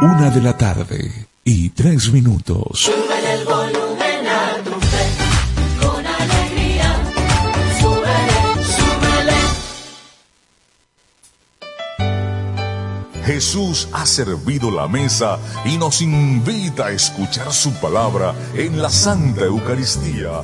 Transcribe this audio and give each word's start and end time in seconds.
Una 0.00 0.30
de 0.30 0.40
la 0.40 0.56
tarde 0.56 1.26
y 1.42 1.70
tres 1.70 2.12
minutos. 2.12 2.78
Sube 2.78 3.34
el 3.34 3.44
volumen 3.44 4.28
a 4.28 4.62
tu 4.62 4.70
fe, 4.70 5.06
con 5.84 6.06
alegría. 6.06 7.02
Súbele, 7.80 8.40
súbele. 8.76 9.34
Jesús 13.26 13.88
ha 13.92 14.06
servido 14.06 14.70
la 14.70 14.86
mesa 14.86 15.40
y 15.64 15.76
nos 15.76 16.00
invita 16.00 16.86
a 16.86 16.92
escuchar 16.92 17.52
su 17.52 17.72
palabra 17.80 18.36
en 18.54 18.80
la 18.80 18.90
Santa 18.90 19.46
Eucaristía. 19.46 20.42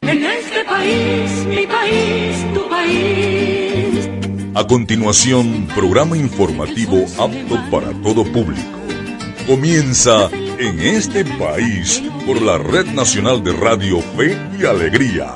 En 0.00 0.24
este 0.24 0.64
país, 0.64 1.30
mi 1.46 1.66
país, 1.66 2.54
tu 2.54 2.66
país. 2.70 3.63
A 4.56 4.64
continuación, 4.68 5.66
programa 5.74 6.16
informativo 6.16 7.04
apto 7.18 7.58
para 7.72 7.90
todo 8.02 8.22
público. 8.22 8.78
Comienza 9.48 10.30
en 10.30 10.78
este 10.78 11.24
país 11.24 12.00
por 12.24 12.40
la 12.40 12.58
Red 12.58 12.86
Nacional 12.86 13.42
de 13.42 13.52
Radio 13.52 14.00
Fe 14.00 14.38
y 14.56 14.64
Alegría. 14.64 15.34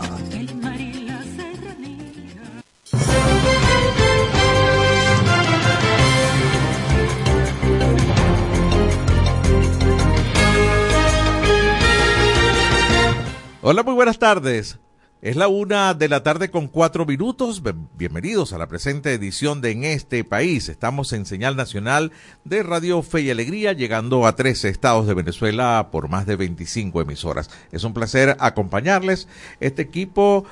Hola, 13.63 13.83
muy 13.83 13.95
buenas 13.95 14.19
tardes. 14.21 14.79
Es 15.21 15.35
la 15.35 15.49
una 15.49 15.95
de 15.95 16.09
la 16.09 16.23
tarde 16.23 16.49
con 16.49 16.69
cuatro 16.69 17.05
minutos. 17.05 17.61
Bienvenidos 17.97 18.53
a 18.53 18.59
la 18.59 18.69
presente 18.69 19.13
edición 19.13 19.61
de 19.61 19.73
En 19.73 19.83
este 19.83 20.23
país. 20.23 20.69
Estamos 20.69 21.13
en 21.13 21.27
señal 21.27 21.57
nacional 21.57 22.13
de 22.45 22.63
Radio 22.63 23.03
Fe 23.03 23.23
y 23.23 23.31
Alegría, 23.31 23.73
llegando 23.73 24.29
a 24.29 24.37
13 24.37 24.69
estados 24.69 25.09
de 25.09 25.15
Venezuela 25.15 25.89
por 25.91 26.09
más 26.09 26.25
de 26.25 26.37
25 26.37 27.01
emisoras. 27.01 27.51
Es 27.73 27.83
un 27.83 27.95
placer 27.95 28.37
acompañarles. 28.39 29.27
Este 29.59 29.83
equipo 29.83 30.45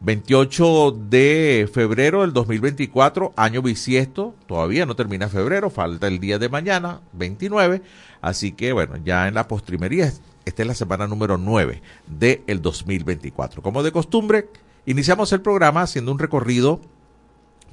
28 0.00 0.98
de 1.08 1.70
febrero 1.72 2.22
del 2.22 2.32
2024, 2.32 3.32
año 3.36 3.62
bisiesto, 3.62 4.34
todavía 4.46 4.86
no 4.86 4.96
termina 4.96 5.28
febrero, 5.28 5.70
falta 5.70 6.08
el 6.08 6.18
día 6.18 6.38
de 6.38 6.50
mañana, 6.50 7.00
29, 7.12 7.80
así 8.20 8.52
que 8.52 8.72
bueno, 8.72 8.96
ya 9.02 9.28
en 9.28 9.34
la 9.34 9.48
postrimería 9.48 10.12
esta 10.44 10.62
es 10.62 10.68
la 10.68 10.74
semana 10.74 11.06
número 11.06 11.38
9 11.38 11.82
del 12.06 12.62
2024. 12.62 13.62
Como 13.62 13.82
de 13.82 13.92
costumbre, 13.92 14.48
iniciamos 14.86 15.32
el 15.32 15.40
programa 15.40 15.82
haciendo 15.82 16.12
un 16.12 16.18
recorrido 16.18 16.80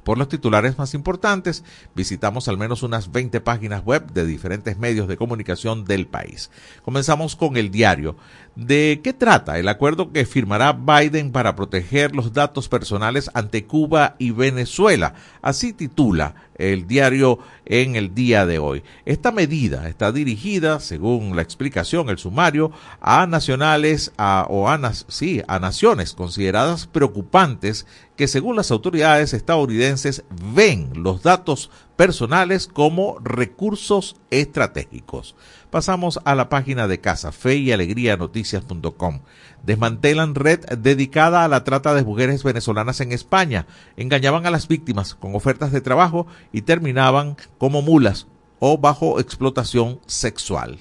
por 0.03 0.17
los 0.17 0.29
titulares 0.29 0.77
más 0.77 0.93
importantes, 0.93 1.63
visitamos 1.95 2.47
al 2.47 2.57
menos 2.57 2.81
unas 2.81 3.11
20 3.11 3.39
páginas 3.41 3.83
web 3.85 4.11
de 4.11 4.25
diferentes 4.25 4.77
medios 4.77 5.07
de 5.07 5.17
comunicación 5.17 5.85
del 5.85 6.07
país. 6.07 6.49
Comenzamos 6.83 7.35
con 7.35 7.55
el 7.55 7.69
diario. 7.69 8.15
¿De 8.55 8.99
qué 9.01 9.13
trata 9.13 9.59
el 9.59 9.69
acuerdo 9.69 10.11
que 10.11 10.25
firmará 10.25 10.73
Biden 10.73 11.31
para 11.31 11.55
proteger 11.55 12.13
los 12.13 12.33
datos 12.33 12.67
personales 12.67 13.31
ante 13.33 13.65
Cuba 13.65 14.15
y 14.19 14.31
Venezuela? 14.31 15.13
Así 15.41 15.71
titula 15.71 16.35
el 16.55 16.85
diario 16.85 17.39
en 17.65 17.95
el 17.95 18.13
día 18.13 18.45
de 18.45 18.59
hoy. 18.59 18.83
Esta 19.05 19.31
medida 19.31 19.87
está 19.87 20.11
dirigida, 20.11 20.81
según 20.81 21.35
la 21.37 21.41
explicación, 21.41 22.09
el 22.09 22.17
sumario, 22.17 22.71
a 22.99 23.25
nacionales 23.25 24.11
a, 24.17 24.45
o 24.49 24.67
a, 24.67 24.93
sí, 25.07 25.41
a 25.47 25.59
naciones 25.59 26.13
consideradas 26.13 26.87
preocupantes 26.87 27.87
que 28.17 28.27
según 28.27 28.57
las 28.57 28.69
autoridades 28.69 29.33
estadounidenses 29.33 30.25
ven 30.53 30.91
los 30.93 31.23
datos 31.23 31.71
personales 31.95 32.67
como 32.67 33.17
recursos 33.19 34.17
estratégicos. 34.29 35.35
Pasamos 35.71 36.19
a 36.25 36.35
la 36.35 36.49
página 36.49 36.89
de 36.89 36.99
Casa 36.99 37.31
Fe 37.31 37.55
y 37.55 37.71
Alegría 37.71 38.17
Noticias.com. 38.17 39.21
Desmantelan 39.63 40.35
red 40.35 40.59
dedicada 40.77 41.45
a 41.45 41.47
la 41.47 41.63
trata 41.63 41.93
de 41.93 42.03
mujeres 42.03 42.43
venezolanas 42.43 42.99
en 42.99 43.13
España. 43.13 43.67
Engañaban 43.95 44.45
a 44.45 44.51
las 44.51 44.67
víctimas 44.67 45.15
con 45.15 45.33
ofertas 45.33 45.71
de 45.71 45.79
trabajo 45.79 46.27
y 46.51 46.63
terminaban 46.63 47.37
como 47.57 47.81
mulas 47.81 48.27
o 48.59 48.79
bajo 48.79 49.21
explotación 49.21 50.01
sexual. 50.07 50.79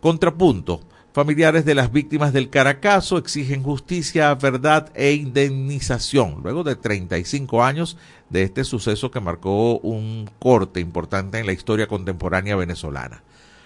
Contrapunto. 0.00 0.82
Familiares 1.12 1.64
de 1.64 1.74
las 1.74 1.90
víctimas 1.90 2.32
del 2.32 2.48
Caracazo 2.48 3.18
exigen 3.18 3.64
justicia, 3.64 4.32
verdad 4.36 4.90
e 4.94 5.12
indemnización 5.14 6.40
luego 6.44 6.62
de 6.62 6.76
35 6.76 7.64
años 7.64 7.98
de 8.30 8.44
este 8.44 8.62
suceso 8.62 9.10
que 9.10 9.20
marcó 9.20 9.78
un 9.80 10.30
corte 10.38 10.78
importante 10.78 11.40
en 11.40 11.44
la 11.44 11.52
historia 11.52 11.88
contemporánea 11.88 12.54
venezolana. 12.54 13.24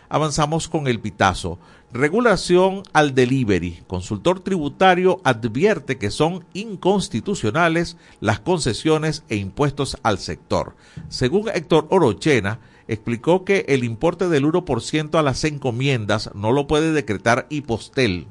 Avanzamos 0.09 0.69
con 0.69 0.87
el 0.87 1.01
pitazo. 1.01 1.59
Regulación 1.93 2.83
al 2.93 3.15
delivery. 3.15 3.83
Consultor 3.87 4.41
tributario 4.41 5.21
advierte 5.25 5.99
que 5.99 6.11
son 6.11 6.45
inconstitucionales 6.53 7.97
las 8.21 8.41
concesiones 8.41 9.25
e 9.29 9.37
impuestos 9.37 9.97
al 10.03 10.19
sector. 10.19 10.77
Según 11.09 11.49
Héctor 11.49 11.87
Orochena, 11.91 12.61
explicó 12.89 13.45
que 13.45 13.65
el 13.69 13.85
importe 13.85 14.29
del 14.29 14.45
1% 14.45 15.19
a 15.19 15.23
las 15.23 15.45
encomiendas 15.45 16.31
no 16.35 16.53
lo 16.53 16.67
puede 16.67 16.93
decretar 16.93 17.47
Hipostel 17.51 18.27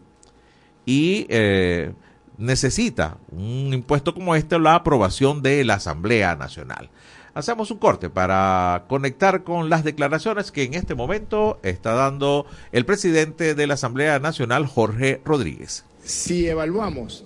y 0.86 1.26
eh, 1.30 1.94
necesita 2.38 3.18
un 3.32 3.74
impuesto 3.74 4.14
como 4.14 4.36
este 4.36 4.60
la 4.60 4.76
aprobación 4.76 5.42
de 5.42 5.64
la 5.66 5.76
Asamblea 5.76 6.36
Nacional. 6.36 6.90
Hacemos 7.36 7.70
un 7.70 7.80
corte 7.80 8.10
para 8.10 8.86
conectar 8.88 9.44
con 9.44 9.70
las 9.70 9.84
declaraciones 9.84 10.54
que 10.54 10.64
en 10.64 10.74
este 10.74 10.96
momento 10.96 11.60
está 11.64 11.94
dando 11.94 12.46
el 12.72 12.86
presidente 12.86 13.56
de 13.56 13.68
la 13.68 13.74
Asamblea 13.74 14.20
Nacional, 14.20 14.66
Jorge 14.66 15.20
Rodríguez. 15.26 15.84
Si 16.02 16.48
evaluamos 16.48 17.26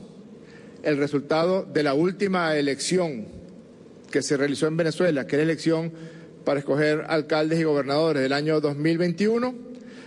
el 0.81 0.97
resultado 0.97 1.63
de 1.63 1.83
la 1.83 1.93
última 1.93 2.55
elección 2.55 3.27
que 4.11 4.23
se 4.23 4.35
realizó 4.35 4.65
en 4.65 4.77
Venezuela, 4.77 5.27
que 5.27 5.35
es 5.35 5.39
la 5.41 5.43
elección 5.43 5.91
para 6.43 6.59
escoger 6.59 7.05
alcaldes 7.07 7.59
y 7.59 7.63
gobernadores 7.63 8.23
del 8.23 8.33
año 8.33 8.59
2021, 8.59 9.53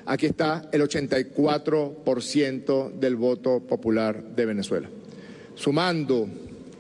aquí 0.07 0.27
está 0.27 0.69
el 0.73 0.83
84% 0.83 2.93
del 2.95 3.15
voto 3.15 3.61
popular 3.61 4.21
de 4.21 4.47
Venezuela. 4.47 4.89
Sumando 5.55 6.27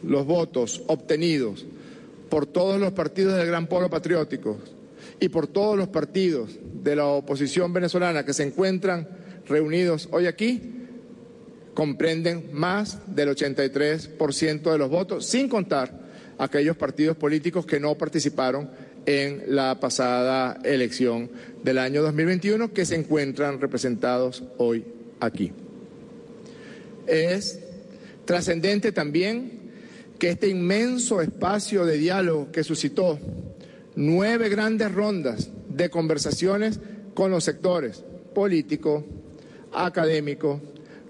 los 0.02 0.26
votos 0.26 0.82
obtenidos 0.88 1.66
por 2.32 2.46
todos 2.46 2.80
los 2.80 2.92
partidos 2.92 3.36
del 3.36 3.46
Gran 3.46 3.66
Polo 3.66 3.90
Patriótico 3.90 4.56
y 5.20 5.28
por 5.28 5.48
todos 5.48 5.76
los 5.76 5.88
partidos 5.88 6.58
de 6.82 6.96
la 6.96 7.04
oposición 7.04 7.74
venezolana 7.74 8.24
que 8.24 8.32
se 8.32 8.42
encuentran 8.42 9.06
reunidos 9.46 10.08
hoy 10.12 10.26
aquí, 10.26 10.62
comprenden 11.74 12.48
más 12.54 13.14
del 13.14 13.36
83% 13.36 14.72
de 14.72 14.78
los 14.78 14.88
votos, 14.88 15.26
sin 15.26 15.46
contar 15.46 15.92
aquellos 16.38 16.74
partidos 16.74 17.18
políticos 17.18 17.66
que 17.66 17.78
no 17.78 17.98
participaron 17.98 18.70
en 19.04 19.54
la 19.54 19.78
pasada 19.78 20.58
elección 20.64 21.30
del 21.62 21.76
año 21.76 22.00
2021 22.00 22.72
que 22.72 22.86
se 22.86 22.94
encuentran 22.94 23.60
representados 23.60 24.42
hoy 24.56 24.86
aquí. 25.20 25.52
Es 27.06 27.60
trascendente 28.24 28.90
también 28.90 29.61
que 30.22 30.30
este 30.30 30.48
inmenso 30.48 31.20
espacio 31.20 31.84
de 31.84 31.98
diálogo 31.98 32.52
que 32.52 32.62
suscitó 32.62 33.18
nueve 33.96 34.48
grandes 34.48 34.94
rondas 34.94 35.50
de 35.68 35.90
conversaciones 35.90 36.78
con 37.12 37.32
los 37.32 37.42
sectores 37.42 38.04
político, 38.32 39.04
académico, 39.72 40.60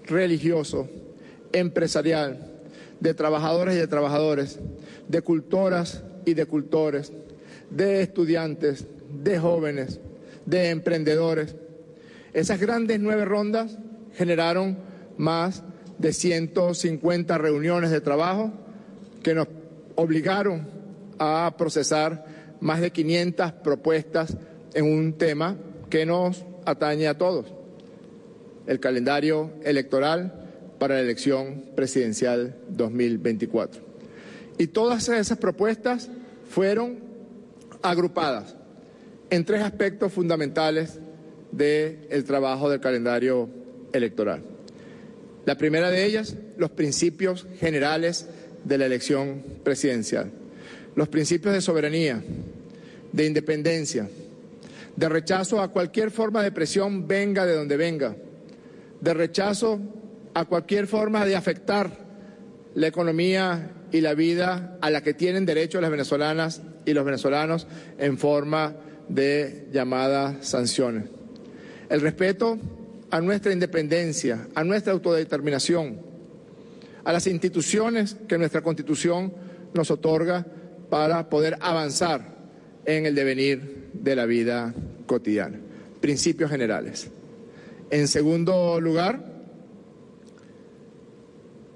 religioso, 0.07 0.89
empresarial, 1.51 2.53
de 3.01 3.13
trabajadores 3.13 3.75
y 3.75 3.77
de 3.77 3.87
trabajadores, 3.87 4.57
de 5.07 5.21
cultoras 5.21 6.01
y 6.25 6.33
de 6.33 6.47
cultores, 6.47 7.13
de 7.69 8.01
estudiantes, 8.01 8.87
de 9.23 9.37
jóvenes, 9.37 9.99
de 10.47 10.71
emprendedores. 10.71 11.55
Esas 12.33 12.59
grandes 12.59 12.99
nueve 12.99 13.25
rondas 13.25 13.77
generaron 14.15 14.75
más 15.17 15.61
de 15.99 16.13
150 16.13 17.37
reuniones 17.37 17.91
de 17.91 18.01
trabajo 18.01 18.62
que 19.23 19.33
nos 19.33 19.47
obligaron 19.95 20.67
a 21.17 21.55
procesar 21.57 22.25
más 22.59 22.81
de 22.81 22.91
500 22.91 23.51
propuestas 23.53 24.37
en 24.73 24.85
un 24.85 25.13
tema 25.13 25.57
que 25.89 26.05
nos 26.05 26.43
atañe 26.65 27.07
a 27.07 27.17
todos, 27.17 27.45
el 28.67 28.79
calendario 28.79 29.51
electoral 29.63 30.33
para 30.79 30.95
la 30.95 31.01
elección 31.01 31.65
presidencial 31.75 32.57
2024. 32.69 33.81
Y 34.57 34.67
todas 34.67 35.09
esas 35.09 35.37
propuestas 35.37 36.09
fueron 36.49 36.99
agrupadas 37.81 38.55
en 39.29 39.45
tres 39.45 39.61
aspectos 39.61 40.13
fundamentales 40.13 40.99
del 41.51 42.23
trabajo 42.25 42.69
del 42.69 42.79
calendario 42.79 43.49
electoral. 43.91 44.43
La 45.45 45.57
primera 45.57 45.89
de 45.89 46.05
ellas, 46.05 46.35
los 46.57 46.71
principios 46.71 47.45
generales 47.59 48.27
de 48.63 48.77
la 48.77 48.85
elección 48.85 49.43
presidencial. 49.63 50.31
Los 50.95 51.07
principios 51.09 51.53
de 51.53 51.61
soberanía, 51.61 52.23
de 53.11 53.25
independencia, 53.25 54.07
de 54.95 55.09
rechazo 55.09 55.61
a 55.61 55.69
cualquier 55.69 56.11
forma 56.11 56.43
de 56.43 56.51
presión, 56.51 57.07
venga 57.07 57.45
de 57.45 57.55
donde 57.55 57.77
venga, 57.77 58.15
de 59.01 59.13
rechazo 59.13 59.79
a 60.33 60.45
cualquier 60.45 60.87
forma 60.87 61.25
de 61.25 61.35
afectar 61.35 61.91
la 62.75 62.87
economía 62.87 63.71
y 63.91 64.01
la 64.01 64.13
vida 64.13 64.77
a 64.81 64.89
la 64.89 65.01
que 65.01 65.13
tienen 65.13 65.45
derecho 65.45 65.81
las 65.81 65.91
venezolanas 65.91 66.61
y 66.85 66.93
los 66.93 67.05
venezolanos 67.05 67.67
en 67.97 68.17
forma 68.17 68.75
de 69.07 69.67
llamadas 69.71 70.47
sanciones. 70.47 71.05
El 71.89 72.01
respeto 72.01 72.57
a 73.11 73.21
nuestra 73.21 73.53
independencia, 73.53 74.47
a 74.55 74.63
nuestra 74.63 74.93
autodeterminación, 74.93 76.12
a 77.03 77.13
las 77.13 77.27
instituciones 77.27 78.15
que 78.27 78.37
nuestra 78.37 78.61
Constitución 78.61 79.33
nos 79.73 79.91
otorga 79.91 80.45
para 80.89 81.29
poder 81.29 81.57
avanzar 81.59 82.35
en 82.85 83.05
el 83.05 83.15
devenir 83.15 83.89
de 83.93 84.15
la 84.15 84.25
vida 84.25 84.73
cotidiana. 85.05 85.59
Principios 86.01 86.49
generales. 86.49 87.09
En 87.89 88.07
segundo 88.07 88.79
lugar, 88.79 89.33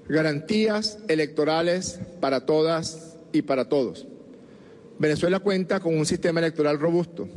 garantías 0.08 0.98
electorales 1.08 2.00
para 2.20 2.46
todas 2.46 3.16
y 3.32 3.42
para 3.42 3.68
todos. 3.68 4.06
Venezuela 4.98 5.38
cuenta 5.38 5.80
con 5.80 5.96
un 5.96 6.06
sistema 6.06 6.40
electoral 6.40 6.78
robusto, 6.80 7.28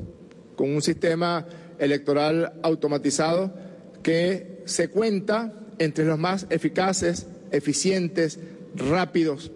con 0.56 0.74
un 0.74 0.82
sistema 0.82 1.46
electoral 1.78 2.54
automatizado 2.64 3.54
que 4.02 4.62
se 4.66 4.90
cuenta 4.90 5.54
entre 5.78 6.06
los 6.06 6.18
más 6.18 6.48
eficaces, 6.50 7.28
eficientes, 7.51 8.39
rápidos 8.75 9.51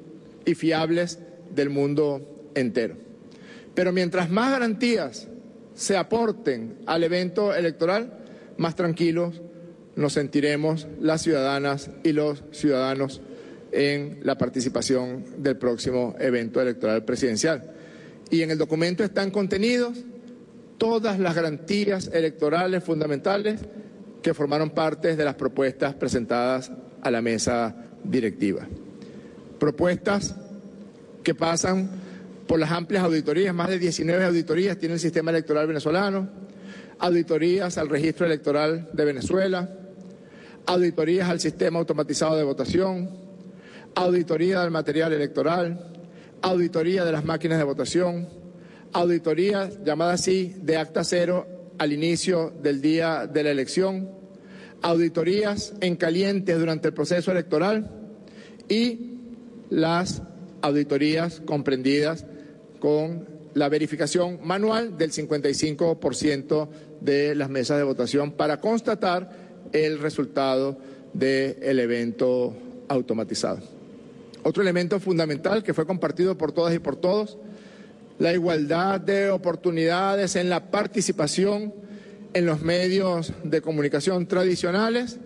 y 0.46 0.56
fiables 0.56 1.20
del 1.54 1.70
mundo 1.70 2.52
entero. 2.56 2.96
Pero 3.74 3.92
mientras 3.92 4.30
más 4.30 4.52
garantías 4.52 5.28
se 5.74 5.98
aporten 5.98 6.80
al 6.86 7.04
evento 7.04 7.54
electoral, 7.54 8.20
más 8.58 8.76
tranquilos 8.76 9.42
nos 9.96 10.14
sentiremos 10.14 10.88
las 11.00 11.22
ciudadanas 11.22 11.90
y 12.04 12.12
los 12.12 12.44
ciudadanos 12.52 13.22
en 13.72 14.20
la 14.24 14.38
participación 14.38 15.26
del 15.38 15.58
próximo 15.58 16.16
evento 16.20 16.62
electoral 16.62 17.04
presidencial. 17.04 17.72
Y 18.30 18.42
en 18.42 18.52
el 18.52 18.58
documento 18.58 19.04
están 19.04 19.32
contenidos 19.32 19.98
todas 20.78 21.20
las 21.20 21.36
garantías 21.36 22.10
electorales 22.14 22.84
fundamentales 22.84 23.62
que 24.22 24.34
formaron 24.34 24.72
parte 24.72 25.16
de 25.16 25.26
las 25.26 25.36
propuestas 25.36 25.94
presentadas 25.96 26.72
a 27.06 27.12
la 27.12 27.22
mesa 27.22 27.76
directiva. 28.04 28.68
Propuestas 29.60 30.36
que 31.24 31.36
pasan 31.36 31.88
por 32.48 32.60
las 32.60 32.72
amplias 32.72 33.04
auditorías, 33.04 33.54
más 33.54 33.70
de 33.70 33.78
19 33.78 34.26
auditorías 34.26 34.80
tiene 34.80 34.96
el 34.96 35.00
sistema 35.00 35.30
electoral 35.30 35.68
venezolano, 35.68 36.28
auditorías 36.98 37.78
al 37.78 37.90
registro 37.90 38.26
electoral 38.26 38.90
de 38.92 39.06
Venezuela, 39.06 39.70
auditorías 40.66 41.30
al 41.30 41.40
sistema 41.40 41.78
automatizado 41.78 42.38
de 42.38 42.44
votación, 42.44 43.12
auditoría 43.94 44.62
del 44.62 44.72
material 44.72 45.14
electoral, 45.14 45.92
auditoría 46.42 47.06
de 47.06 47.12
las 47.12 47.24
máquinas 47.24 47.60
de 47.60 47.66
votación, 47.66 48.28
auditoría 48.94 49.70
llamada 49.84 50.14
así 50.14 50.56
de 50.58 50.78
acta 50.78 51.04
cero 51.04 51.46
al 51.78 51.94
inicio 51.94 52.52
del 52.64 52.82
día 52.82 53.28
de 53.28 53.44
la 53.44 53.52
elección, 53.52 54.25
auditorías 54.86 55.74
en 55.82 55.96
caliente 55.96 56.54
durante 56.54 56.90
el 56.90 56.94
proceso 56.94 57.32
electoral 57.32 57.90
y 58.70 59.14
las 59.72 60.22
auditorías 60.62 61.42
comprendidas 61.44 62.24
con 62.80 63.28
la 63.56 63.68
verificación 63.68 64.40
manual 64.44 64.96
del 64.96 65.12
55% 65.12 66.70
de 67.02 67.34
las 67.34 67.50
mesas 67.50 67.78
de 67.78 67.84
votación 67.84 68.34
para 68.34 68.62
constatar 68.62 69.32
el 69.74 69.98
resultado 69.98 70.78
del 71.14 71.80
evento 71.80 72.56
automatizado. 72.88 73.62
Otro 74.44 74.62
elemento 74.62 75.00
fundamental 75.00 75.64
que 75.64 75.74
fue 75.74 75.88
compartido 75.88 76.38
por 76.38 76.52
todas 76.52 76.76
y 76.76 76.80
por 76.80 76.96
todos, 76.96 77.40
la 78.20 78.34
igualdad 78.34 79.02
de 79.02 79.32
oportunidades 79.32 80.36
en 80.36 80.52
la 80.52 80.70
participación 80.70 81.74
en 82.36 82.46
los 82.46 82.62
medios 82.62 83.32
de 83.46 83.62
comunicación 83.62 84.28
tradicionales 84.28 85.18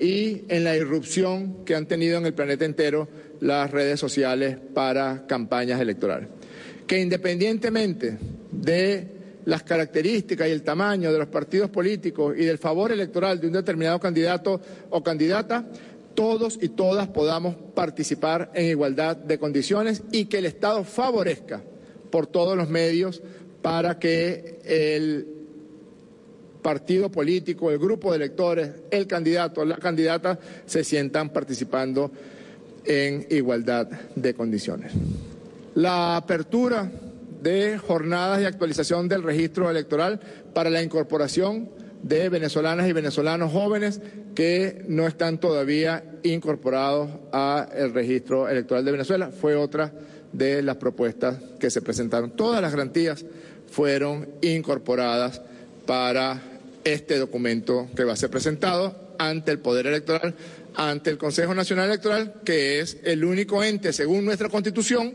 y 0.00 0.42
en 0.48 0.64
la 0.64 0.76
irrupción 0.76 1.64
que 1.64 1.76
han 1.76 1.86
tenido 1.86 2.18
en 2.18 2.26
el 2.26 2.34
planeta 2.34 2.64
entero 2.64 3.08
las 3.40 3.70
redes 3.70 4.00
sociales 4.00 4.58
para 4.74 5.28
campañas 5.28 5.80
electorales. 5.80 6.28
Que 6.88 7.00
independientemente 7.00 8.18
de 8.50 9.06
las 9.44 9.62
características 9.62 10.48
y 10.48 10.50
el 10.50 10.62
tamaño 10.62 11.12
de 11.12 11.20
los 11.20 11.28
partidos 11.28 11.70
políticos 11.70 12.34
y 12.36 12.44
del 12.44 12.58
favor 12.58 12.90
electoral 12.90 13.40
de 13.40 13.46
un 13.46 13.52
determinado 13.52 14.00
candidato 14.00 14.60
o 14.90 15.04
candidata, 15.04 15.64
todos 16.16 16.58
y 16.60 16.70
todas 16.70 17.06
podamos 17.06 17.54
participar 17.76 18.50
en 18.54 18.66
igualdad 18.66 19.16
de 19.16 19.38
condiciones 19.38 20.02
y 20.10 20.24
que 20.24 20.38
el 20.38 20.46
Estado 20.46 20.82
favorezca 20.82 21.62
por 22.10 22.26
todos 22.26 22.56
los 22.56 22.68
medios 22.68 23.22
para 23.62 24.00
que 24.00 24.58
el 24.64 25.35
partido 26.66 27.12
político, 27.12 27.70
el 27.70 27.78
grupo 27.78 28.10
de 28.10 28.16
electores, 28.16 28.70
el 28.90 29.06
candidato, 29.06 29.64
la 29.64 29.76
candidata 29.76 30.36
se 30.66 30.82
sientan 30.82 31.30
participando 31.30 32.10
en 32.84 33.24
igualdad 33.30 33.86
de 34.16 34.34
condiciones. 34.34 34.90
La 35.76 36.16
apertura 36.16 36.90
de 37.40 37.78
jornadas 37.78 38.40
de 38.40 38.48
actualización 38.48 39.06
del 39.06 39.22
registro 39.22 39.70
electoral 39.70 40.18
para 40.52 40.68
la 40.68 40.82
incorporación 40.82 41.70
de 42.02 42.28
venezolanas 42.30 42.88
y 42.88 42.92
venezolanos 42.92 43.52
jóvenes 43.52 44.00
que 44.34 44.84
no 44.88 45.06
están 45.06 45.38
todavía 45.38 46.02
incorporados 46.24 47.10
al 47.30 47.94
registro 47.94 48.48
electoral 48.48 48.84
de 48.84 48.90
Venezuela 48.90 49.30
fue 49.30 49.54
otra 49.54 49.92
de 50.32 50.62
las 50.62 50.78
propuestas 50.78 51.38
que 51.60 51.70
se 51.70 51.80
presentaron. 51.80 52.32
Todas 52.32 52.60
las 52.60 52.72
garantías 52.72 53.24
fueron 53.70 54.28
incorporadas 54.42 55.40
para 55.86 56.42
este 56.86 57.18
documento 57.18 57.88
que 57.96 58.04
va 58.04 58.12
a 58.12 58.16
ser 58.16 58.30
presentado 58.30 59.14
ante 59.18 59.50
el 59.50 59.58
Poder 59.58 59.88
Electoral, 59.88 60.34
ante 60.76 61.10
el 61.10 61.18
Consejo 61.18 61.52
Nacional 61.52 61.86
Electoral, 61.86 62.34
que 62.44 62.78
es 62.78 62.98
el 63.02 63.24
único 63.24 63.64
ente, 63.64 63.92
según 63.92 64.24
nuestra 64.24 64.48
Constitución, 64.48 65.12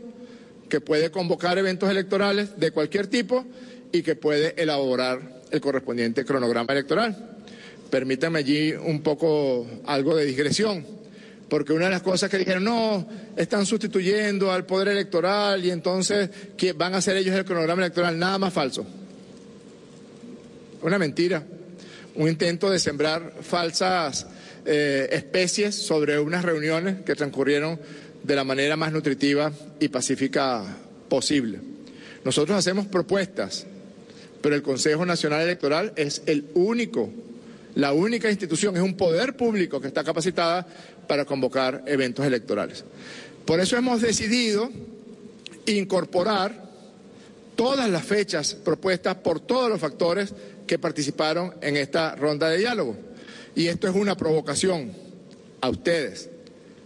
que 0.68 0.82
puede 0.82 1.10
convocar 1.10 1.56
eventos 1.58 1.90
electorales 1.90 2.58
de 2.60 2.72
cualquier 2.72 3.06
tipo 3.06 3.46
y 3.90 4.02
que 4.02 4.16
puede 4.16 4.60
elaborar 4.60 5.42
el 5.50 5.60
correspondiente 5.62 6.26
cronograma 6.26 6.72
electoral. 6.72 7.38
Permítame 7.90 8.40
allí 8.40 8.72
un 8.72 9.02
poco 9.02 9.66
algo 9.86 10.14
de 10.14 10.26
digresión, 10.26 10.84
porque 11.48 11.72
una 11.72 11.86
de 11.86 11.92
las 11.92 12.02
cosas 12.02 12.28
que 12.28 12.38
dijeron, 12.38 12.64
no, 12.64 13.08
están 13.34 13.64
sustituyendo 13.64 14.52
al 14.52 14.66
poder 14.66 14.88
electoral 14.88 15.64
y 15.64 15.70
entonces 15.70 16.28
van 16.76 16.94
a 16.94 16.98
hacer 16.98 17.16
ellos 17.16 17.34
el 17.34 17.46
cronograma 17.46 17.80
electoral, 17.80 18.18
nada 18.18 18.38
más 18.38 18.52
falso. 18.52 18.84
Una 20.82 20.98
mentira, 20.98 21.44
un 22.14 22.28
intento 22.28 22.70
de 22.70 22.78
sembrar 22.78 23.32
falsas 23.42 24.26
eh, 24.64 25.08
especies 25.12 25.74
sobre 25.74 26.18
unas 26.18 26.44
reuniones 26.44 27.02
que 27.02 27.14
transcurrieron 27.14 27.80
de 28.22 28.36
la 28.36 28.44
manera 28.44 28.76
más 28.76 28.92
nutritiva 28.92 29.52
y 29.80 29.88
pacífica 29.88 30.64
posible. 31.08 31.58
Nosotros 32.24 32.56
hacemos 32.56 32.86
propuestas, 32.86 33.66
pero 34.40 34.54
el 34.54 34.62
Consejo 34.62 35.04
Nacional 35.04 35.42
Electoral 35.42 35.92
es 35.96 36.22
el 36.26 36.46
único, 36.54 37.10
la 37.74 37.92
única 37.92 38.30
institución, 38.30 38.76
es 38.76 38.82
un 38.82 38.96
poder 38.96 39.36
público 39.36 39.80
que 39.80 39.88
está 39.88 40.04
capacitada 40.04 40.66
para 41.08 41.24
convocar 41.24 41.82
eventos 41.86 42.24
electorales. 42.24 42.84
Por 43.44 43.58
eso 43.58 43.76
hemos 43.76 44.00
decidido 44.00 44.70
incorporar 45.66 46.70
todas 47.56 47.90
las 47.90 48.04
fechas 48.04 48.54
propuestas 48.54 49.16
por 49.16 49.40
todos 49.40 49.68
los 49.68 49.80
factores 49.80 50.32
que 50.72 50.78
participaron 50.78 51.52
en 51.60 51.76
esta 51.76 52.16
ronda 52.16 52.48
de 52.48 52.56
diálogo. 52.56 52.96
Y 53.54 53.66
esto 53.66 53.88
es 53.88 53.94
una 53.94 54.16
provocación 54.16 54.90
a 55.60 55.68
ustedes, 55.68 56.30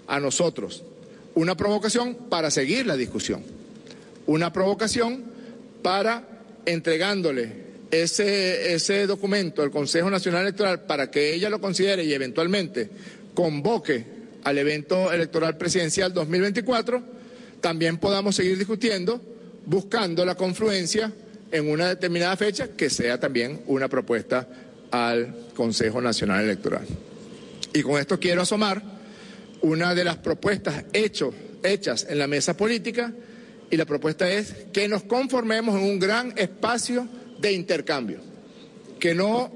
a 0.08 0.18
nosotros, 0.18 0.82
una 1.36 1.56
provocación 1.56 2.16
para 2.28 2.50
seguir 2.50 2.84
la 2.84 2.96
discusión, 2.96 3.44
una 4.26 4.52
provocación 4.52 5.22
para 5.82 6.24
entregándole 6.64 7.52
ese, 7.92 8.74
ese 8.74 9.06
documento 9.06 9.62
al 9.62 9.70
Consejo 9.70 10.10
Nacional 10.10 10.42
Electoral 10.42 10.80
para 10.80 11.08
que 11.08 11.32
ella 11.32 11.48
lo 11.48 11.60
considere 11.60 12.02
y 12.02 12.12
eventualmente 12.12 12.90
convoque 13.34 14.04
al 14.42 14.58
evento 14.58 15.12
electoral 15.12 15.56
presidencial 15.58 16.12
2024, 16.12 17.04
también 17.60 17.98
podamos 17.98 18.34
seguir 18.34 18.58
discutiendo, 18.58 19.22
buscando 19.64 20.24
la 20.24 20.34
confluencia 20.34 21.12
en 21.50 21.70
una 21.70 21.88
determinada 21.88 22.36
fecha 22.36 22.68
que 22.68 22.90
sea 22.90 23.18
también 23.18 23.62
una 23.66 23.88
propuesta 23.88 24.46
al 24.90 25.34
Consejo 25.54 26.00
Nacional 26.00 26.44
Electoral. 26.44 26.86
Y 27.72 27.82
con 27.82 28.00
esto 28.00 28.18
quiero 28.18 28.42
asomar 28.42 28.82
una 29.62 29.94
de 29.94 30.04
las 30.04 30.16
propuestas 30.16 30.84
hecho, 30.92 31.32
hechas 31.62 32.06
en 32.08 32.18
la 32.18 32.26
mesa 32.26 32.56
política 32.56 33.12
y 33.70 33.76
la 33.76 33.84
propuesta 33.84 34.30
es 34.30 34.54
que 34.72 34.88
nos 34.88 35.02
conformemos 35.02 35.74
en 35.76 35.82
un 35.82 35.98
gran 35.98 36.32
espacio 36.36 37.08
de 37.38 37.52
intercambio, 37.52 38.18
que 38.98 39.14
no 39.14 39.50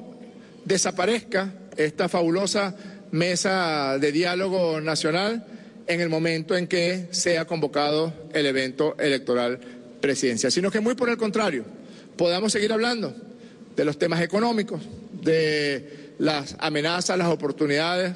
desaparezca 0.64 1.52
esta 1.76 2.08
fabulosa 2.08 2.74
mesa 3.12 3.98
de 3.98 4.12
diálogo 4.12 4.80
nacional 4.80 5.46
en 5.86 6.00
el 6.00 6.08
momento 6.08 6.56
en 6.56 6.66
que 6.66 7.08
sea 7.10 7.46
convocado 7.46 8.12
el 8.32 8.46
evento 8.46 8.96
electoral 8.98 9.58
presidencial, 10.00 10.52
sino 10.52 10.70
que 10.70 10.80
muy 10.80 10.94
por 10.94 11.08
el 11.08 11.16
contrario, 11.16 11.64
podamos 12.20 12.52
seguir 12.52 12.70
hablando 12.70 13.14
de 13.74 13.82
los 13.82 13.98
temas 13.98 14.20
económicos, 14.20 14.82
de 15.22 16.10
las 16.18 16.54
amenazas, 16.58 17.16
las 17.16 17.28
oportunidades, 17.28 18.12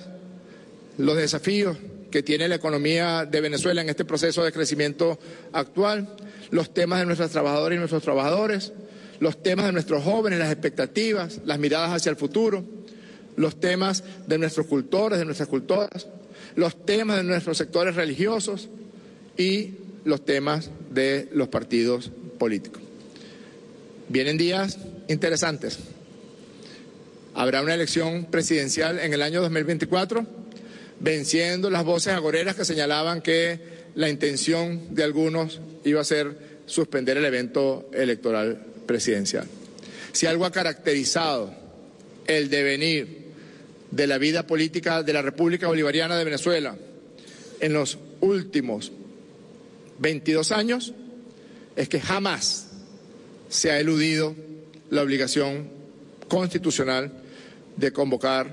los 0.98 1.16
desafíos 1.16 1.78
que 2.10 2.22
tiene 2.22 2.46
la 2.46 2.56
economía 2.56 3.24
de 3.24 3.40
Venezuela 3.40 3.80
en 3.80 3.88
este 3.88 4.04
proceso 4.04 4.44
de 4.44 4.52
crecimiento 4.52 5.18
actual, 5.54 6.16
los 6.50 6.74
temas 6.74 6.98
de 6.98 7.06
nuestras 7.06 7.30
trabajadoras 7.30 7.76
y 7.76 7.78
nuestros 7.78 8.02
trabajadores, 8.02 8.74
los 9.20 9.42
temas 9.42 9.64
de 9.64 9.72
nuestros 9.72 10.04
jóvenes, 10.04 10.38
las 10.38 10.52
expectativas, 10.52 11.40
las 11.46 11.58
miradas 11.58 11.92
hacia 11.92 12.10
el 12.10 12.16
futuro, 12.16 12.62
los 13.36 13.58
temas 13.58 14.04
de 14.26 14.36
nuestros 14.36 14.66
cultores, 14.66 15.18
de 15.18 15.24
nuestras 15.24 15.48
cultoras, 15.48 16.08
los 16.56 16.84
temas 16.84 17.16
de 17.16 17.22
nuestros 17.22 17.56
sectores 17.56 17.94
religiosos 17.94 18.68
y 19.38 19.76
los 20.04 20.26
temas 20.26 20.68
de 20.90 21.30
los 21.32 21.48
partidos 21.48 22.10
políticos. 22.38 22.83
Vienen 24.14 24.38
días 24.38 24.78
interesantes. 25.08 25.76
Habrá 27.34 27.62
una 27.62 27.74
elección 27.74 28.26
presidencial 28.26 29.00
en 29.00 29.12
el 29.12 29.20
año 29.22 29.42
2024, 29.42 30.24
venciendo 31.00 31.68
las 31.68 31.82
voces 31.82 32.12
agoreras 32.12 32.54
que 32.54 32.64
señalaban 32.64 33.22
que 33.22 33.58
la 33.96 34.08
intención 34.08 34.94
de 34.94 35.02
algunos 35.02 35.60
iba 35.82 36.00
a 36.00 36.04
ser 36.04 36.60
suspender 36.64 37.16
el 37.16 37.24
evento 37.24 37.90
electoral 37.92 38.64
presidencial. 38.86 39.48
Si 40.12 40.26
algo 40.26 40.44
ha 40.44 40.52
caracterizado 40.52 41.52
el 42.28 42.48
devenir 42.50 43.32
de 43.90 44.06
la 44.06 44.18
vida 44.18 44.46
política 44.46 45.02
de 45.02 45.12
la 45.12 45.22
República 45.22 45.66
Bolivariana 45.66 46.16
de 46.16 46.24
Venezuela 46.24 46.76
en 47.58 47.72
los 47.72 47.98
últimos 48.20 48.92
22 49.98 50.52
años, 50.52 50.94
es 51.74 51.88
que 51.88 52.00
jamás 52.00 52.63
se 53.54 53.70
ha 53.70 53.78
eludido 53.78 54.34
la 54.90 55.02
obligación 55.02 55.68
constitucional 56.26 57.12
de 57.76 57.92
convocar 57.92 58.52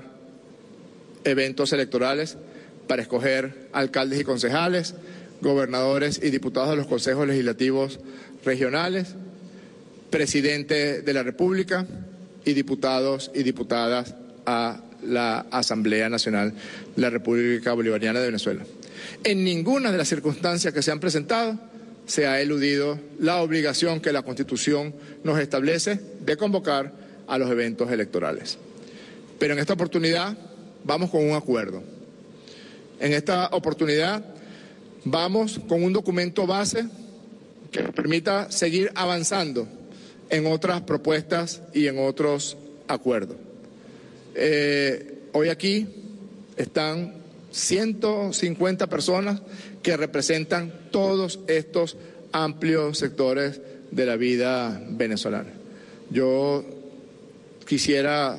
eventos 1.24 1.72
electorales 1.72 2.36
para 2.86 3.02
escoger 3.02 3.68
alcaldes 3.72 4.20
y 4.20 4.24
concejales, 4.24 4.94
gobernadores 5.40 6.20
y 6.22 6.30
diputados 6.30 6.70
de 6.70 6.76
los 6.76 6.86
consejos 6.86 7.26
legislativos 7.26 7.98
regionales, 8.44 9.16
presidente 10.10 11.02
de 11.02 11.12
la 11.12 11.24
República 11.24 11.84
y 12.44 12.52
diputados 12.52 13.32
y 13.34 13.42
diputadas 13.42 14.14
a 14.46 14.82
la 15.02 15.46
Asamblea 15.50 16.10
Nacional 16.10 16.54
de 16.94 17.02
la 17.02 17.10
República 17.10 17.72
Bolivariana 17.72 18.20
de 18.20 18.26
Venezuela. 18.26 18.62
En 19.24 19.42
ninguna 19.42 19.90
de 19.90 19.98
las 19.98 20.08
circunstancias 20.08 20.72
que 20.72 20.80
se 20.80 20.92
han 20.92 21.00
presentado 21.00 21.58
se 22.06 22.26
ha 22.26 22.40
eludido 22.40 22.98
la 23.18 23.42
obligación 23.42 24.00
que 24.00 24.12
la 24.12 24.22
Constitución 24.22 24.94
nos 25.24 25.38
establece 25.38 26.00
de 26.20 26.36
convocar 26.36 26.92
a 27.26 27.38
los 27.38 27.50
eventos 27.50 27.90
electorales. 27.90 28.58
Pero 29.38 29.54
en 29.54 29.60
esta 29.60 29.74
oportunidad 29.74 30.36
vamos 30.84 31.10
con 31.10 31.24
un 31.24 31.34
acuerdo. 31.34 31.82
En 33.00 33.12
esta 33.12 33.48
oportunidad 33.48 34.24
vamos 35.04 35.60
con 35.68 35.82
un 35.82 35.92
documento 35.92 36.46
base 36.46 36.86
que 37.70 37.82
nos 37.82 37.94
permita 37.94 38.50
seguir 38.50 38.92
avanzando 38.94 39.66
en 40.28 40.46
otras 40.46 40.82
propuestas 40.82 41.62
y 41.72 41.86
en 41.86 41.98
otros 41.98 42.56
acuerdos. 42.88 43.36
Eh, 44.34 45.28
hoy 45.32 45.48
aquí 45.48 45.86
están 46.56 47.14
150 47.50 48.86
personas 48.86 49.42
que 49.82 49.96
representan 49.96 50.72
todos 50.90 51.40
estos 51.46 51.96
amplios 52.32 52.98
sectores 52.98 53.60
de 53.90 54.06
la 54.06 54.16
vida 54.16 54.82
venezolana. 54.90 55.50
Yo 56.10 56.64
quisiera 57.66 58.38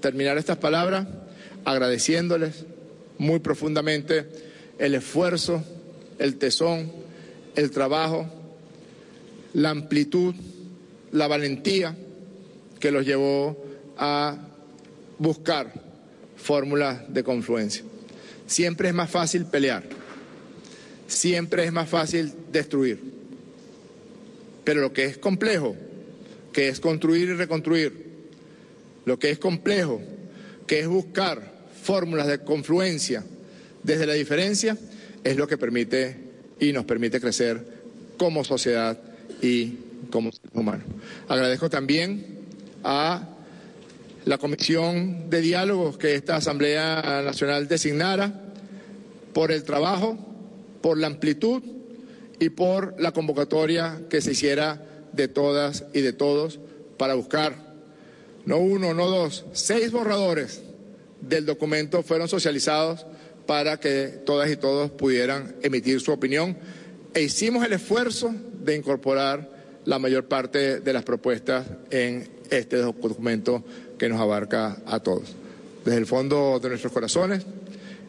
terminar 0.00 0.38
estas 0.38 0.58
palabras 0.58 1.06
agradeciéndoles 1.64 2.64
muy 3.18 3.40
profundamente 3.40 4.26
el 4.78 4.94
esfuerzo, 4.94 5.62
el 6.18 6.36
tesón, 6.36 6.92
el 7.56 7.70
trabajo, 7.70 8.26
la 9.54 9.70
amplitud, 9.70 10.34
la 11.12 11.26
valentía 11.26 11.96
que 12.78 12.92
los 12.92 13.04
llevó 13.04 13.56
a 13.96 14.36
buscar 15.18 15.72
fórmulas 16.36 17.12
de 17.12 17.24
confluencia. 17.24 17.82
Siempre 18.46 18.88
es 18.88 18.94
más 18.94 19.10
fácil 19.10 19.44
pelear, 19.46 19.82
siempre 21.08 21.64
es 21.64 21.72
más 21.72 21.88
fácil 21.88 22.32
destruir, 22.52 23.00
pero 24.62 24.80
lo 24.80 24.92
que 24.92 25.06
es 25.06 25.18
complejo, 25.18 25.74
que 26.52 26.68
es 26.68 26.78
construir 26.78 27.30
y 27.30 27.32
reconstruir, 27.32 28.06
lo 29.04 29.18
que 29.18 29.30
es 29.30 29.38
complejo, 29.38 30.00
que 30.66 30.80
es 30.80 30.86
buscar 30.86 31.58
fórmulas 31.82 32.26
de 32.26 32.40
confluencia 32.40 33.24
desde 33.82 34.06
la 34.06 34.12
diferencia, 34.12 34.76
es 35.24 35.36
lo 35.36 35.48
que 35.48 35.56
permite 35.58 36.16
y 36.60 36.72
nos 36.72 36.84
permite 36.84 37.20
crecer 37.20 37.78
como 38.18 38.44
sociedad 38.44 39.00
y 39.40 39.76
como 40.10 40.30
seres 40.30 40.50
humanos. 40.52 40.86
Agradezco 41.28 41.70
también 41.70 42.38
a 42.84 43.28
la 44.24 44.36
comisión 44.36 45.30
de 45.30 45.40
diálogos 45.40 45.96
que 45.96 46.14
esta 46.14 46.36
Asamblea 46.36 47.22
Nacional 47.24 47.66
designara 47.66 48.52
por 49.32 49.52
el 49.52 49.64
trabajo, 49.64 50.27
por 50.80 50.98
la 50.98 51.06
amplitud 51.06 51.62
y 52.38 52.50
por 52.50 53.00
la 53.00 53.12
convocatoria 53.12 54.02
que 54.08 54.20
se 54.20 54.32
hiciera 54.32 54.84
de 55.12 55.28
todas 55.28 55.84
y 55.92 56.00
de 56.00 56.12
todos 56.12 56.60
para 56.96 57.14
buscar, 57.14 57.54
no 58.44 58.58
uno, 58.58 58.94
no 58.94 59.08
dos, 59.08 59.44
seis 59.52 59.90
borradores 59.90 60.62
del 61.20 61.46
documento 61.46 62.02
fueron 62.02 62.28
socializados 62.28 63.06
para 63.46 63.80
que 63.80 64.08
todas 64.24 64.50
y 64.50 64.56
todos 64.56 64.90
pudieran 64.90 65.56
emitir 65.62 66.00
su 66.00 66.12
opinión 66.12 66.56
e 67.14 67.22
hicimos 67.22 67.64
el 67.64 67.72
esfuerzo 67.72 68.34
de 68.62 68.76
incorporar 68.76 69.50
la 69.84 69.98
mayor 69.98 70.26
parte 70.26 70.80
de 70.80 70.92
las 70.92 71.02
propuestas 71.02 71.66
en 71.90 72.28
este 72.50 72.76
documento 72.76 73.64
que 73.98 74.08
nos 74.08 74.20
abarca 74.20 74.78
a 74.86 75.00
todos. 75.00 75.34
Desde 75.84 75.98
el 75.98 76.06
fondo 76.06 76.60
de 76.60 76.68
nuestros 76.68 76.92
corazones, 76.92 77.44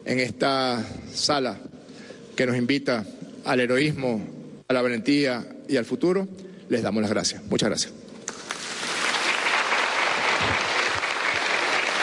en 0.04 0.20
esta 0.20 0.84
sala 1.12 1.58
que 2.36 2.46
nos 2.46 2.56
invita 2.56 3.04
al 3.44 3.60
heroísmo, 3.60 4.20
a 4.68 4.72
la 4.72 4.82
valentía 4.82 5.44
y 5.68 5.76
al 5.76 5.84
futuro, 5.84 6.28
les 6.68 6.82
damos 6.82 7.02
las 7.02 7.10
gracias. 7.10 7.42
Muchas 7.44 7.68
gracias. 7.68 7.92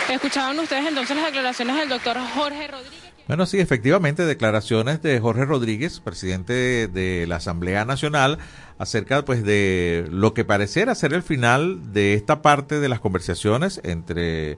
Escuchaban 0.10 0.58
ustedes 0.60 0.88
entonces 0.88 1.16
las 1.18 1.26
declaraciones 1.26 1.76
del 1.76 1.90
doctor 1.90 2.18
Jorge 2.34 2.68
Rodríguez. 2.68 2.98
Bueno, 3.28 3.46
sí, 3.46 3.60
efectivamente, 3.60 4.26
declaraciones 4.26 5.02
de 5.02 5.20
Jorge 5.20 5.44
Rodríguez, 5.44 6.00
presidente 6.00 6.88
de 6.88 7.26
la 7.28 7.36
Asamblea 7.36 7.84
Nacional, 7.84 8.38
acerca 8.78 9.26
pues 9.26 9.44
de 9.44 10.08
lo 10.10 10.34
que 10.34 10.46
pareciera 10.46 10.96
ser 10.96 11.14
el 11.14 11.24
final 11.24 11.92
de 11.92 12.14
esta 12.14 12.42
parte 12.42 12.80
de 12.80 12.88
las 12.88 13.02
conversaciones 13.02 13.82
entre 13.84 14.58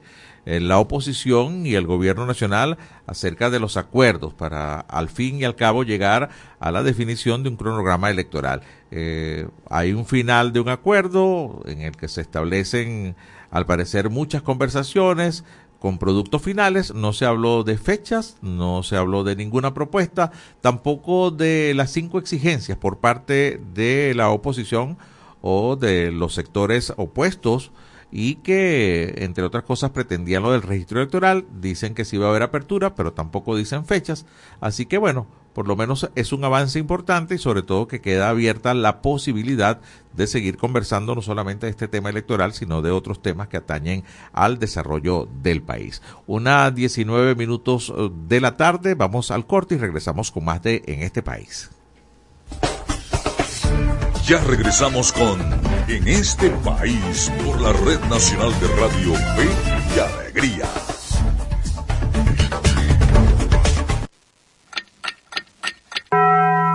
la 0.60 0.80
oposición 0.80 1.66
y 1.66 1.76
el 1.76 1.86
gobierno 1.86 2.26
nacional 2.26 2.78
acerca 3.06 3.50
de 3.50 3.60
los 3.60 3.78
acuerdos 3.78 4.34
para 4.34 4.80
al 4.80 5.10
fin 5.10 5.38
y 5.38 5.44
al 5.44 5.56
cabo 5.56 5.84
llegar 5.84 6.30
a 6.60 6.72
la 6.72 6.82
definición 6.82 7.44
de 7.44 7.50
un 7.50 7.58
cronograma 7.58 8.10
electoral. 8.10 8.62
Eh, 8.90 9.48
hay 9.70 9.94
un 9.94 10.06
final 10.06 10.52
de 10.52 10.60
un 10.60 10.70
acuerdo 10.70 11.62
en 11.66 11.82
el 11.82 11.96
que 11.96 12.08
se 12.08 12.22
establecen 12.22 13.16
al 13.52 13.66
parecer 13.66 14.10
muchas 14.10 14.42
conversaciones, 14.42 15.44
con 15.80 15.98
productos 15.98 16.42
finales, 16.42 16.94
no 16.94 17.14
se 17.14 17.26
habló 17.26 17.64
de 17.64 17.78
fechas, 17.78 18.38
no 18.42 18.84
se 18.84 18.98
habló 18.98 19.24
de 19.24 19.36
ninguna 19.36 19.74
propuesta, 19.74 20.32
tampoco 20.62 21.32
de 21.32 21.74
las 21.74 21.92
cinco 21.92 22.20
exigencias 22.20 22.78
por 22.78 22.98
parte 22.98 23.62
de 23.74 24.14
la 24.14 24.30
oposición 24.30 24.98
o 25.42 25.78
de 25.78 26.12
los 26.12 26.34
sectores 26.34 26.94
opuestos 26.98 27.72
y 28.12 28.36
que, 28.36 29.16
entre 29.18 29.44
otras 29.44 29.64
cosas, 29.64 29.92
pretendían 29.92 30.44
lo 30.44 30.52
del 30.52 30.62
registro 30.62 31.00
electoral, 31.00 31.46
dicen 31.62 31.94
que 31.94 32.06
sí 32.06 32.18
va 32.18 32.28
a 32.28 32.30
haber 32.30 32.44
apertura, 32.44 32.96
pero 32.96 33.14
tampoco 33.14 33.56
dicen 33.56 33.86
fechas, 33.86 34.26
así 34.62 34.86
que 34.86 34.98
bueno, 34.98 35.28
por 35.54 35.68
lo 35.68 35.76
menos 35.76 36.10
es 36.16 36.32
un 36.32 36.44
avance 36.44 36.80
importante 36.80 37.36
y 37.36 37.38
sobre 37.38 37.64
todo 37.64 37.88
que 37.88 38.02
queda 38.02 38.30
abierta 38.30 38.74
la 38.74 39.02
posibilidad 39.02 39.82
de 40.14 40.28
seguir 40.28 40.58
conversando 40.58 41.16
no 41.16 41.22
solamente 41.22 41.66
de 41.66 41.72
este 41.72 41.88
tema 41.88 42.10
electoral, 42.10 42.54
sino 42.54 42.82
de 42.82 42.92
otros 42.92 43.22
temas 43.22 43.48
que 43.48 43.58
atañen 43.58 44.04
al 44.32 44.60
desarrollo 44.60 45.28
del 45.42 45.62
país. 45.62 46.02
Una 46.28 46.72
19 46.72 47.36
minutos 47.36 47.92
eh, 47.96 48.10
de 48.28 48.42
la 48.42 48.58
tarde, 48.58 48.96
vamos 48.96 49.32
al 49.32 49.46
corte 49.46 49.76
y 49.76 49.80
regresamos 49.80 50.32
con 50.32 50.46
más 50.46 50.62
de 50.62 50.84
En 50.86 51.02
este 51.02 51.22
país. 51.22 51.70
Ya 54.26 54.42
regresamos 54.44 55.12
con 55.12 55.40
En 55.90 56.08
este 56.08 56.52
país 56.52 57.32
por 57.44 57.60
la 57.60 57.74
Red 57.74 58.00
Nacional 58.12 58.52
de 58.60 58.68
Radio 58.80 59.16
Fe 59.16 59.50
y 59.96 60.00
Alegría. 60.00 60.70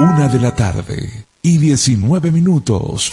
Una 0.00 0.26
de 0.26 0.40
la 0.40 0.52
tarde 0.56 1.26
y 1.42 1.58
19 1.58 2.32
minutos. 2.32 3.12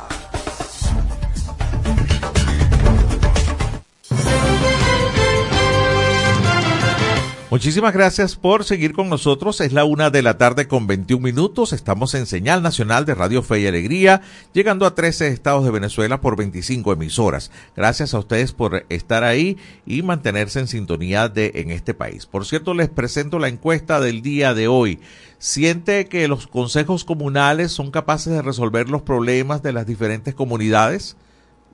Muchísimas 7.51 7.93
gracias 7.93 8.37
por 8.37 8.63
seguir 8.63 8.93
con 8.93 9.09
nosotros. 9.09 9.59
Es 9.59 9.73
la 9.73 9.83
una 9.83 10.09
de 10.09 10.21
la 10.21 10.37
tarde 10.37 10.69
con 10.69 10.87
21 10.87 11.21
minutos. 11.21 11.73
Estamos 11.73 12.13
en 12.13 12.25
señal 12.25 12.63
nacional 12.63 13.05
de 13.05 13.13
Radio 13.13 13.43
Fe 13.43 13.59
y 13.59 13.67
Alegría, 13.67 14.21
llegando 14.53 14.85
a 14.85 14.95
13 14.95 15.27
estados 15.27 15.65
de 15.65 15.71
Venezuela 15.71 16.21
por 16.21 16.37
25 16.37 16.93
emisoras. 16.93 17.51
Gracias 17.75 18.13
a 18.13 18.19
ustedes 18.19 18.53
por 18.53 18.85
estar 18.87 19.25
ahí 19.25 19.57
y 19.85 20.01
mantenerse 20.01 20.61
en 20.61 20.69
sintonía 20.69 21.27
de 21.27 21.51
en 21.55 21.71
este 21.71 21.93
país. 21.93 22.25
Por 22.25 22.45
cierto, 22.45 22.73
les 22.73 22.87
presento 22.87 23.37
la 23.37 23.49
encuesta 23.49 23.99
del 23.99 24.21
día 24.21 24.53
de 24.53 24.69
hoy. 24.69 25.01
¿Siente 25.37 26.05
que 26.05 26.29
los 26.29 26.47
consejos 26.47 27.03
comunales 27.03 27.73
son 27.73 27.91
capaces 27.91 28.31
de 28.31 28.41
resolver 28.41 28.89
los 28.89 29.01
problemas 29.01 29.61
de 29.61 29.73
las 29.73 29.85
diferentes 29.85 30.33
comunidades? 30.33 31.17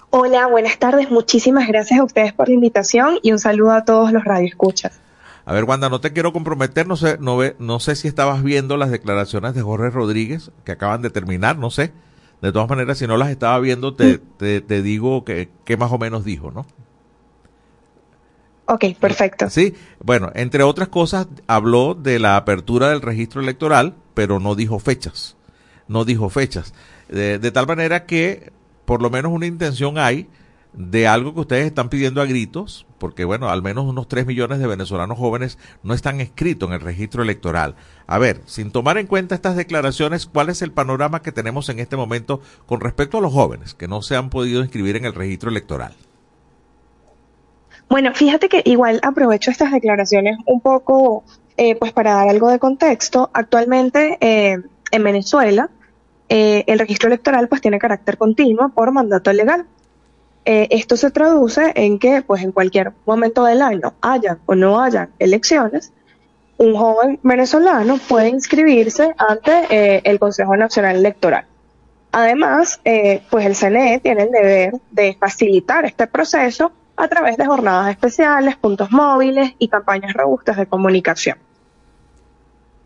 Hola, 0.09 0.47
buenas 0.47 0.79
tardes. 0.79 1.11
Muchísimas 1.11 1.67
gracias 1.67 1.99
a 1.99 2.03
ustedes 2.03 2.33
por 2.33 2.47
la 2.49 2.55
invitación 2.55 3.19
y 3.21 3.31
un 3.31 3.37
saludo 3.37 3.73
a 3.73 3.85
todos 3.85 4.11
los 4.11 4.23
radioescuchas. 4.23 4.99
A 5.45 5.53
ver, 5.53 5.63
Wanda, 5.65 5.89
no 5.89 6.01
te 6.01 6.11
quiero 6.11 6.33
comprometer, 6.33 6.87
no 6.87 6.95
sé, 6.95 7.17
no, 7.19 7.37
ve- 7.37 7.55
no 7.59 7.79
sé 7.79 7.95
si 7.95 8.07
estabas 8.07 8.41
viendo 8.43 8.77
las 8.77 8.89
declaraciones 8.89 9.53
de 9.53 9.61
Jorge 9.61 9.91
Rodríguez 9.91 10.51
que 10.63 10.71
acaban 10.71 11.03
de 11.03 11.11
terminar, 11.11 11.57
no 11.57 11.69
sé. 11.69 11.93
De 12.41 12.51
todas 12.51 12.67
maneras, 12.69 12.97
si 12.97 13.05
no 13.05 13.17
las 13.17 13.29
estaba 13.29 13.59
viendo, 13.59 13.93
te, 13.93 14.17
te, 14.17 14.61
te 14.61 14.81
digo 14.81 15.23
que, 15.23 15.49
que 15.65 15.77
más 15.77 15.91
o 15.91 15.99
menos 15.99 16.23
dijo, 16.23 16.49
¿no? 16.51 16.65
Ok, 18.71 18.85
perfecto. 18.99 19.49
Sí, 19.49 19.73
bueno, 19.99 20.31
entre 20.35 20.61
otras 20.61 20.89
cosas, 20.89 21.27
habló 21.47 21.95
de 21.95 22.19
la 22.19 22.37
apertura 22.37 22.89
del 22.89 23.01
registro 23.01 23.41
electoral, 23.41 23.95
pero 24.13 24.39
no 24.39 24.53
dijo 24.53 24.77
fechas. 24.77 25.37
No 25.87 26.05
dijo 26.05 26.29
fechas. 26.29 26.75
De, 27.07 27.39
de 27.39 27.51
tal 27.51 27.65
manera 27.65 28.05
que, 28.05 28.53
por 28.85 29.01
lo 29.01 29.09
menos 29.09 29.31
una 29.31 29.47
intención 29.47 29.97
hay 29.97 30.29
de 30.73 31.07
algo 31.07 31.33
que 31.33 31.39
ustedes 31.39 31.65
están 31.65 31.89
pidiendo 31.89 32.21
a 32.21 32.27
gritos, 32.27 32.85
porque 32.99 33.25
bueno, 33.25 33.49
al 33.49 33.63
menos 33.63 33.85
unos 33.85 34.07
3 34.07 34.27
millones 34.27 34.59
de 34.59 34.67
venezolanos 34.67 35.17
jóvenes 35.17 35.57
no 35.81 35.95
están 35.95 36.21
escritos 36.21 36.69
en 36.69 36.75
el 36.75 36.81
registro 36.81 37.23
electoral. 37.23 37.73
A 38.05 38.19
ver, 38.19 38.43
sin 38.45 38.71
tomar 38.71 38.99
en 38.99 39.07
cuenta 39.07 39.33
estas 39.33 39.55
declaraciones, 39.55 40.27
¿cuál 40.27 40.49
es 40.49 40.61
el 40.61 40.71
panorama 40.71 41.23
que 41.23 41.31
tenemos 41.31 41.69
en 41.69 41.79
este 41.79 41.97
momento 41.97 42.39
con 42.67 42.81
respecto 42.81 43.17
a 43.17 43.21
los 43.21 43.33
jóvenes 43.33 43.73
que 43.73 43.87
no 43.87 44.03
se 44.03 44.15
han 44.15 44.29
podido 44.29 44.61
inscribir 44.61 44.95
en 44.95 45.05
el 45.05 45.15
registro 45.15 45.49
electoral? 45.49 45.95
Bueno, 47.89 48.13
fíjate 48.13 48.49
que 48.49 48.61
igual 48.65 48.99
aprovecho 49.01 49.49
estas 49.49 49.71
declaraciones 49.71 50.37
un 50.45 50.61
poco, 50.61 51.23
eh, 51.57 51.75
pues 51.75 51.91
para 51.91 52.13
dar 52.13 52.29
algo 52.29 52.49
de 52.49 52.59
contexto. 52.59 53.31
Actualmente 53.33 54.17
eh, 54.21 54.57
en 54.91 55.03
Venezuela, 55.03 55.71
eh, 56.29 56.63
el 56.67 56.77
registro 56.77 57.07
electoral 57.07 57.47
pues 57.47 57.61
tiene 57.61 57.79
carácter 57.79 58.17
continuo 58.17 58.69
por 58.69 58.91
mandato 58.91 59.33
legal. 59.33 59.65
Eh, 60.45 60.67
esto 60.69 60.97
se 60.97 61.09
traduce 61.09 61.73
en 61.75 61.99
que, 61.99 62.21
pues, 62.21 62.43
en 62.43 62.51
cualquier 62.51 62.93
momento 63.05 63.43
del 63.43 63.61
año, 63.61 63.93
haya 64.01 64.37
o 64.45 64.55
no 64.55 64.81
haya 64.81 65.09
elecciones, 65.19 65.91
un 66.57 66.75
joven 66.75 67.19
venezolano 67.23 67.97
puede 68.07 68.29
inscribirse 68.29 69.13
ante 69.17 70.09
el 70.09 70.19
Consejo 70.19 70.55
Nacional 70.57 70.97
Electoral. 70.97 71.45
Además, 72.11 72.81
pues 73.29 73.45
el 73.45 73.55
CNE 73.55 73.99
tiene 73.99 74.23
el 74.23 74.31
deber 74.31 74.73
de 74.91 75.15
facilitar 75.19 75.85
este 75.85 76.07
proceso 76.07 76.71
a 76.99 77.07
través 77.07 77.37
de 77.37 77.45
jornadas 77.45 77.89
especiales, 77.91 78.57
puntos 78.57 78.91
móviles 78.91 79.53
y 79.57 79.69
campañas 79.69 80.13
robustas 80.13 80.57
de 80.57 80.67
comunicación. 80.67 81.37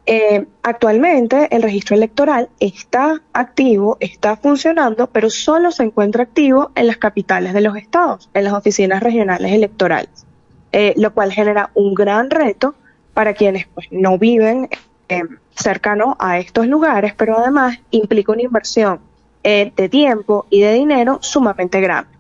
Eh, 0.05 0.45
actualmente 0.61 1.47
el 1.55 1.63
registro 1.63 1.95
electoral 1.95 2.49
está 2.59 3.21
activo, 3.31 3.97
está 3.99 4.35
funcionando, 4.35 5.07
pero 5.07 5.29
solo 5.29 5.71
se 5.71 5.83
encuentra 5.83 6.23
activo 6.23 6.71
en 6.75 6.87
las 6.87 6.97
capitales 6.97 7.53
de 7.53 7.61
los 7.61 7.75
estados, 7.75 8.29
en 8.33 8.43
las 8.43 8.53
oficinas 8.53 9.01
regionales 9.01 9.51
electorales, 9.51 10.25
eh, 10.73 10.93
lo 10.97 11.11
cual 11.13 11.31
genera 11.31 11.71
un 11.73 11.95
gran 11.95 12.29
reto 12.29 12.75
para 13.13 13.33
quienes 13.33 13.65
pues, 13.67 13.87
no 13.91 14.19
viven 14.19 14.69
eh, 15.09 15.23
cercano 15.55 16.17
a 16.19 16.37
estos 16.37 16.67
lugares, 16.67 17.13
pero 17.15 17.39
además 17.39 17.79
implica 17.89 18.31
una 18.31 18.43
inversión 18.43 18.99
de 19.43 19.89
tiempo 19.89 20.45
y 20.49 20.61
de 20.61 20.71
dinero 20.71 21.19
sumamente 21.21 21.81
grande. 21.81 22.12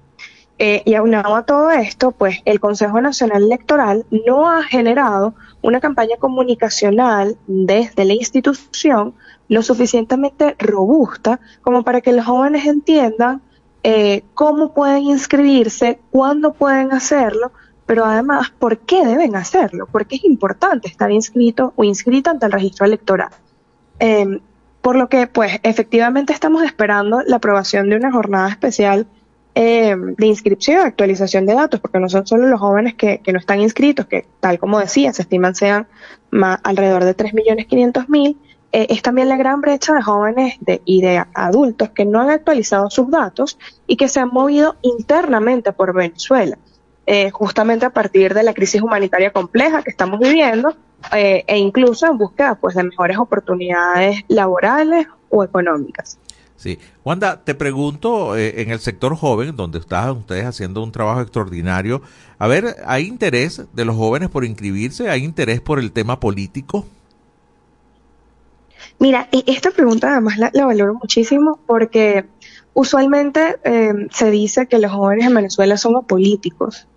Eh, 0.59 0.83
y 0.85 0.93
aunado 0.93 1.35
a 1.35 1.45
todo 1.45 1.71
esto, 1.71 2.11
pues 2.11 2.37
el 2.45 2.59
Consejo 2.59 3.01
Nacional 3.01 3.43
Electoral 3.43 4.05
no 4.25 4.49
ha 4.49 4.63
generado 4.63 5.33
una 5.61 5.79
campaña 5.79 6.17
comunicacional 6.19 7.37
desde 7.47 8.05
la 8.05 8.13
institución 8.13 9.15
lo 9.49 9.61
suficientemente 9.63 10.55
robusta 10.59 11.39
como 11.61 11.83
para 11.83 12.01
que 12.01 12.13
los 12.13 12.25
jóvenes 12.25 12.65
entiendan 12.65 13.41
eh, 13.83 14.23
cómo 14.33 14.73
pueden 14.73 15.03
inscribirse, 15.03 15.99
cuándo 16.11 16.53
pueden 16.53 16.93
hacerlo, 16.93 17.51
pero 17.85 18.05
además 18.05 18.51
por 18.57 18.77
qué 18.79 19.05
deben 19.05 19.35
hacerlo, 19.35 19.87
porque 19.91 20.15
es 20.15 20.23
importante 20.23 20.87
estar 20.87 21.11
inscrito 21.11 21.73
o 21.75 21.83
inscrita 21.83 22.31
ante 22.31 22.45
el 22.45 22.51
registro 22.51 22.85
electoral. 22.85 23.29
Eh, 23.99 24.39
por 24.81 24.95
lo 24.95 25.07
que, 25.07 25.27
pues, 25.27 25.59
efectivamente 25.63 26.33
estamos 26.33 26.63
esperando 26.63 27.21
la 27.25 27.37
aprobación 27.37 27.89
de 27.89 27.95
una 27.95 28.11
jornada 28.11 28.49
especial 28.49 29.07
eh, 29.55 29.95
de 29.95 30.25
inscripción, 30.25 30.79
actualización 30.81 31.45
de 31.45 31.53
datos, 31.53 31.79
porque 31.79 31.99
no 31.99 32.09
son 32.09 32.25
solo 32.25 32.47
los 32.47 32.59
jóvenes 32.59 32.95
que, 32.95 33.21
no 33.31 33.39
están 33.39 33.61
inscritos, 33.61 34.07
que 34.07 34.25
tal 34.39 34.57
como 34.59 34.79
decía, 34.79 35.13
se 35.13 35.21
estiman 35.21 35.53
sean 35.53 35.87
más, 36.31 36.59
alrededor 36.63 37.03
de 37.03 37.15
3.500.000, 37.15 38.37
eh, 38.71 38.87
es 38.89 39.03
también 39.03 39.29
la 39.29 39.37
gran 39.37 39.61
brecha 39.61 39.93
de 39.93 40.01
jóvenes 40.01 40.55
de, 40.59 40.81
y 40.85 41.01
de 41.01 41.23
adultos 41.35 41.91
que 41.91 42.05
no 42.05 42.21
han 42.21 42.31
actualizado 42.31 42.89
sus 42.89 43.11
datos 43.11 43.59
y 43.85 43.97
que 43.97 44.07
se 44.07 44.19
han 44.19 44.29
movido 44.29 44.75
internamente 44.81 45.71
por 45.71 45.93
Venezuela, 45.93 46.57
eh, 47.05 47.29
justamente 47.29 47.85
a 47.85 47.91
partir 47.91 48.33
de 48.33 48.41
la 48.41 48.55
crisis 48.55 48.81
humanitaria 48.81 49.31
compleja 49.31 49.83
que 49.83 49.91
estamos 49.91 50.19
viviendo 50.19 50.75
eh, 51.15 51.43
e 51.45 51.57
incluso 51.59 52.07
en 52.07 52.17
búsqueda 52.17 52.55
pues, 52.55 52.73
de 52.73 52.83
mejores 52.83 53.17
oportunidades 53.19 54.21
laborales 54.27 55.05
o 55.29 55.43
económicas. 55.43 56.17
Sí. 56.57 56.79
Wanda, 57.03 57.43
te 57.43 57.55
pregunto, 57.55 58.37
eh, 58.37 58.61
en 58.61 58.71
el 58.71 58.79
sector 58.79 59.15
joven, 59.15 59.55
donde 59.55 59.79
están 59.79 60.11
ustedes 60.11 60.45
haciendo 60.45 60.81
un 60.81 60.91
trabajo 60.91 61.21
extraordinario, 61.21 62.01
a 62.37 62.47
ver, 62.47 62.77
¿hay 62.85 63.05
interés 63.05 63.63
de 63.73 63.85
los 63.85 63.95
jóvenes 63.95 64.29
por 64.29 64.45
inscribirse? 64.45 65.09
¿Hay 65.09 65.23
interés 65.23 65.61
por 65.61 65.79
el 65.79 65.91
tema 65.91 66.19
político? 66.19 66.85
Mira, 68.99 69.27
esta 69.31 69.71
pregunta 69.71 70.11
además 70.11 70.37
la, 70.37 70.65
valoro 70.65 70.93
muchísimo 70.93 71.59
porque 71.65 72.25
usualmente 72.73 73.57
eh, 73.63 73.93
se 74.11 74.31
dice 74.31 74.67
que 74.67 74.79
los 74.79 74.91
jóvenes 74.91 75.27
en 75.27 75.33
Venezuela 75.33 75.77
son 75.77 75.97
apolíticos. 75.97 76.87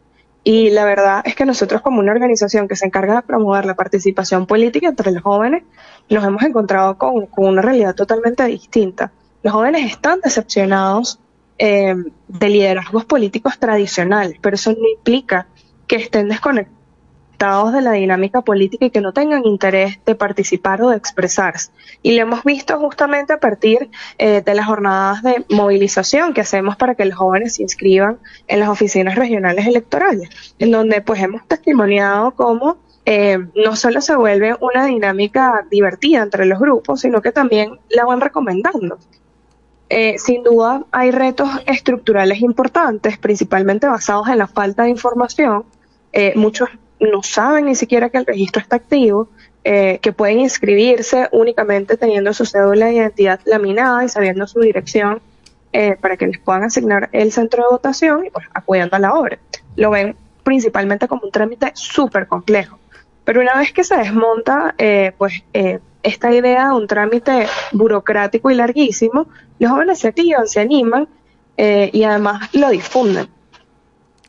Y 0.44 0.70
la 0.70 0.84
verdad 0.84 1.22
es 1.24 1.34
que 1.34 1.44
nosotros 1.44 1.82
como 1.82 1.98
una 1.98 2.12
organización 2.12 2.68
que 2.68 2.76
se 2.76 2.86
encarga 2.86 3.16
de 3.16 3.22
promover 3.22 3.64
la 3.64 3.74
participación 3.74 4.46
política 4.46 4.86
entre 4.88 5.10
los 5.10 5.24
jóvenes, 5.24 5.64
nos 6.08 6.24
hemos 6.24 6.44
encontrado 6.44 6.96
con, 6.96 7.26
con 7.26 7.46
una 7.46 7.62
realidad 7.62 7.96
totalmente 7.96 8.44
distinta. 8.44 9.10
Los 9.46 9.52
jóvenes 9.52 9.92
están 9.92 10.18
decepcionados 10.24 11.20
eh, 11.58 11.94
de 12.26 12.48
liderazgos 12.48 13.04
políticos 13.04 13.60
tradicionales, 13.60 14.38
pero 14.40 14.56
eso 14.56 14.72
no 14.72 14.88
implica 14.96 15.46
que 15.86 15.94
estén 15.94 16.28
desconectados 16.28 17.72
de 17.72 17.80
la 17.80 17.92
dinámica 17.92 18.40
política 18.40 18.86
y 18.86 18.90
que 18.90 19.00
no 19.00 19.12
tengan 19.12 19.46
interés 19.46 20.00
de 20.04 20.16
participar 20.16 20.82
o 20.82 20.90
de 20.90 20.96
expresarse. 20.96 21.70
Y 22.02 22.16
lo 22.16 22.22
hemos 22.22 22.42
visto 22.42 22.76
justamente 22.80 23.34
a 23.34 23.38
partir 23.38 23.88
eh, 24.18 24.42
de 24.44 24.54
las 24.56 24.66
jornadas 24.66 25.22
de 25.22 25.44
movilización 25.48 26.34
que 26.34 26.40
hacemos 26.40 26.74
para 26.74 26.96
que 26.96 27.04
los 27.04 27.16
jóvenes 27.16 27.54
se 27.54 27.62
inscriban 27.62 28.18
en 28.48 28.58
las 28.58 28.68
oficinas 28.68 29.14
regionales 29.14 29.64
electorales, 29.68 30.28
en 30.58 30.72
donde 30.72 31.02
pues 31.02 31.22
hemos 31.22 31.46
testimoniado 31.46 32.32
cómo 32.32 32.78
eh, 33.04 33.38
no 33.54 33.76
solo 33.76 34.00
se 34.00 34.16
vuelve 34.16 34.56
una 34.60 34.86
dinámica 34.86 35.64
divertida 35.70 36.24
entre 36.24 36.46
los 36.46 36.58
grupos, 36.58 37.02
sino 37.02 37.22
que 37.22 37.30
también 37.30 37.78
la 37.90 38.04
van 38.04 38.20
recomendando. 38.20 38.98
Eh, 39.88 40.18
sin 40.18 40.42
duda 40.42 40.84
hay 40.90 41.12
retos 41.12 41.48
estructurales 41.66 42.40
importantes, 42.40 43.18
principalmente 43.18 43.86
basados 43.86 44.28
en 44.28 44.38
la 44.38 44.48
falta 44.48 44.84
de 44.84 44.90
información. 44.90 45.64
Eh, 46.12 46.32
muchos 46.34 46.68
no 46.98 47.22
saben 47.22 47.66
ni 47.66 47.74
siquiera 47.74 48.10
que 48.10 48.18
el 48.18 48.26
registro 48.26 48.60
está 48.60 48.76
activo, 48.76 49.28
eh, 49.64 49.98
que 50.00 50.12
pueden 50.12 50.40
inscribirse 50.40 51.28
únicamente 51.32 51.96
teniendo 51.96 52.32
su 52.32 52.46
cédula 52.46 52.86
de 52.86 52.94
identidad 52.94 53.40
laminada 53.44 54.04
y 54.04 54.08
sabiendo 54.08 54.46
su 54.46 54.60
dirección 54.60 55.20
eh, 55.72 55.96
para 56.00 56.16
que 56.16 56.26
les 56.26 56.38
puedan 56.38 56.64
asignar 56.64 57.08
el 57.12 57.32
centro 57.32 57.64
de 57.64 57.68
votación 57.70 58.26
y 58.26 58.30
pues 58.30 58.46
acudiendo 58.54 58.96
a 58.96 58.98
la 58.98 59.14
obra. 59.14 59.38
Lo 59.76 59.90
ven 59.90 60.16
principalmente 60.42 61.06
como 61.06 61.22
un 61.24 61.30
trámite 61.30 61.72
súper 61.74 62.26
complejo. 62.26 62.78
Pero 63.24 63.40
una 63.40 63.58
vez 63.58 63.72
que 63.72 63.82
se 63.82 63.96
desmonta, 63.96 64.74
pues 65.18 65.42
esta 66.06 66.32
idea 66.32 66.68
de 66.68 66.74
un 66.74 66.86
trámite 66.86 67.46
burocrático 67.72 68.50
y 68.50 68.54
larguísimo, 68.54 69.26
los 69.58 69.70
jóvenes 69.70 69.98
se 69.98 70.08
activan, 70.08 70.46
se 70.46 70.60
animan 70.60 71.08
eh, 71.56 71.90
y 71.92 72.04
además 72.04 72.48
lo 72.54 72.70
difunden. 72.70 73.28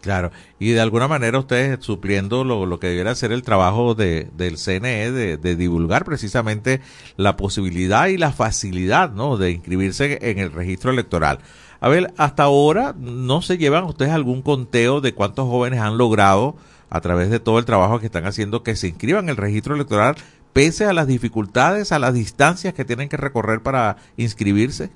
Claro, 0.01 0.31
y 0.59 0.71
de 0.71 0.79
alguna 0.79 1.07
manera 1.07 1.37
ustedes 1.37 1.79
supliendo 1.83 2.43
lo, 2.43 2.65
lo 2.65 2.79
que 2.79 2.87
debiera 2.87 3.13
ser 3.15 3.31
el 3.31 3.43
trabajo 3.43 3.93
de, 3.93 4.29
del 4.37 4.57
CNE 4.57 5.11
de, 5.11 5.37
de, 5.37 5.55
divulgar 5.55 6.05
precisamente 6.05 6.81
la 7.17 7.35
posibilidad 7.35 8.07
y 8.07 8.17
la 8.17 8.31
facilidad 8.31 9.11
¿no? 9.11 9.37
de 9.37 9.51
inscribirse 9.51 10.17
en 10.21 10.39
el 10.39 10.51
registro 10.51 10.91
electoral. 10.91 11.39
A 11.79 11.89
ver, 11.89 12.13
hasta 12.17 12.43
ahora 12.43 12.95
no 12.97 13.41
se 13.41 13.57
llevan 13.57 13.83
ustedes 13.83 14.11
algún 14.11 14.41
conteo 14.41 15.01
de 15.01 15.13
cuántos 15.13 15.47
jóvenes 15.47 15.81
han 15.81 15.97
logrado 15.97 16.55
a 16.89 17.01
través 17.01 17.29
de 17.29 17.39
todo 17.39 17.59
el 17.59 17.65
trabajo 17.65 17.99
que 17.99 18.05
están 18.05 18.25
haciendo 18.25 18.63
que 18.63 18.75
se 18.75 18.87
inscriban 18.87 19.25
en 19.25 19.29
el 19.29 19.37
registro 19.37 19.75
electoral 19.75 20.15
pese 20.53 20.85
a 20.85 20.93
las 20.93 21.07
dificultades, 21.07 21.91
a 21.91 21.99
las 21.99 22.13
distancias 22.13 22.73
que 22.73 22.85
tienen 22.85 23.09
que 23.09 23.17
recorrer 23.17 23.61
para 23.61 23.97
inscribirse? 24.17 24.89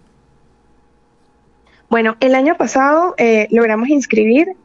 Bueno, 1.90 2.16
el 2.20 2.36
año 2.36 2.56
pasado 2.56 3.16
eh, 3.18 3.48
logramos 3.52 3.90
inscribir 3.90 4.56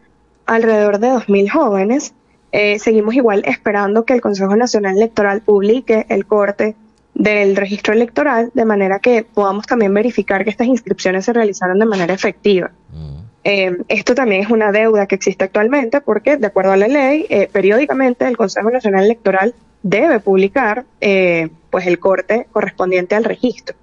alrededor 0.47 0.99
de 0.99 1.09
2.000 1.09 1.51
jóvenes. 1.51 2.15
Eh, 2.53 2.79
seguimos 2.79 3.15
igual 3.15 3.43
esperando 3.47 4.05
que 4.05 4.15
el 4.15 4.21
Consejo 4.21 4.57
Nacional 4.57 4.97
Electoral 4.97 5.43
publique 5.43 6.07
el 6.09 6.25
corte 6.27 6.77
del 7.15 7.57
registro 7.57 7.95
electoral 7.95 8.51
de 8.55 8.65
manera 8.65 8.99
que 8.99 9.25
podamos 9.25 9.67
también 9.67 9.93
verificar 9.93 10.45
que 10.45 10.51
estas 10.51 10.67
inscripciones 10.67 11.25
se 11.25 11.33
realizaron 11.33 11.79
de 11.79 11.87
manera 11.87 12.15
efectiva. 12.15 12.71
Mm. 12.93 13.17
Eh, 13.45 13.77
esto 13.89 14.15
también 14.15 14.43
es 14.43 14.51
una 14.51 14.71
deuda 14.71 15.07
que 15.07 15.15
existe 15.15 15.45
actualmente 15.45 16.01
porque, 16.01 16.37
de 16.37 16.47
acuerdo 16.47 16.73
a 16.73 16.77
la 16.77 16.89
ley, 16.89 17.27
eh, 17.29 17.49
periódicamente 17.51 18.27
el 18.27 18.37
Consejo 18.37 18.71
Nacional 18.71 19.05
Electoral 19.05 19.55
debe 19.87 20.19
publicar 20.19 20.85
eh, 21.01 21.49
pues 21.71 21.87
el 21.87 22.01
corte 22.01 22.49
correspondiente 22.51 23.15
al 23.15 23.23
registro. 23.23 23.77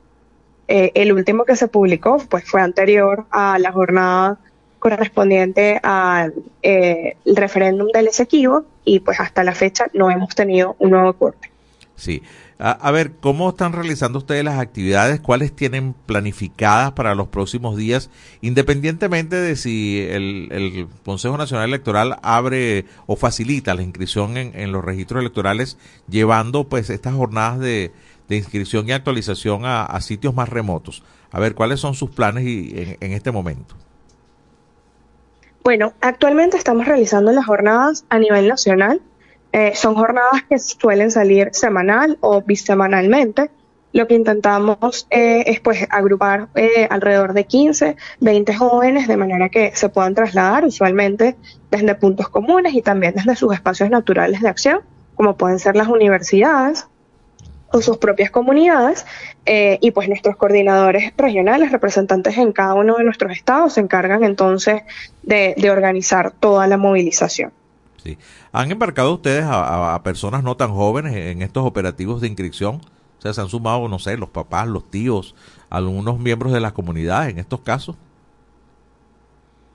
Eh, 0.68 0.92
el 0.96 1.13
último 1.13 1.46
que 1.46 1.56
se 1.56 1.70
publicó 1.70 2.18
pues 2.30 2.44
fue 2.46 2.62
anterior 2.62 3.26
a 3.32 3.58
la 3.58 3.72
jornada 3.72 4.38
correspondiente 4.80 5.80
al 5.82 6.34
eh, 6.62 7.16
referéndum 7.26 7.88
del 7.94 8.08
Esequibo 8.08 8.66
y 8.84 9.00
pues 9.00 9.22
hasta 9.22 9.46
la 9.46 9.54
fecha 9.54 9.88
no 9.94 10.12
hemos 10.12 10.36
tenido 10.36 10.76
un 10.80 10.92
nuevo 10.92 11.13
corte. 11.13 11.50
Sí. 11.96 12.22
A, 12.65 12.91
ver, 12.91 13.12
¿cómo 13.19 13.49
están 13.49 13.73
realizando 13.73 14.19
ustedes 14.19 14.45
las 14.45 14.58
actividades? 14.58 15.19
¿Cuáles 15.19 15.54
tienen 15.54 15.93
planificadas 16.06 16.93
para 16.93 17.13
los 17.13 17.28
próximos 17.28 17.76
días? 17.76 18.10
Independientemente 18.39 19.36
de 19.36 19.58
si 19.58 19.99
el, 19.99 20.88
Consejo 21.04 21.38
Nacional 21.38 21.67
Electoral 21.67 22.19
abre 22.23 22.86
o 23.06 23.17
facilita 23.17 23.73
la 23.73 23.82
inscripción 23.82 24.38
en, 24.38 24.71
los 24.71 24.82
registros 24.82 25.19
electorales, 25.19 25.78
llevando 26.08 26.63
pues 26.69 26.89
estas 26.89 27.13
jornadas 27.15 27.60
de, 27.60 27.91
inscripción 28.30 28.88
y 28.88 28.93
actualización 28.93 29.63
a, 29.65 29.99
sitios 29.99 30.34
más 30.34 30.47
remotos. 30.47 31.04
A 31.32 31.41
ver, 31.41 31.56
¿cuáles 31.56 31.82
son 31.82 31.95
sus 31.95 32.12
planes 32.12 32.45
y, 32.45 32.95
en 33.02 33.12
este 33.12 33.34
momento? 33.34 33.76
Bueno, 35.65 35.91
actualmente 35.99 36.56
estamos 36.56 36.86
realizando 36.86 37.34
las 37.34 37.45
jornadas 37.45 38.06
a 38.08 38.19
nivel 38.19 38.47
nacional 38.47 39.02
eh, 39.54 39.76
son 39.76 39.94
jornadas 39.94 40.42
que 40.50 40.58
suelen 40.58 41.12
salir 41.12 41.50
semanal 41.54 42.18
o 42.22 42.42
bisemanalmente. 42.42 43.52
Lo 43.92 44.08
que 44.08 44.16
intentamos 44.16 45.06
eh, 45.12 45.44
es 45.46 45.60
pues 45.60 45.86
agrupar 45.92 46.48
eh, 46.56 46.88
alrededor 46.89 47.34
de 47.34 47.46
15, 47.46 47.96
20 48.20 48.56
jóvenes 48.56 49.08
de 49.08 49.16
manera 49.16 49.50
que 49.50 49.72
se 49.76 49.89
puedan 49.89 50.16
trasladar 50.16 50.66
usualmente 50.66 51.36
desde 51.70 51.94
puntos 51.94 52.30
comunes 52.30 52.74
y 52.74 52.82
también 52.82 53.13
desde 53.13 53.36
sus 53.36 53.54
espacios 53.54 53.92
naturales 53.92 54.42
de 54.42 54.50
acción, 54.50 54.80
como 55.13 55.38
pueden 55.38 55.60
ser 55.60 55.76
las 55.76 55.88
universidades 55.88 56.88
o 57.72 57.80
sus 57.82 57.98
propias 57.98 58.32
comunidades, 58.32 59.04
y 59.48 59.89
pues 59.92 60.08
nuestros 60.08 60.36
coordinadores 60.36 61.12
regionales, 61.18 61.72
representantes 61.72 62.38
en 62.38 62.52
cada 62.52 62.76
uno 62.76 62.98
de 62.98 63.04
nuestros 63.04 63.32
estados, 63.32 63.74
se 63.74 63.82
encargan 63.82 64.24
entonces 64.24 64.84
de 65.24 65.72
organizar 65.72 66.30
toda 66.30 66.68
la 66.68 66.78
movilización. 66.78 67.52
¿Han 68.52 68.72
embarcado 68.72 69.13
ustedes 69.13 69.46
a, 69.48 70.00
personas 70.04 70.44
no 70.44 70.56
tan 70.58 70.72
jóvenes 70.72 71.16
en 71.16 71.42
estos 71.42 71.66
operativos 71.66 72.22
de 72.22 72.28
inscripción? 72.28 72.82
O 73.18 73.22
sea, 73.22 73.34
se 73.34 73.42
han 73.42 73.50
sumado, 73.50 73.88
no 73.88 74.00
sé, 74.00 74.18
los 74.18 74.30
papás, 74.30 74.68
los 74.68 74.89
tíos, 74.89 75.36
algunos 75.70 76.20
miembros 76.20 76.54
de 76.54 76.60
las 76.60 76.74
comunidades 76.74 77.32
en 77.32 77.39
estos 77.39 77.62
casos. 77.62 77.96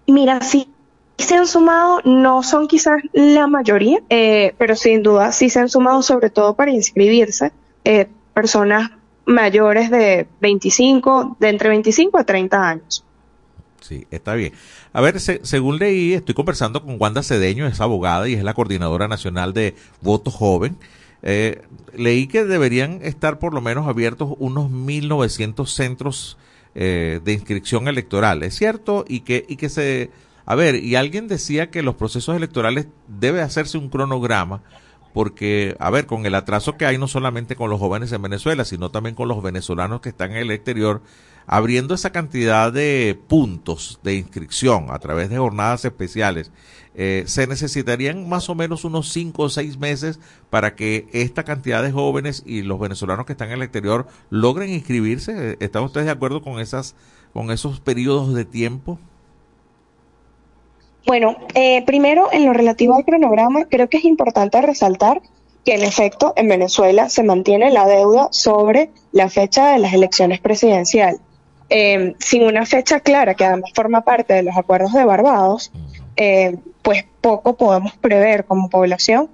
Mira, 0.07 0.41
sí, 0.43 0.71
se 1.19 1.35
han 1.35 1.47
sumado, 1.47 2.01
no 2.05 2.43
son 2.43 2.69
quizás 2.69 3.03
la 3.13 3.47
mayoría, 3.47 4.01
eh, 4.09 4.55
pero 4.59 4.77
sin 4.77 5.03
duda 5.03 5.33
sí 5.33 5.51
se 5.51 5.61
han 5.61 5.69
sumado 5.69 6.03
sobre 6.03 6.31
todo 6.31 6.55
para 6.55 6.71
inscribirse 6.71 7.53
eh, 7.85 8.09
personas 8.35 8.91
mayores 9.27 9.91
de 9.91 10.27
25, 10.41 11.37
de 11.39 11.49
entre 11.49 11.69
25 11.69 12.19
a 12.19 12.25
30 12.25 12.69
años. 12.69 13.05
Sí, 13.81 14.07
está 14.11 14.35
bien. 14.35 14.53
A 14.93 15.01
ver, 15.01 15.21
según 15.21 15.79
leí, 15.79 16.13
estoy 16.15 16.35
conversando 16.35 16.83
con 16.83 16.97
Wanda 17.01 17.23
Cedeño, 17.23 17.67
es 17.67 17.81
abogada 17.81 18.29
y 18.29 18.35
es 18.35 18.45
la 18.45 18.55
coordinadora 18.55 19.09
nacional 19.09 19.53
de 19.53 19.75
Voto 20.01 20.31
Joven. 20.31 20.77
Eh, 21.23 21.63
leí 21.95 22.27
que 22.27 22.45
deberían 22.45 23.01
estar 23.03 23.39
por 23.39 23.55
lo 23.55 23.61
menos 23.61 23.87
abiertos 23.87 24.35
unos 24.39 24.71
1.900 24.71 25.67
centros 25.67 26.39
eh, 26.75 27.21
de 27.25 27.33
inscripción 27.33 27.89
electoral, 27.89 28.43
¿es 28.43 28.55
cierto? 28.55 29.05
Y 29.09 29.21
que, 29.21 29.45
y 29.49 29.57
que 29.57 29.69
se... 29.69 30.11
A 30.47 30.55
ver, 30.55 30.77
y 30.77 30.97
alguien 30.97 31.29
decía 31.29 31.71
que 31.71 31.83
los 31.83 31.97
procesos 31.97 32.37
electorales 32.37 32.89
debe 33.07 33.43
hacerse 33.43 33.77
un 33.79 33.91
cronograma 33.91 34.63
porque, 35.13 35.77
a 35.79 35.91
ver, 35.91 36.07
con 36.07 36.27
el 36.27 36.35
atraso 36.35 36.77
que 36.77 36.87
hay 36.87 36.97
no 36.97 37.09
solamente 37.09 37.57
con 37.57 37.71
los 37.71 37.81
jóvenes 37.81 38.13
en 38.13 38.23
Venezuela, 38.23 38.65
sino 38.65 38.91
también 38.91 39.15
con 39.15 39.29
los 39.29 39.43
venezolanos 39.43 40.01
que 40.01 40.11
están 40.11 40.31
en 40.33 40.39
el 40.39 40.51
exterior, 40.51 41.03
abriendo 41.49 41.95
esa 41.95 42.11
cantidad 42.11 42.73
de 42.73 43.19
puntos 43.27 43.99
de 44.05 44.15
inscripción 44.15 44.87
a 44.91 44.99
través 44.99 45.31
de 45.31 45.39
jornadas 45.39 45.85
especiales, 45.85 46.53
eh, 46.95 47.25
se 47.27 47.47
necesitarían 47.47 48.29
más 48.29 48.51
o 48.51 48.55
menos 48.55 48.85
unos 48.85 49.09
cinco 49.13 49.45
o 49.45 49.49
seis 49.49 49.79
meses 49.79 50.21
para 50.51 50.75
que 50.75 51.07
esta 51.13 51.45
cantidad 51.45 51.83
de 51.83 51.91
jóvenes 51.91 52.43
y 52.45 52.63
los 52.63 52.79
venezolanos 52.79 53.25
que 53.25 53.33
están 53.33 53.49
en 53.49 53.55
el 53.55 53.63
exterior 53.63 54.07
logren 54.31 54.71
inscribirse. 54.71 55.57
¿Están 55.61 55.85
ustedes 55.85 56.07
de 56.07 56.13
acuerdo 56.13 56.43
con 56.43 56.61
esas, 56.61 56.95
con 57.33 57.51
esos 57.51 57.81
periodos 57.81 58.35
de 58.35 58.45
tiempo? 58.45 58.99
Bueno, 61.07 61.37
eh, 61.55 61.83
primero 61.87 62.29
en 62.31 62.45
lo 62.45 62.53
relativo 62.53 62.95
al 62.95 63.05
cronograma, 63.05 63.65
creo 63.65 63.89
que 63.89 63.97
es 63.97 64.05
importante 64.05 64.61
resaltar 64.61 65.23
que 65.65 65.75
en 65.75 65.83
efecto 65.83 66.35
en 66.37 66.49
Venezuela 66.49 67.09
se 67.09 67.23
mantiene 67.23 67.71
la 67.71 67.87
deuda 67.87 68.29
sobre 68.33 68.91
la 69.13 69.31
fecha 69.31 69.73
de 69.73 69.79
las 69.79 69.95
elecciones 69.95 70.41
presidenciales. 70.41 71.21
Eh, 71.71 72.15
sin 72.19 72.45
una 72.45 72.65
fecha 72.65 73.01
clara, 73.01 73.35
que 73.35 73.45
además 73.45 73.73
forma 73.75 74.01
parte 74.01 74.33
de 74.33 74.43
los 74.43 74.57
acuerdos 74.57 74.93
de 74.95 75.05
Barbados, 75.05 75.71
eh, 76.17 76.57
pues 76.83 77.05
poco 77.21 77.57
podemos 77.57 77.95
prever 77.97 78.47
como 78.47 78.71
población 78.71 79.29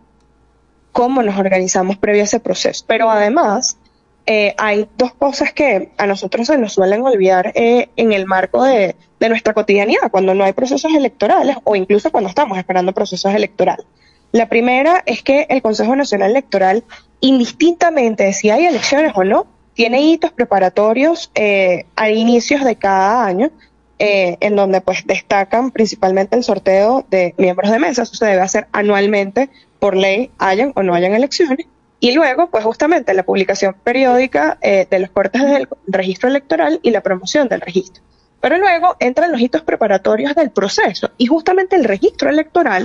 cómo 0.91 1.23
nos 1.23 1.39
organizamos 1.39 1.97
previo 1.97 2.23
a 2.23 2.25
ese 2.25 2.41
proceso. 2.41 2.85
Pero 2.89 3.09
además, 3.09 3.79
eh, 4.27 4.55
hay 4.59 4.89
dos 4.97 5.15
cosas 5.15 5.53
que 5.53 5.93
a 5.97 6.07
nosotros 6.07 6.47
se 6.47 6.59
nos 6.59 6.73
suelen 6.73 7.03
olvidar 7.03 7.53
en 7.55 8.13
el 8.13 8.27
marco 8.27 8.65
de, 8.65 8.97
de, 9.21 9.29
nuestra 9.29 9.55
cotidianidad, 9.55 10.11
cuando 10.11 10.35
no 10.35 10.45
hay 10.45 10.53
procesos 10.53 10.93
electorales 10.93 11.57
o 11.63 11.77
incluso 11.77 12.11
cuando 12.11 12.31
estamos 12.31 12.59
esperando 12.59 12.93
procesos 12.93 13.33
electorales. 13.33 13.87
La 14.33 14.49
primera 14.49 15.05
es 15.07 15.23
que 15.23 15.47
el 15.51 15.63
Consejo 15.63 15.95
Nacional 15.95 16.31
Electoral, 16.31 16.83
indistintamente 17.21 18.25
de 18.25 18.33
si 18.33 18.51
hay 18.51 18.67
elecciones 18.67 19.13
o 19.15 19.23
no, 19.23 19.47
tiene 19.75 20.03
hitos 20.03 20.33
preparatorios 20.33 21.31
eh, 21.35 21.87
a 21.97 22.11
inicios 22.11 22.65
de 22.65 22.77
cada 22.77 23.27
año, 23.27 23.51
eh, 23.99 24.37
en 24.41 24.57
donde 24.57 24.81
pues 24.81 25.07
destacan 25.07 25.71
principalmente 25.71 26.37
el 26.37 26.45
sorteo 26.45 27.05
de 27.11 27.35
miembros 27.39 27.71
de 27.71 27.79
mesa. 27.79 28.03
Eso 28.03 28.15
se 28.15 28.27
debe 28.27 28.41
hacer 28.41 28.69
anualmente 28.73 29.51
por 29.81 29.97
ley, 29.97 30.31
hayan 30.39 30.73
o 30.77 30.83
no 30.83 30.95
hayan 30.95 31.15
elecciones. 31.15 31.67
Y 32.01 32.13
luego, 32.13 32.51
pues 32.51 32.65
justamente 32.65 33.15
la 33.15 33.25
publicación 33.25 33.75
periódica 33.83 34.59
eh, 34.63 34.87
de 34.89 34.99
los 34.99 35.11
cortes 35.11 35.43
del 35.43 35.69
registro 35.87 36.29
electoral 36.29 36.81
y 36.83 36.91
la 36.91 37.03
promoción 37.03 37.49
del 37.49 37.61
registro. 37.61 38.03
Pero 38.41 38.59
luego 38.59 38.97
entran 39.01 39.33
los 39.33 39.41
hitos 39.41 39.63
preparatorios 39.63 40.35
del 40.35 40.51
proceso 40.51 41.11
y 41.17 41.27
justamente 41.27 41.77
el 41.77 41.85
registro 41.85 42.29
electoral 42.29 42.85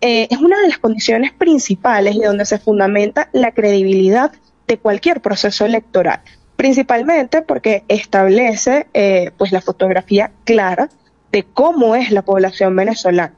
es 0.00 0.38
una 0.38 0.60
de 0.60 0.68
las 0.68 0.78
condiciones 0.78 1.32
principales 1.32 2.14
y 2.14 2.20
donde 2.20 2.44
se 2.46 2.58
fundamenta 2.58 3.28
la 3.32 3.52
credibilidad 3.52 4.32
de 4.68 4.78
cualquier 4.78 5.20
proceso 5.20 5.64
electoral, 5.64 6.20
principalmente 6.56 7.42
porque 7.42 7.82
establece 7.88 8.86
eh, 8.92 9.32
pues 9.36 9.50
la 9.50 9.62
fotografía 9.62 10.30
clara 10.44 10.90
de 11.32 11.42
cómo 11.42 11.96
es 11.96 12.12
la 12.12 12.22
población 12.22 12.76
venezolana. 12.76 13.34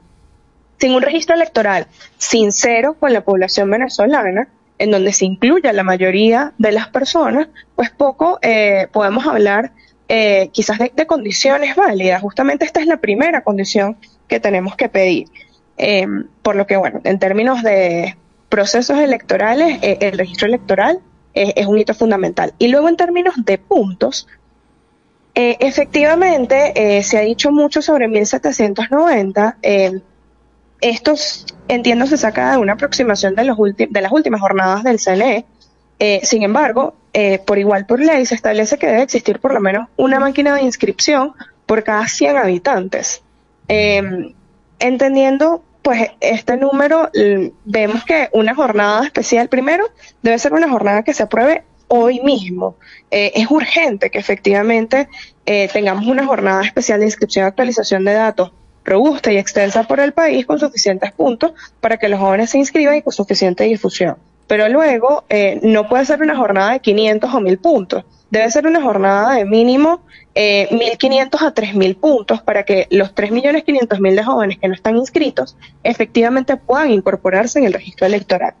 Sin 0.77 0.93
un 0.93 1.01
registro 1.01 1.35
electoral 1.35 1.87
sincero 2.17 2.95
con 2.95 3.13
la 3.13 3.21
población 3.21 3.69
venezolana, 3.69 4.49
en 4.77 4.91
donde 4.91 5.13
se 5.13 5.25
incluya 5.25 5.73
la 5.73 5.83
mayoría 5.83 6.53
de 6.57 6.71
las 6.71 6.89
personas, 6.89 7.47
pues 7.75 7.91
poco 7.91 8.39
eh, 8.41 8.87
podemos 8.91 9.25
hablar 9.25 9.71
eh, 10.09 10.49
quizás 10.51 10.79
de, 10.79 11.05
condiciones 11.05 11.75
válidas. 11.75 12.21
Justamente 12.21 12.65
esta 12.65 12.81
es 12.81 12.87
la 12.87 12.97
primera 12.97 13.41
condición 13.41 13.95
que 14.27 14.39
tenemos 14.39 14.75
que 14.75 14.89
pedir. 14.89 15.27
por 16.41 16.55
lo 16.55 16.67
que, 16.67 16.77
bueno, 16.77 16.99
en 17.03 17.19
términos 17.19 17.63
de 17.63 18.15
procesos 18.49 18.99
electorales, 18.99 19.79
el 19.81 20.17
registro 20.17 20.47
electoral 20.47 20.99
es, 21.33 21.65
un 21.67 21.77
hito 21.77 21.93
fundamental. 21.93 22.53
Y 22.57 22.67
luego 22.67 22.89
en 22.89 22.97
términos 22.97 23.35
de 23.37 23.57
puntos, 23.57 24.27
eh, 25.33 25.57
efectivamente 25.59 26.73
eh, 26.75 27.03
se 27.03 27.17
ha 27.17 27.21
dicho 27.21 27.51
mucho 27.51 27.81
sobre 27.81 28.07
1790. 28.07 29.57
Eh, 29.61 30.01
esto 30.81 31.13
entiendo 31.67 32.07
se 32.07 32.17
saca 32.17 32.51
de 32.51 32.57
una 32.57 32.73
aproximación 32.73 33.35
de, 33.35 33.45
los 33.45 33.57
de 33.57 34.01
las 34.01 34.11
últimas 34.11 34.41
jornadas 34.41 34.83
del 34.83 34.99
CNE. 34.99 35.45
Eh, 35.99 36.21
sin 36.23 36.41
embargo, 36.43 36.95
por 37.45 37.59
igual 37.59 37.85
por 37.85 37.99
ley 37.99 38.25
se 38.25 38.35
establece 38.35 38.77
que 38.77 38.87
debe 38.87 39.03
existir 39.03 39.39
por 39.39 39.53
lo 39.53 39.59
menos 39.59 39.89
una 39.97 40.19
máquina 40.19 40.55
de 40.55 40.63
inscripción 40.63 41.33
por 41.65 41.83
cada 41.83 42.07
100 42.07 42.37
habitantes. 42.37 43.21
entendiendo 44.79 45.63
pues 45.81 46.09
este 46.19 46.57
número 46.57 47.09
vemos 47.65 48.03
que 48.03 48.29
una 48.33 48.53
jornada 48.55 49.03
especial 49.03 49.49
primero 49.49 49.85
debe 50.21 50.37
ser 50.37 50.53
una 50.53 50.69
jornada 50.69 51.03
que 51.03 51.13
se 51.13 51.23
apruebe 51.23 51.63
hoy 51.87 52.21
mismo. 52.21 52.75
Eh, 53.09 53.31
es 53.35 53.49
urgente 53.51 54.09
que 54.09 54.19
efectivamente 54.19 55.09
eh, 55.45 55.69
tengamos 55.73 56.05
una 56.05 56.25
jornada 56.25 56.63
especial 56.63 56.99
de 56.99 57.07
inscripción 57.07 57.45
y 57.45 57.47
actualización 57.47 58.05
de 58.05 58.13
datos 58.13 58.51
robusta 58.83 59.31
y 59.31 59.37
extensa 59.37 59.83
por 59.83 59.99
el 59.99 60.11
país 60.11 60.45
con 60.45 60.59
suficientes 60.59 61.11
puntos 61.11 61.53
para 61.79 61.97
que 61.97 62.09
los 62.09 62.19
jóvenes 62.19 62.49
se 62.49 62.57
inscriban 62.57 62.95
y 62.95 63.01
con 63.01 63.13
suficiente 63.13 63.63
difusión. 63.65 64.17
Pero 64.47 64.67
luego 64.69 65.23
eh, 65.29 65.59
no 65.63 65.87
puede 65.87 66.05
ser 66.05 66.21
una 66.21 66.35
jornada 66.35 66.73
de 66.73 66.79
500 66.79 67.33
o 67.33 67.41
1000 67.41 67.57
puntos 67.57 68.05
debe 68.31 68.49
ser 68.49 68.65
una 68.65 68.81
jornada 68.81 69.35
de 69.35 69.45
mínimo 69.45 70.01
eh, 70.33 70.69
1.500 70.71 71.41
a 71.41 71.53
3.000 71.53 71.95
puntos 71.97 72.41
para 72.41 72.63
que 72.63 72.87
los 72.89 73.13
3.500.000 73.13 74.15
de 74.15 74.23
jóvenes 74.23 74.57
que 74.57 74.67
no 74.67 74.73
están 74.73 74.97
inscritos 74.97 75.57
efectivamente 75.83 76.57
puedan 76.57 76.91
incorporarse 76.91 77.59
en 77.59 77.65
el 77.65 77.73
registro 77.73 78.07
electoral. 78.07 78.53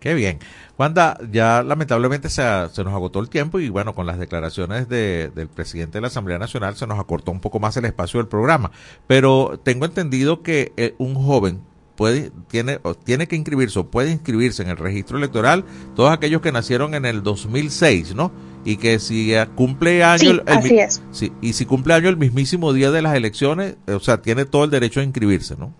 Qué 0.00 0.14
bien. 0.14 0.38
Wanda, 0.78 1.18
ya 1.30 1.62
lamentablemente 1.62 2.28
se, 2.28 2.42
se, 2.70 2.84
nos 2.84 2.92
agotó 2.92 3.20
el 3.20 3.30
tiempo 3.30 3.60
y 3.60 3.70
bueno, 3.70 3.94
con 3.94 4.06
las 4.06 4.18
declaraciones 4.18 4.88
de, 4.88 5.30
del 5.34 5.48
presidente 5.48 5.98
de 5.98 6.02
la 6.02 6.08
Asamblea 6.08 6.38
Nacional 6.38 6.76
se 6.76 6.86
nos 6.86 6.98
acortó 6.98 7.30
un 7.32 7.40
poco 7.40 7.60
más 7.60 7.76
el 7.76 7.86
espacio 7.86 8.18
del 8.18 8.28
programa. 8.28 8.70
Pero 9.06 9.58
tengo 9.62 9.84
entendido 9.86 10.42
que 10.42 10.72
eh, 10.76 10.94
un 10.98 11.14
joven 11.14 11.62
puede, 11.96 12.30
tiene, 12.48 12.78
tiene 13.04 13.26
que 13.26 13.36
inscribirse 13.36 13.78
o 13.78 13.86
puede 13.86 14.10
inscribirse 14.10 14.62
en 14.62 14.68
el 14.68 14.76
registro 14.76 15.16
electoral 15.16 15.64
todos 15.94 16.12
aquellos 16.12 16.42
que 16.42 16.52
nacieron 16.52 16.94
en 16.94 17.06
el 17.06 17.22
2006, 17.22 18.14
¿no? 18.14 18.30
Y 18.66 18.76
que 18.76 18.98
si 18.98 19.32
cumple 19.54 20.04
año... 20.04 20.30
el, 20.30 20.42
así 20.44 20.78
es. 20.78 21.00
Sí, 21.12 21.32
y 21.40 21.54
si 21.54 21.64
cumple 21.64 21.94
año 21.94 22.10
el 22.10 22.18
mismísimo 22.18 22.74
día 22.74 22.90
de 22.90 23.00
las 23.00 23.14
elecciones, 23.14 23.76
o 23.86 24.00
sea, 24.00 24.20
tiene 24.20 24.44
todo 24.44 24.64
el 24.64 24.70
derecho 24.70 25.00
a 25.00 25.04
inscribirse, 25.04 25.56
¿no? 25.56 25.72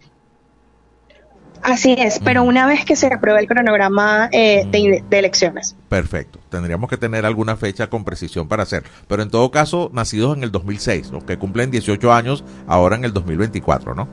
Así 1.67 1.97
es, 1.99 2.21
pero 2.21 2.45
una 2.45 2.65
vez 2.65 2.85
que 2.85 2.95
se 2.95 3.13
apruebe 3.13 3.41
el 3.41 3.49
cronograma 3.49 4.29
eh, 4.31 4.69
de, 4.71 5.03
elecciones. 5.11 5.75
Perfecto, 5.89 6.39
tendríamos 6.49 6.89
que 6.89 6.97
tener 6.97 7.27
alguna 7.27 7.57
fecha 7.57 7.89
con 7.89 8.05
precisión 8.05 8.47
para 8.47 8.63
hacer, 8.63 8.85
pero 9.09 9.25
en 9.25 9.31
todo 9.31 9.51
caso, 9.51 9.91
nacidos 9.93 10.37
en 10.37 10.45
el 10.45 10.53
2006, 10.53 11.11
los 11.11 11.25
que 11.25 11.39
cumplen 11.39 11.73
18 11.73 12.13
años 12.13 12.45
ahora 12.69 12.95
en 12.95 13.05
el 13.05 13.13
2024, 13.13 13.97
¿no? 13.97 14.09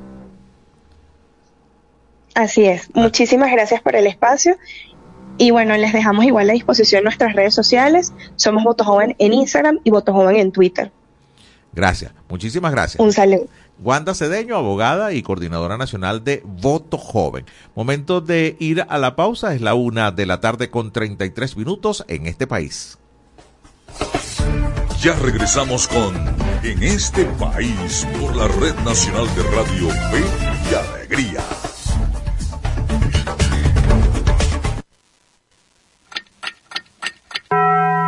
Así 2.33 2.65
es, 2.65 2.89
muchísimas 2.95 3.51
gracias 3.51 3.83
por 3.83 3.95
el 3.95 4.07
espacio 4.07 4.57
y 5.37 5.51
bueno, 5.51 5.75
les 5.77 5.93
dejamos 5.93 6.25
igual 6.25 6.49
a 6.49 6.53
disposición 6.53 7.03
nuestras 7.03 7.33
redes 7.33 7.53
sociales, 7.53 8.13
somos 8.35 8.63
Voto 8.63 8.83
Joven 8.83 9.15
en 9.19 9.33
Instagram 9.33 9.79
y 9.83 9.89
Voto 9.91 10.13
Joven 10.13 10.37
en 10.37 10.51
Twitter. 10.51 10.91
Gracias, 11.73 12.11
muchísimas 12.29 12.71
gracias. 12.71 12.99
Un 12.99 13.11
saludo. 13.11 13.47
Wanda 13.79 14.13
Cedeño, 14.13 14.55
abogada 14.55 15.13
y 15.13 15.23
coordinadora 15.23 15.77
nacional 15.77 16.23
de 16.23 16.43
Voto 16.45 16.97
Joven. 16.97 17.45
Momento 17.75 18.21
de 18.21 18.55
ir 18.59 18.85
a 18.87 18.97
la 18.97 19.15
pausa, 19.15 19.55
es 19.55 19.61
la 19.61 19.73
una 19.73 20.11
de 20.11 20.25
la 20.25 20.39
tarde 20.39 20.69
con 20.69 20.91
33 20.91 21.57
minutos 21.57 22.05
en 22.07 22.27
este 22.27 22.47
país. 22.47 22.97
Ya 25.01 25.13
regresamos 25.15 25.87
con 25.87 26.15
En 26.63 26.81
este 26.81 27.25
país 27.25 28.07
por 28.21 28.35
la 28.37 28.47
Red 28.47 28.75
Nacional 28.85 29.27
de 29.35 29.43
Radio 29.43 29.89
Fe 29.89 30.23
y 30.71 30.73
Alegría. 30.75 31.41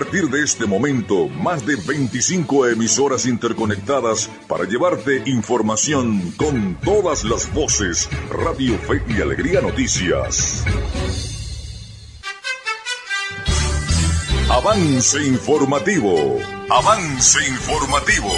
partir 0.00 0.30
de 0.30 0.42
este 0.42 0.64
momento, 0.64 1.28
más 1.28 1.66
de 1.66 1.76
25 1.76 2.68
emisoras 2.68 3.26
interconectadas 3.26 4.30
para 4.48 4.64
llevarte 4.64 5.22
información 5.26 6.32
con 6.38 6.74
todas 6.82 7.22
las 7.22 7.52
voces. 7.52 8.08
Radio 8.30 8.78
Fe 8.78 9.02
y 9.06 9.20
Alegría 9.20 9.60
Noticias. 9.60 10.64
Avance 14.48 15.22
informativo. 15.22 16.38
Avance 16.70 17.38
informativo. 17.46 18.30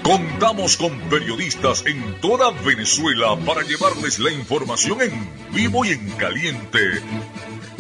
Contamos 0.04 0.78
con 0.78 0.98
periodistas 1.10 1.86
en 1.86 2.20
toda 2.22 2.52
Venezuela 2.66 3.38
para 3.46 3.62
llevarles 3.62 4.18
la 4.20 4.32
información 4.32 5.02
en 5.02 5.12
vivo 5.54 5.86
y 5.86 5.90
en 5.90 6.10
caliente. 6.12 6.80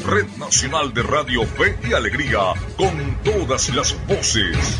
Red 0.05 0.27
Nacional 0.37 0.93
de 0.93 1.03
Radio 1.03 1.45
Fe 1.45 1.77
y 1.87 1.93
Alegría, 1.93 2.53
con 2.77 3.17
todas 3.23 3.73
las 3.75 3.95
voces. 4.07 4.79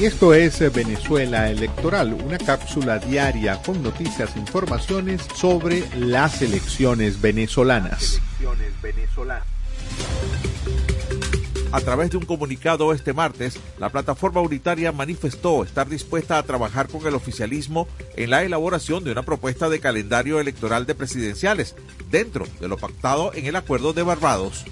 Y 0.00 0.06
esto 0.06 0.34
es 0.34 0.58
Venezuela 0.72 1.48
Electoral, 1.48 2.14
una 2.14 2.36
cápsula 2.36 2.98
diaria 2.98 3.62
con 3.62 3.80
noticias 3.80 4.34
e 4.34 4.40
informaciones 4.40 5.22
sobre 5.36 5.84
las 5.96 6.42
elecciones 6.42 7.20
venezolanas. 7.20 8.20
Elecciones 8.40 8.72
venezolanas. 8.82 9.46
A 11.74 11.80
través 11.80 12.12
de 12.12 12.18
un 12.18 12.24
comunicado 12.24 12.92
este 12.92 13.12
martes, 13.12 13.58
la 13.80 13.90
plataforma 13.90 14.40
unitaria 14.40 14.92
manifestó 14.92 15.64
estar 15.64 15.88
dispuesta 15.88 16.38
a 16.38 16.42
trabajar 16.44 16.86
con 16.86 17.04
el 17.04 17.16
oficialismo 17.16 17.88
en 18.14 18.30
la 18.30 18.44
elaboración 18.44 19.02
de 19.02 19.10
una 19.10 19.24
propuesta 19.24 19.68
de 19.68 19.80
calendario 19.80 20.38
electoral 20.38 20.86
de 20.86 20.94
presidenciales 20.94 21.74
dentro 22.12 22.46
de 22.60 22.68
lo 22.68 22.76
pactado 22.76 23.34
en 23.34 23.46
el 23.46 23.56
Acuerdo 23.56 23.92
de 23.92 24.04
Barbados. 24.04 24.64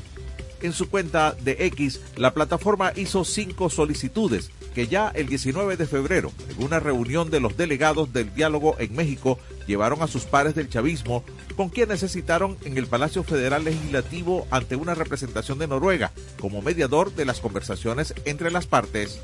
En 0.61 0.73
su 0.73 0.91
cuenta 0.91 1.33
de 1.33 1.57
X, 1.67 2.01
la 2.15 2.35
plataforma 2.35 2.93
hizo 2.95 3.25
cinco 3.25 3.69
solicitudes 3.69 4.53
que 4.75 4.87
ya 4.87 5.11
el 5.15 5.27
19 5.27 5.77
de 5.77 5.87
febrero, 5.87 6.33
en 6.49 6.65
una 6.65 6.81
reunión 6.81 7.31
de 7.31 7.41
los 7.41 7.57
delegados 7.57 8.13
del 8.13 8.35
diálogo 8.35 8.77
en 8.79 8.95
México, 8.95 9.39
llevaron 9.67 10.03
a 10.03 10.07
sus 10.07 10.25
pares 10.25 10.55
del 10.55 10.69
chavismo, 10.69 11.25
con 11.57 11.69
quienes 11.69 12.01
se 12.01 12.09
citaron 12.09 12.57
en 12.65 12.79
el 12.79 12.87
Palacio 12.87 13.23
Federal 13.23 13.65
Legislativo 13.65 14.47
ante 14.51 14.77
una 14.77 14.95
representación 14.95 15.59
de 15.59 15.69
Noruega, 15.69 16.13
como 16.41 16.63
mediador 16.63 17.15
de 17.15 17.25
las 17.25 17.41
conversaciones 17.41 18.15
entre 18.25 18.51
las 18.51 18.67
partes. 18.67 19.21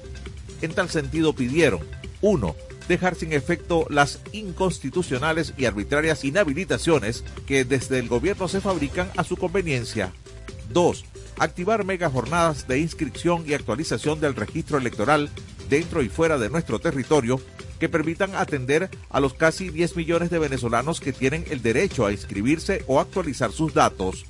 En 0.62 0.72
tal 0.72 0.88
sentido 0.88 1.32
pidieron, 1.32 1.80
1 2.20 2.54
dejar 2.88 3.14
sin 3.14 3.32
efecto 3.32 3.86
las 3.90 4.18
inconstitucionales 4.32 5.52
y 5.56 5.66
arbitrarias 5.66 6.24
inhabilitaciones 6.24 7.22
que 7.46 7.64
desde 7.64 7.98
el 7.98 8.08
gobierno 8.08 8.48
se 8.48 8.60
fabrican 8.60 9.10
a 9.16 9.24
su 9.24 9.36
conveniencia. 9.36 10.12
2. 10.72 11.04
Activar 11.38 11.84
mega 11.84 12.10
jornadas 12.10 12.66
de 12.66 12.78
inscripción 12.80 13.44
y 13.46 13.54
actualización 13.54 14.20
del 14.20 14.34
registro 14.34 14.78
electoral 14.78 15.30
dentro 15.68 16.02
y 16.02 16.08
fuera 16.08 16.38
de 16.38 16.50
nuestro 16.50 16.78
territorio 16.78 17.40
que 17.78 17.88
permitan 17.88 18.34
atender 18.34 18.90
a 19.08 19.20
los 19.20 19.34
casi 19.34 19.70
10 19.70 19.96
millones 19.96 20.30
de 20.30 20.38
venezolanos 20.38 21.00
que 21.00 21.12
tienen 21.12 21.44
el 21.50 21.62
derecho 21.62 22.06
a 22.06 22.12
inscribirse 22.12 22.82
o 22.88 23.00
actualizar 23.00 23.52
sus 23.52 23.72
datos. 23.72 24.26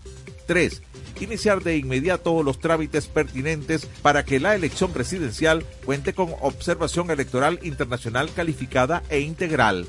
3 0.46 0.82
iniciar 1.20 1.62
de 1.62 1.76
inmediato 1.76 2.42
los 2.42 2.59
trámites 2.59 3.06
pertinentes 3.06 3.86
para 4.02 4.24
que 4.24 4.40
la 4.40 4.54
elección 4.54 4.92
presidencial 4.92 5.64
cuente 5.84 6.12
con 6.12 6.32
observación 6.40 7.11
electoral 7.11 7.59
internacional 7.62 8.30
calificada 8.34 9.02
e 9.09 9.20
integral. 9.20 9.86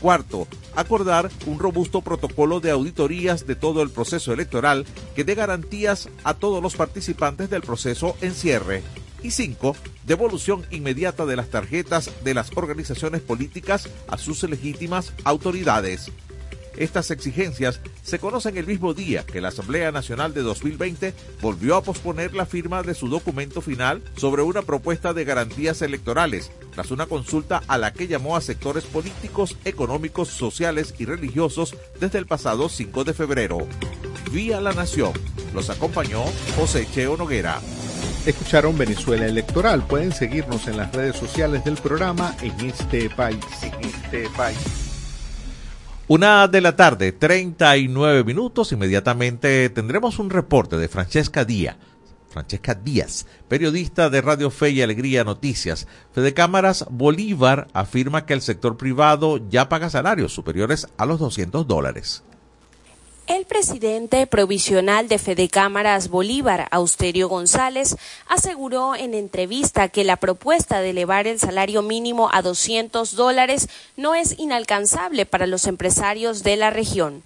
Cuarto, 0.00 0.46
acordar 0.74 1.30
un 1.46 1.58
robusto 1.58 2.02
protocolo 2.02 2.60
de 2.60 2.70
auditorías 2.70 3.46
de 3.46 3.56
todo 3.56 3.82
el 3.82 3.90
proceso 3.90 4.32
electoral 4.32 4.84
que 5.14 5.24
dé 5.24 5.34
garantías 5.34 6.08
a 6.22 6.34
todos 6.34 6.62
los 6.62 6.76
participantes 6.76 7.48
del 7.50 7.62
proceso 7.62 8.16
en 8.20 8.34
cierre. 8.34 8.82
Y 9.22 9.30
cinco, 9.30 9.74
devolución 10.04 10.64
inmediata 10.70 11.26
de 11.26 11.36
las 11.36 11.48
tarjetas 11.48 12.10
de 12.22 12.34
las 12.34 12.50
organizaciones 12.56 13.22
políticas 13.22 13.88
a 14.08 14.18
sus 14.18 14.42
legítimas 14.44 15.12
autoridades. 15.24 16.12
Estas 16.76 17.10
exigencias 17.10 17.80
se 18.02 18.18
conocen 18.18 18.56
el 18.58 18.66
mismo 18.66 18.92
día 18.92 19.24
que 19.24 19.40
la 19.40 19.48
Asamblea 19.48 19.92
Nacional 19.92 20.34
de 20.34 20.42
2020 20.42 21.14
volvió 21.40 21.76
a 21.76 21.82
posponer 21.82 22.34
la 22.34 22.46
firma 22.46 22.82
de 22.82 22.94
su 22.94 23.08
documento 23.08 23.62
final 23.62 24.02
sobre 24.16 24.42
una 24.42 24.62
propuesta 24.62 25.14
de 25.14 25.24
garantías 25.24 25.80
electorales, 25.82 26.50
tras 26.74 26.90
una 26.90 27.06
consulta 27.06 27.62
a 27.66 27.78
la 27.78 27.92
que 27.92 28.08
llamó 28.08 28.36
a 28.36 28.40
sectores 28.40 28.84
políticos, 28.84 29.56
económicos, 29.64 30.28
sociales 30.28 30.94
y 30.98 31.06
religiosos 31.06 31.74
desde 31.98 32.18
el 32.18 32.26
pasado 32.26 32.68
5 32.68 33.04
de 33.04 33.14
febrero. 33.14 33.66
Vía 34.30 34.60
La 34.60 34.72
Nación. 34.72 35.12
Los 35.54 35.70
acompañó 35.70 36.24
José 36.56 36.86
Cheo 36.92 37.16
Noguera. 37.16 37.60
Escucharon 38.26 38.76
Venezuela 38.76 39.26
Electoral. 39.26 39.86
Pueden 39.86 40.12
seguirnos 40.12 40.66
en 40.66 40.76
las 40.76 40.92
redes 40.92 41.16
sociales 41.16 41.64
del 41.64 41.76
programa 41.76 42.36
en 42.42 42.60
este 42.66 43.08
país. 43.08 43.38
En 43.62 43.88
este 43.88 44.28
país. 44.36 44.85
Una 46.08 46.46
de 46.46 46.60
la 46.60 46.76
tarde, 46.76 47.10
39 47.10 48.22
minutos. 48.22 48.70
Inmediatamente 48.70 49.68
tendremos 49.70 50.20
un 50.20 50.30
reporte 50.30 50.76
de 50.76 50.86
Francesca 50.86 51.44
Díaz. 51.44 51.76
Francesca 52.28 52.76
Díaz, 52.76 53.26
periodista 53.48 54.08
de 54.08 54.20
Radio 54.20 54.50
Fe 54.50 54.70
y 54.70 54.82
Alegría 54.82 55.24
Noticias. 55.24 55.88
Fede 56.12 56.32
Cámaras 56.32 56.86
Bolívar 56.90 57.66
afirma 57.72 58.24
que 58.24 58.34
el 58.34 58.42
sector 58.42 58.76
privado 58.76 59.40
ya 59.48 59.68
paga 59.68 59.90
salarios 59.90 60.32
superiores 60.32 60.86
a 60.96 61.06
los 61.06 61.18
200 61.18 61.66
dólares. 61.66 62.22
El 63.26 63.44
presidente 63.44 64.24
provisional 64.28 65.08
de 65.08 65.18
Fede 65.18 65.48
Cámaras 65.48 66.08
Bolívar, 66.08 66.68
Austerio 66.70 67.28
González, 67.28 67.96
aseguró 68.28 68.94
en 68.94 69.14
entrevista 69.14 69.88
que 69.88 70.04
la 70.04 70.16
propuesta 70.16 70.80
de 70.80 70.90
elevar 70.90 71.26
el 71.26 71.40
salario 71.40 71.82
mínimo 71.82 72.30
a 72.32 72.42
200 72.42 73.16
dólares 73.16 73.68
no 73.96 74.14
es 74.14 74.38
inalcanzable 74.38 75.26
para 75.26 75.48
los 75.48 75.66
empresarios 75.66 76.44
de 76.44 76.56
la 76.56 76.70
región. 76.70 77.24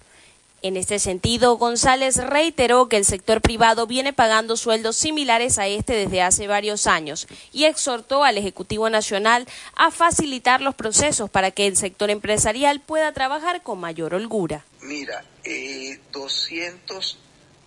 En 0.62 0.78
este 0.78 0.98
sentido, 0.98 1.56
González 1.56 2.16
reiteró 2.16 2.88
que 2.88 2.96
el 2.96 3.04
sector 3.04 3.42
privado 3.42 3.86
viene 3.86 4.14
pagando 4.14 4.56
sueldos 4.56 4.96
similares 4.96 5.58
a 5.58 5.66
este 5.66 5.94
desde 5.94 6.22
hace 6.22 6.46
varios 6.46 6.86
años 6.86 7.28
y 7.52 7.64
exhortó 7.64 8.24
al 8.24 8.38
Ejecutivo 8.38 8.88
Nacional 8.88 9.46
a 9.74 9.90
facilitar 9.90 10.62
los 10.62 10.74
procesos 10.74 11.28
para 11.28 11.50
que 11.50 11.66
el 11.66 11.76
sector 11.76 12.08
empresarial 12.08 12.80
pueda 12.80 13.12
trabajar 13.12 13.62
con 13.62 13.80
mayor 13.80 14.14
holgura. 14.14 14.64
Mira, 14.82 15.24
eh, 15.44 16.00
200 16.12 17.18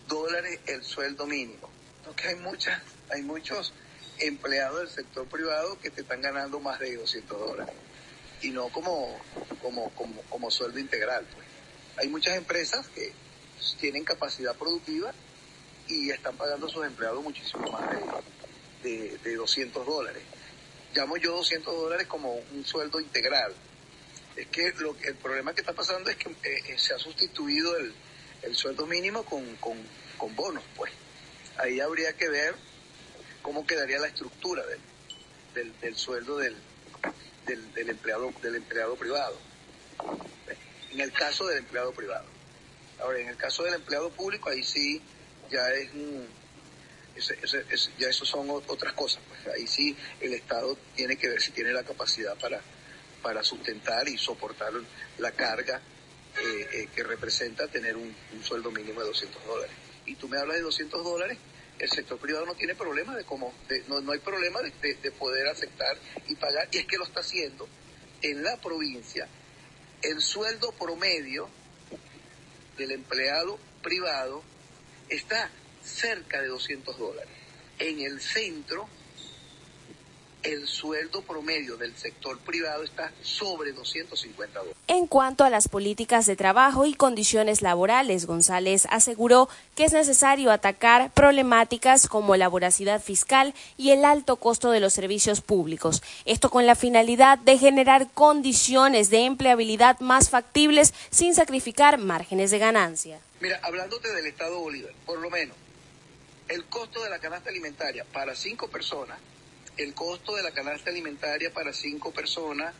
dólares 0.07 0.59
el 0.67 0.83
sueldo 0.83 1.25
mínimo. 1.25 1.69
Porque 2.05 2.27
hay 2.29 2.35
muchas, 2.35 2.81
hay 3.09 3.21
muchos 3.21 3.73
empleados 4.19 4.79
del 4.79 4.89
sector 4.89 5.27
privado 5.27 5.79
que 5.79 5.89
te 5.89 6.01
están 6.01 6.21
ganando 6.21 6.59
más 6.59 6.79
de 6.79 6.95
200 6.95 7.39
dólares 7.39 7.75
y 8.41 8.49
no 8.49 8.69
como, 8.69 9.17
como, 9.61 9.89
como, 9.91 10.21
como 10.23 10.51
sueldo 10.51 10.79
integral. 10.79 11.25
Pues. 11.33 11.47
Hay 11.97 12.09
muchas 12.09 12.35
empresas 12.35 12.87
que 12.89 13.13
tienen 13.79 14.03
capacidad 14.03 14.55
productiva 14.55 15.13
y 15.87 16.11
están 16.11 16.35
pagando 16.35 16.67
a 16.67 16.69
sus 16.69 16.85
empleados 16.85 17.23
muchísimo 17.23 17.71
más 17.71 17.89
de, 18.83 19.17
de, 19.17 19.35
200 19.35 19.85
dólares. 19.85 20.21
Llamo 20.93 21.17
yo 21.17 21.35
200 21.35 21.73
dólares 21.73 22.07
como 22.07 22.33
un 22.33 22.65
sueldo 22.65 22.99
integral 22.99 23.53
es 24.35 24.47
que 24.47 24.71
lo, 24.77 24.95
el 25.03 25.15
problema 25.15 25.53
que 25.53 25.61
está 25.61 25.73
pasando 25.73 26.09
es 26.09 26.17
que 26.17 26.29
eh, 26.29 26.63
eh, 26.69 26.79
se 26.79 26.93
ha 26.93 26.97
sustituido 26.97 27.75
el, 27.77 27.93
sueldo 28.55 28.85
mínimo 28.85 29.23
con, 29.23 29.45
bonos, 30.35 30.63
pues. 30.75 30.91
Ahí 31.57 31.79
habría 31.79 32.13
que 32.13 32.29
ver 32.29 32.55
cómo 33.41 33.65
quedaría 33.65 33.99
la 33.99 34.07
estructura 34.07 34.63
del, 35.53 35.79
del, 35.79 35.95
sueldo 35.95 36.37
del, 36.37 36.55
del, 37.45 37.89
empleado, 37.89 38.33
del 38.41 38.55
empleado 38.55 38.95
privado. 38.95 39.37
En 40.91 40.99
el 40.99 41.11
caso 41.11 41.45
del 41.47 41.59
empleado 41.59 41.91
privado. 41.93 42.25
Ahora, 42.99 43.19
en 43.19 43.29
el 43.29 43.37
caso 43.37 43.63
del 43.63 43.75
empleado 43.75 44.09
público, 44.11 44.49
ahí 44.49 44.63
sí 44.63 45.01
ya 45.49 45.69
es 45.71 45.89
ya 47.99 48.07
eso 48.07 48.25
son 48.25 48.49
otras 48.49 48.93
cosas. 48.93 49.21
Pues. 49.27 49.55
Ahí 49.55 49.67
sí 49.67 49.95
el 50.19 50.33
Estado 50.33 50.77
tiene 50.95 51.15
que 51.17 51.29
ver 51.29 51.41
si 51.41 51.51
tiene 51.51 51.71
la 51.71 51.83
capacidad 51.83 52.35
para, 52.37 52.61
para 53.23 53.41
sustentar 53.41 54.07
y 54.07 54.17
soportar 54.17 54.73
la 55.17 55.31
carga 55.31 55.81
eh, 56.37 56.69
eh, 56.73 56.89
que 56.93 57.03
representa 57.03 57.67
tener 57.67 57.95
un, 57.95 58.13
sueldo 58.43 58.69
mínimo 58.69 58.99
de 58.99 59.07
200 59.07 59.45
dólares. 59.45 59.75
Y 60.05 60.15
tú 60.15 60.27
me 60.27 60.37
hablas 60.37 60.57
de 60.57 60.63
200 60.63 61.03
dólares, 61.03 61.37
el 61.79 61.89
sector 61.89 62.19
privado 62.19 62.45
no 62.45 62.53
tiene 62.53 62.75
problema 62.75 63.15
de 63.15 63.23
cómo, 63.23 63.53
no, 63.87 64.01
no, 64.01 64.11
hay 64.11 64.19
problema 64.19 64.61
de, 64.61 64.71
de, 64.95 65.11
poder 65.11 65.47
aceptar 65.47 65.97
y 66.27 66.35
pagar, 66.35 66.67
y 66.71 66.77
es 66.77 66.85
que 66.85 66.97
lo 66.97 67.05
está 67.05 67.21
haciendo 67.21 67.67
en 68.21 68.43
la 68.43 68.57
provincia. 68.57 69.27
El 70.01 70.21
sueldo 70.21 70.73
promedio 70.73 71.49
del 72.77 72.91
empleado 72.91 73.57
privado 73.81 74.43
está 75.07 75.49
cerca 75.81 76.41
de 76.41 76.47
200 76.47 76.97
dólares. 76.97 77.31
En 77.79 78.01
el 78.01 78.19
centro 78.19 78.87
el 80.43 80.67
sueldo 80.67 81.21
promedio 81.21 81.77
del 81.77 81.95
sector 81.95 82.37
privado 82.39 82.83
está 82.83 83.11
sobre 83.21 83.71
250 83.71 84.59
dólares. 84.59 84.77
En 84.87 85.07
cuanto 85.07 85.43
a 85.43 85.49
las 85.49 85.67
políticas 85.67 86.25
de 86.25 86.35
trabajo 86.35 86.85
y 86.85 86.93
condiciones 86.93 87.61
laborales, 87.61 88.25
González 88.25 88.85
aseguró 88.89 89.49
que 89.75 89.85
es 89.85 89.93
necesario 89.93 90.51
atacar 90.51 91.11
problemáticas 91.11 92.07
como 92.07 92.35
la 92.35 92.49
voracidad 92.49 93.01
fiscal 93.01 93.53
y 93.77 93.91
el 93.91 94.05
alto 94.05 94.35
costo 94.35 94.71
de 94.71 94.81
los 94.81 94.93
servicios 94.93 95.41
públicos. 95.41 96.03
Esto 96.25 96.49
con 96.49 96.65
la 96.65 96.75
finalidad 96.75 97.37
de 97.37 97.57
generar 97.57 98.11
condiciones 98.11 99.09
de 99.09 99.25
empleabilidad 99.25 99.99
más 100.01 100.29
factibles 100.29 100.93
sin 101.09 101.33
sacrificar 101.33 101.97
márgenes 101.97 102.51
de 102.51 102.59
ganancia. 102.59 103.19
Mira, 103.39 103.59
hablándote 103.63 104.13
del 104.13 104.25
Estado 104.25 104.59
Bolívar, 104.59 104.93
por 105.05 105.19
lo 105.19 105.29
menos, 105.29 105.55
el 106.49 106.65
costo 106.65 107.01
de 107.01 107.09
la 107.09 107.19
canasta 107.19 107.49
alimentaria 107.49 108.05
para 108.11 108.35
cinco 108.35 108.67
personas 108.67 109.17
el 109.77 109.93
costo 109.93 110.35
de 110.35 110.43
la 110.43 110.51
canasta 110.51 110.89
alimentaria 110.89 111.51
para 111.53 111.73
cinco 111.73 112.11
personas 112.11 112.73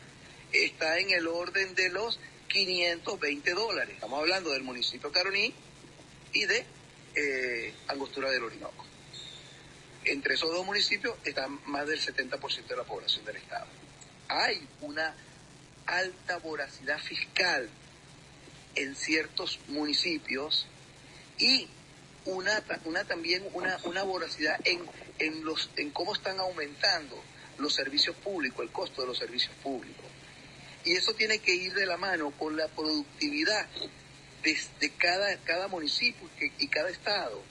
está 0.52 0.98
en 0.98 1.10
el 1.10 1.26
orden 1.26 1.74
de 1.74 1.90
los 1.90 2.20
520 2.48 3.52
dólares. 3.52 3.94
Estamos 3.94 4.20
hablando 4.20 4.50
del 4.50 4.62
municipio 4.62 5.10
Caroní 5.10 5.52
y 6.32 6.44
de 6.44 6.64
eh, 7.16 7.74
Angostura 7.88 8.30
del 8.30 8.44
Orinoco. 8.44 8.84
Entre 10.04 10.34
esos 10.34 10.50
dos 10.50 10.64
municipios 10.64 11.16
está 11.24 11.48
más 11.48 11.86
del 11.88 12.00
70% 12.00 12.66
de 12.66 12.76
la 12.76 12.84
población 12.84 13.24
del 13.24 13.36
estado. 13.36 13.66
Hay 14.28 14.66
una 14.80 15.14
alta 15.86 16.38
voracidad 16.38 16.98
fiscal 16.98 17.68
en 18.74 18.94
ciertos 18.94 19.58
municipios 19.68 20.66
y 21.38 21.68
una, 22.24 22.62
una 22.84 23.04
también 23.04 23.44
una, 23.52 23.78
una 23.84 24.02
voracidad 24.02 24.58
en, 24.64 24.80
en, 25.18 25.44
los, 25.44 25.70
en 25.76 25.90
cómo 25.90 26.14
están 26.14 26.38
aumentando 26.40 27.22
los 27.58 27.74
servicios 27.74 28.16
públicos, 28.16 28.64
el 28.64 28.72
costo 28.72 29.02
de 29.02 29.08
los 29.08 29.18
servicios 29.18 29.54
públicos. 29.62 30.04
Y 30.84 30.92
eso 30.92 31.14
tiene 31.14 31.38
que 31.38 31.54
ir 31.54 31.72
de 31.74 31.86
la 31.86 31.96
mano 31.96 32.30
con 32.32 32.56
la 32.56 32.68
productividad 32.68 33.66
de, 34.42 34.90
cada, 34.98 35.36
cada 35.38 35.68
municipio 35.68 36.28
y 36.58 36.68
cada 36.68 36.90
estado. 36.90 37.42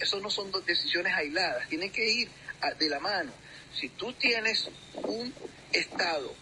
Eso 0.00 0.20
no 0.20 0.30
son 0.30 0.50
dos 0.50 0.66
decisiones 0.66 1.14
aisladas, 1.14 1.68
tienen 1.68 1.90
que 1.90 2.08
ir 2.10 2.28
de 2.78 2.88
la 2.88 2.98
mano. 2.98 3.32
Si 3.74 3.88
tú 3.90 4.12
tienes 4.14 4.68
un 4.94 5.32
estado, 5.72 6.34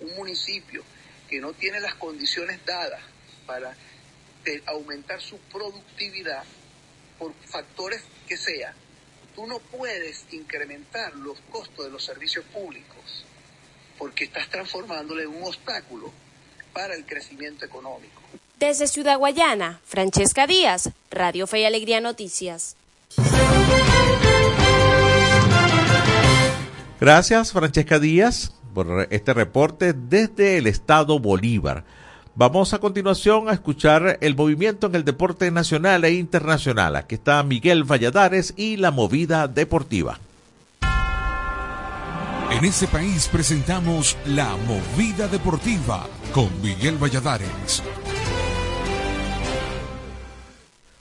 un 0.00 0.14
municipio 0.16 0.82
que 1.28 1.40
no 1.40 1.52
tiene 1.52 1.80
las 1.80 1.94
condiciones 1.94 2.64
dadas 2.64 3.02
para 3.46 3.76
aumentar 4.66 5.20
su 5.20 5.38
productividad 5.38 6.44
por 7.18 7.32
factores 7.44 8.02
que 8.26 8.36
sean, 8.36 8.74
tú 9.34 9.46
no 9.46 9.58
puedes 9.58 10.24
incrementar 10.32 11.14
los 11.16 11.38
costos 11.50 11.86
de 11.86 11.90
los 11.90 12.04
servicios 12.04 12.44
públicos 12.46 13.24
porque 13.98 14.24
estás 14.24 14.48
transformándole 14.48 15.24
en 15.24 15.30
un 15.30 15.44
obstáculo 15.44 16.12
para 16.72 16.94
el 16.94 17.04
crecimiento 17.06 17.64
económico. 17.64 18.20
Desde 18.58 18.86
Ciudad 18.86 19.18
Guayana, 19.18 19.80
Francesca 19.84 20.46
Díaz, 20.46 20.90
Radio 21.10 21.46
Fe 21.46 21.60
y 21.60 21.64
Alegría 21.64 22.00
Noticias. 22.00 22.76
Gracias, 27.00 27.52
Francesca 27.52 27.98
Díaz, 27.98 28.52
por 28.72 29.06
este 29.10 29.34
reporte 29.34 29.92
desde 29.92 30.58
el 30.58 30.66
estado 30.66 31.18
Bolívar. 31.18 31.84
Vamos 32.36 32.74
a 32.74 32.80
continuación 32.80 33.48
a 33.48 33.52
escuchar 33.52 34.18
el 34.20 34.34
movimiento 34.34 34.88
en 34.88 34.96
el 34.96 35.04
deporte 35.04 35.52
nacional 35.52 36.04
e 36.04 36.14
internacional. 36.14 36.96
Aquí 36.96 37.14
está 37.14 37.40
Miguel 37.44 37.84
Valladares 37.84 38.54
y 38.56 38.76
la 38.76 38.90
movida 38.90 39.46
deportiva. 39.46 40.18
En 42.50 42.64
este 42.64 42.88
país 42.88 43.28
presentamos 43.28 44.16
la 44.26 44.56
movida 44.56 45.28
deportiva 45.28 46.08
con 46.32 46.50
Miguel 46.60 46.96
Valladares. 47.00 47.84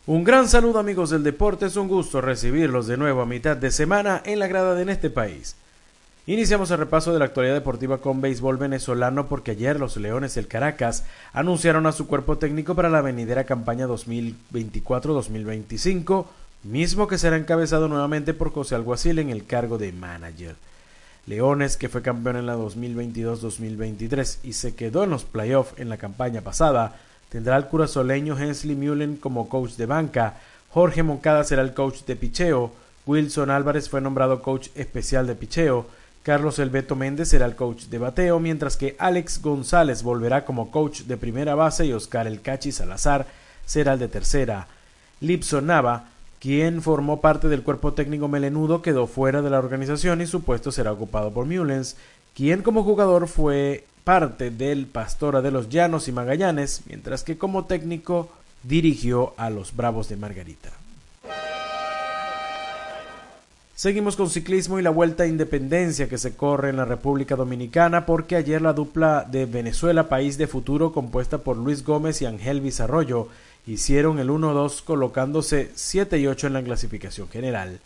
Un 0.06 0.24
gran 0.24 0.48
saludo 0.48 0.78
amigos 0.78 1.10
del 1.10 1.24
deporte, 1.24 1.66
es 1.66 1.76
un 1.78 1.88
gusto 1.88 2.22
recibirlos 2.22 2.86
de 2.86 2.98
nuevo 2.98 3.24
a 3.24 3.26
mitad 3.26 3.58
de 3.58 3.72
semana 3.72 4.22
en 4.24 4.38
la 4.38 4.46
grada 4.46 4.76
de 4.76 4.84
en 4.84 4.90
este 4.90 5.10
país. 5.10 5.56
Iniciamos 6.26 6.72
el 6.72 6.78
repaso 6.78 7.12
de 7.12 7.20
la 7.20 7.26
actualidad 7.26 7.54
deportiva 7.54 7.98
con 7.98 8.22
béisbol 8.22 8.56
venezolano 8.56 9.28
porque 9.28 9.52
ayer 9.52 9.78
los 9.78 9.98
Leones 9.98 10.36
del 10.36 10.48
Caracas 10.48 11.04
anunciaron 11.34 11.86
a 11.86 11.92
su 11.92 12.08
cuerpo 12.08 12.38
técnico 12.38 12.76
para 12.76 12.90
la 12.90 13.02
venidera 13.02 13.44
campaña 13.44 13.88
2024-2025, 13.88 16.26
mismo 16.64 17.10
que 17.10 17.18
será 17.18 17.36
encabezado 17.36 17.90
nuevamente 17.90 18.34
por 18.34 18.54
José 18.54 18.76
Alguacil 18.76 19.20
en 19.20 19.32
el 19.32 19.46
cargo 19.46 19.78
de 19.78 19.92
manager. 19.92 20.56
Leones, 21.26 21.76
que 21.76 21.90
fue 21.90 22.02
campeón 22.02 22.38
en 22.38 22.46
la 22.46 22.56
2022-2023 22.56 24.38
y 24.44 24.54
se 24.54 24.76
quedó 24.76 25.04
en 25.04 25.10
los 25.10 25.26
playoffs 25.26 25.78
en 25.78 25.90
la 25.90 25.98
campaña 25.98 26.40
pasada, 26.40 26.96
tendrá 27.28 27.58
al 27.58 27.68
curazoleño 27.68 28.40
Hensley 28.40 28.78
Mullen 28.78 29.18
como 29.18 29.50
coach 29.50 29.72
de 29.72 29.88
banca, 29.88 30.36
Jorge 30.70 31.04
Moncada 31.04 31.44
será 31.44 31.64
el 31.64 31.74
coach 31.74 32.06
de 32.06 32.16
picheo, 32.16 32.72
Wilson 33.06 33.50
Álvarez 33.50 33.90
fue 33.90 34.00
nombrado 34.00 34.42
coach 34.42 34.70
especial 34.76 35.28
de 35.28 35.36
picheo, 35.36 35.86
Carlos 36.24 36.58
Elbeto 36.58 36.96
Méndez 36.96 37.30
será 37.30 37.46
el 37.46 37.58
coach 37.58 37.84
de 37.88 37.98
bateo, 37.98 38.40
mientras 38.40 38.78
que 38.78 38.96
Alex 38.98 39.42
González 39.42 40.04
volverá 40.04 40.46
como 40.46 40.72
coach 40.72 41.02
de 41.02 41.18
primera 41.18 41.54
base 41.54 41.86
y 41.86 41.92
Oscar 41.92 42.28
El 42.28 42.42
Cachi 42.42 42.72
Salazar 42.72 43.28
será 43.66 43.94
el 43.94 44.00
de 44.00 44.08
tercera. 44.08 44.68
Lipson 45.20 45.68
Nava, 45.68 46.06
quien 46.40 46.82
formó 46.82 47.20
parte 47.20 47.50
del 47.50 47.62
cuerpo 47.62 47.92
técnico 47.92 48.30
melenudo, 48.30 48.82
quedó 48.82 49.06
fuera 49.06 49.42
de 49.42 49.50
la 49.50 49.60
organización 49.60 50.22
y 50.22 50.26
su 50.26 50.44
puesto 50.44 50.72
será 50.72 50.94
ocupado 50.94 51.32
por 51.32 51.46
Mullens, 51.46 51.98
quien 52.34 52.62
como 52.62 52.84
jugador 52.84 53.28
fue 53.28 53.84
parte 54.06 54.50
del 54.50 54.86
Pastora 54.88 55.42
de 55.42 55.52
los 55.52 55.68
Llanos 55.68 56.08
y 56.08 56.14
Magallanes, 56.14 56.84
mientras 56.88 57.24
que 57.24 57.38
como 57.38 57.66
técnico 57.66 58.30
dirigió 58.64 59.34
a 59.36 59.50
los 59.50 59.76
Bravos 59.76 60.08
de 60.08 60.16
Margarita. 60.16 60.83
Seguimos 63.84 64.16
con 64.16 64.30
ciclismo 64.30 64.80
y 64.80 64.82
la 64.82 64.92
Vuelta 64.92 65.24
a 65.24 65.28
Independencia 65.28 66.08
que 66.08 66.18
se 66.18 66.38
corre 66.38 66.70
en 66.70 66.78
la 66.78 66.86
República 66.86 67.36
Dominicana 67.36 68.06
porque 68.06 68.38
ayer 68.38 68.62
la 68.62 68.72
dupla 68.72 69.28
de 69.30 69.46
Venezuela 69.46 70.08
País 70.08 70.38
de 70.38 70.48
Futuro 70.48 70.94
compuesta 70.94 71.40
por 71.40 71.58
Luis 71.58 71.84
Gómez 71.84 72.22
y 72.22 72.26
Ángel 72.26 72.62
Vizarroyo 72.62 73.28
hicieron 73.68 74.20
el 74.20 74.30
1-2 74.30 74.86
colocándose 74.86 75.70
7 75.76 76.18
y 76.18 76.28
8 76.28 76.48
en 76.48 76.54
la 76.54 76.64
clasificación 76.64 77.28
general. 77.28 77.82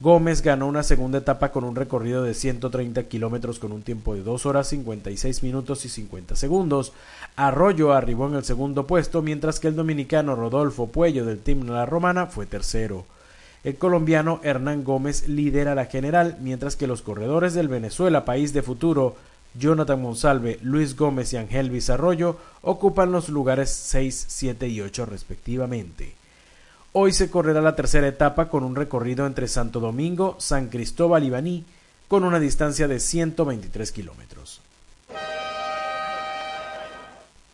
Gómez 0.00 0.40
ganó 0.40 0.68
una 0.68 0.82
segunda 0.82 1.18
etapa 1.18 1.52
con 1.52 1.64
un 1.64 1.76
recorrido 1.76 2.22
de 2.22 2.32
130 2.32 3.02
kilómetros 3.02 3.58
con 3.58 3.72
un 3.72 3.82
tiempo 3.82 4.14
de 4.14 4.22
2 4.22 4.46
horas 4.46 4.68
56 4.68 5.42
minutos 5.42 5.84
y 5.84 5.90
50 5.90 6.34
segundos. 6.34 6.94
Arroyo 7.36 7.92
arribó 7.92 8.26
en 8.26 8.36
el 8.36 8.44
segundo 8.44 8.86
puesto, 8.86 9.20
mientras 9.20 9.60
que 9.60 9.68
el 9.68 9.76
dominicano 9.76 10.34
Rodolfo 10.34 10.86
Puello 10.86 11.26
del 11.26 11.40
Team 11.40 11.68
La 11.68 11.84
Romana 11.84 12.24
fue 12.24 12.46
tercero. 12.46 13.04
El 13.64 13.76
colombiano 13.76 14.40
Hernán 14.42 14.84
Gómez 14.84 15.28
lidera 15.28 15.74
la 15.74 15.86
general, 15.86 16.36
mientras 16.40 16.76
que 16.76 16.86
los 16.86 17.02
corredores 17.02 17.54
del 17.54 17.68
Venezuela, 17.68 18.24
país 18.24 18.52
de 18.52 18.62
futuro, 18.62 19.16
Jonathan 19.58 20.00
Monsalve, 20.00 20.58
Luis 20.62 20.96
Gómez 20.96 21.32
y 21.32 21.36
Ángel 21.36 21.70
Vizarroyo 21.70 22.36
ocupan 22.62 23.10
los 23.10 23.28
lugares 23.28 23.70
6, 23.70 24.26
7 24.28 24.68
y 24.68 24.80
8 24.80 25.06
respectivamente. 25.06 26.14
Hoy 26.92 27.12
se 27.12 27.30
correrá 27.30 27.60
la 27.60 27.76
tercera 27.76 28.08
etapa 28.08 28.48
con 28.48 28.64
un 28.64 28.76
recorrido 28.76 29.26
entre 29.26 29.48
Santo 29.48 29.80
Domingo, 29.80 30.36
San 30.38 30.68
Cristóbal 30.68 31.24
y 31.24 31.30
Baní, 31.30 31.64
con 32.08 32.24
una 32.24 32.38
distancia 32.38 32.88
de 32.88 33.00
123 33.00 33.92
kilómetros. 33.92 34.55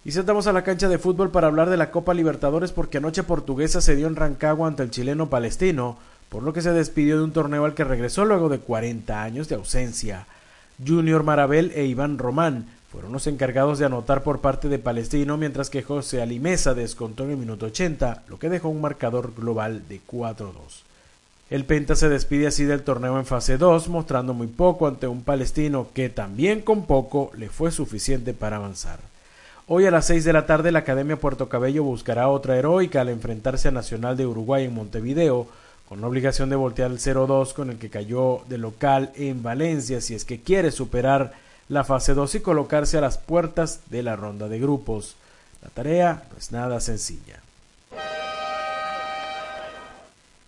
Y 0.05 0.11
saltamos 0.11 0.49
a 0.49 0.53
la 0.53 0.65
cancha 0.65 0.89
de 0.89 0.99
fútbol 0.99 1.31
para 1.31 1.47
hablar 1.47 1.71
de 1.71 1.77
la 1.77 1.93
Copa 1.93 2.13
Libertadores 2.13 2.73
porque 2.73 2.99
anoche 2.99 3.23
Portuguesa 3.23 3.81
se 3.81 3.95
dio 3.95 4.09
en 4.09 4.17
Rancagua 4.17 4.67
ante 4.67 4.83
el 4.83 4.91
chileno 4.91 5.31
palestino, 5.31 5.97
por 6.29 6.43
lo 6.43 6.53
que 6.53 6.61
se 6.61 6.73
despidió 6.73 7.19
de 7.19 7.25
un 7.25 7.33
torneo 7.33 7.65
al 7.65 7.75
que 7.75 7.85
regresó 7.85 8.25
luego 8.25 8.49
de 8.49 8.59
40 8.59 9.23
años 9.23 9.49
de 9.49 9.55
ausencia. 9.55 10.27
Junior 10.85 11.23
Marabel 11.23 11.71
e 11.77 11.85
Iván 11.85 12.19
Román 12.19 12.67
fueron 12.91 13.13
los 13.13 13.29
encargados 13.29 13.79
de 13.79 13.87
anotar 13.87 14.25
por 14.25 14.41
parte 14.41 14.69
de 14.69 14.81
Palestino, 14.81 15.37
mientras 15.37 15.71
que 15.71 15.85
José 15.85 16.21
Alimesa 16.21 16.75
descontó 16.75 17.23
en 17.23 17.31
el 17.31 17.37
minuto 17.37 17.67
80, 17.67 18.25
lo 18.27 18.41
que 18.41 18.49
dejó 18.49 18.71
un 18.71 18.81
marcador 18.81 19.33
global 19.37 19.85
de 19.89 20.01
4-2. 20.05 20.51
El 21.49 21.65
Penta 21.65 21.95
se 21.95 22.09
despide 22.09 22.49
así 22.49 22.65
del 22.65 22.83
torneo 22.83 23.19
en 23.19 23.27
fase 23.27 23.57
2, 23.57 23.89
mostrando 23.89 24.35
muy 24.35 24.49
poco 24.49 24.89
ante 24.89 25.07
un 25.07 25.23
palestino 25.23 25.89
que 25.95 26.09
también 26.09 26.61
con 26.61 26.87
poco 26.87 27.31
le 27.37 27.51
fue 27.51 27.71
suficiente 27.71 28.35
para 28.35 28.57
avanzar. 28.57 29.12
Hoy 29.69 29.87
a 29.87 29.93
las 29.93 30.07
6 30.07 30.25
de 30.25 30.33
la 30.33 30.45
tarde 30.45 30.73
la 30.73 30.81
Academia 30.81 31.17
Puerto 31.17 31.49
Cabello 31.49 31.85
buscará 31.85 32.29
otra 32.29 32.57
heroica 32.57 33.01
al 33.01 33.09
enfrentarse 33.09 33.69
a 33.69 33.71
Nacional 33.71 34.17
de 34.17 34.27
Uruguay 34.27 34.65
en 34.65 34.75
Montevideo, 34.75 35.47
con 35.89 36.01
la 36.01 36.09
obligación 36.09 36.51
de 36.51 36.57
voltear 36.57 36.91
el 36.91 36.99
0-2 36.99 37.53
con 37.53 37.71
el 37.71 37.79
que 37.79 37.89
cayó 37.89 38.41
de 38.49 38.59
local 38.59 39.13
en 39.15 39.43
Valencia 39.45 40.01
si 40.01 40.15
es 40.15 40.25
que 40.25 40.41
quiere 40.41 40.73
superar 40.73 41.35
la 41.69 41.85
fase 41.85 42.13
2 42.13 42.35
y 42.35 42.41
colocarse 42.41 42.99
a 42.99 43.03
las 43.03 43.19
puertas 43.19 43.81
de 43.89 44.03
la 44.03 44.17
ronda 44.17 44.49
de 44.49 44.59
grupos. 44.59 45.15
La 45.63 45.69
tarea 45.69 46.25
no 46.33 46.39
es 46.39 46.51
nada 46.51 46.81
sencilla. 46.81 47.39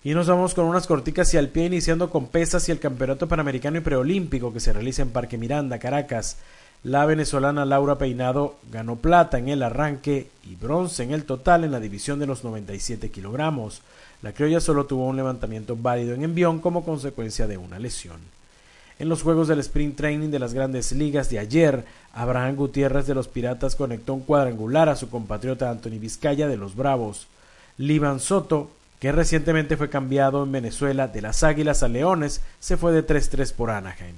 Y 0.03 0.12
nos 0.12 0.27
vamos 0.27 0.55
con 0.55 0.67
unas 0.67 0.89
corticas 0.89 1.33
y 1.33 1.39
al 1.39 1.51
pie 1.51 1.67
iniciando 1.67 2.11
con 2.11 2.27
pesas 2.27 2.69
y 2.69 2.73
el 2.73 2.81
Campeonato 2.81 3.29
Panamericano 3.29 3.79
y 3.79 3.81
Preolímpico 3.81 4.53
que 4.53 4.61
se 4.61 4.73
realiza 4.73 5.03
en 5.03 5.11
Parque 5.11 5.39
Miranda, 5.39 5.79
Caracas. 5.79 6.37
La 6.85 7.07
venezolana 7.07 7.64
Laura 7.64 7.97
Peinado 7.97 8.57
ganó 8.70 8.97
plata 8.97 9.39
en 9.39 9.49
el 9.49 9.62
arranque 9.62 10.28
y 10.47 10.55
bronce 10.55 11.03
en 11.03 11.12
el 11.12 11.24
total 11.24 11.64
en 11.64 11.72
la 11.72 11.80
división 11.80 12.18
de 12.18 12.26
los 12.26 12.45
97 12.45 13.11
kilogramos. 13.11 13.80
La 14.20 14.35
criolla 14.35 14.61
solo 14.61 14.85
tuvo 14.85 15.07
un 15.07 15.16
levantamiento 15.16 15.78
válido 15.80 16.12
en 16.12 16.24
envión 16.24 16.61
como 16.61 16.85
consecuencia 16.85 17.47
de 17.47 17.57
una 17.57 17.78
lesión. 17.78 18.18
En 18.99 19.09
los 19.09 19.22
juegos 19.22 19.49
del 19.49 19.61
sprint 19.61 19.97
training 19.97 20.28
de 20.28 20.39
las 20.39 20.53
grandes 20.53 20.93
ligas 20.93 21.30
de 21.30 21.39
ayer, 21.39 21.87
Abraham 22.12 22.55
Gutiérrez 22.55 23.07
de 23.07 23.14
los 23.14 23.28
Piratas 23.28 23.76
conectó 23.76 24.12
un 24.12 24.20
cuadrangular 24.20 24.91
a 24.91 24.97
su 24.97 25.09
compatriota 25.09 25.70
Anthony 25.70 25.99
Vizcaya 25.99 26.49
de 26.49 26.59
los 26.59 26.76
Bravos. 26.76 27.28
Liban 27.78 28.20
Soto, 28.20 28.70
que 29.01 29.11
recientemente 29.11 29.78
fue 29.78 29.89
cambiado 29.89 30.43
en 30.45 30.53
Venezuela 30.53 31.09
de 31.09 31.22
las 31.22 31.45
Águilas 31.45 31.82
a 31.82 31.89
Leones, 31.89 32.43
se 32.61 32.76
fue 32.76 32.93
de 32.93 33.07
3-3 33.07 33.55
por 33.55 33.70
Anaheim. 33.70 34.16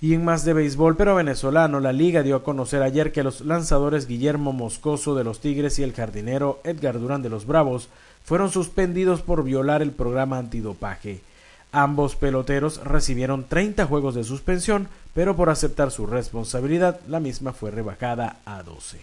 Y 0.00 0.12
en 0.12 0.24
más 0.24 0.44
de 0.44 0.52
béisbol, 0.52 0.96
pero 0.96 1.14
venezolano, 1.14 1.80
la 1.80 1.92
liga 1.92 2.22
dio 2.22 2.36
a 2.36 2.44
conocer 2.44 2.82
ayer 2.82 3.12
que 3.12 3.22
los 3.22 3.40
lanzadores 3.40 4.06
Guillermo 4.06 4.52
Moscoso 4.52 5.14
de 5.14 5.24
los 5.24 5.40
Tigres 5.40 5.78
y 5.78 5.82
el 5.82 5.94
jardinero 5.94 6.60
Edgar 6.64 7.00
Durán 7.00 7.22
de 7.22 7.30
los 7.30 7.46
Bravos 7.46 7.88
fueron 8.24 8.50
suspendidos 8.50 9.22
por 9.22 9.42
violar 9.42 9.80
el 9.80 9.92
programa 9.92 10.36
antidopaje. 10.38 11.20
Ambos 11.72 12.14
peloteros 12.16 12.84
recibieron 12.84 13.44
30 13.44 13.86
juegos 13.86 14.14
de 14.14 14.24
suspensión, 14.24 14.88
pero 15.14 15.34
por 15.34 15.48
aceptar 15.48 15.90
su 15.90 16.06
responsabilidad, 16.06 17.00
la 17.08 17.20
misma 17.20 17.52
fue 17.52 17.70
rebajada 17.70 18.38
a 18.44 18.62
12. 18.62 18.98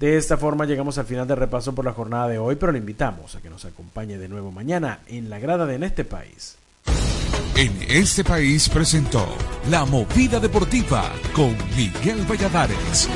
De 0.00 0.16
esta 0.16 0.36
forma 0.36 0.64
llegamos 0.64 0.98
al 0.98 1.06
final 1.06 1.28
del 1.28 1.36
repaso 1.36 1.74
por 1.74 1.84
la 1.84 1.92
jornada 1.92 2.28
de 2.28 2.38
hoy, 2.38 2.56
pero 2.56 2.72
le 2.72 2.78
invitamos 2.78 3.36
a 3.36 3.40
que 3.40 3.50
nos 3.50 3.64
acompañe 3.64 4.18
de 4.18 4.28
nuevo 4.28 4.50
mañana 4.50 5.00
en 5.06 5.30
la 5.30 5.38
grada 5.38 5.66
de 5.66 5.76
En 5.76 5.84
este 5.84 6.04
país. 6.04 6.56
En 7.56 7.72
este 7.88 8.24
país 8.24 8.68
presentó 8.68 9.26
La 9.70 9.84
Movida 9.84 10.40
Deportiva 10.40 11.12
con 11.34 11.56
Miguel 11.76 12.24
Valladares. 12.28 13.08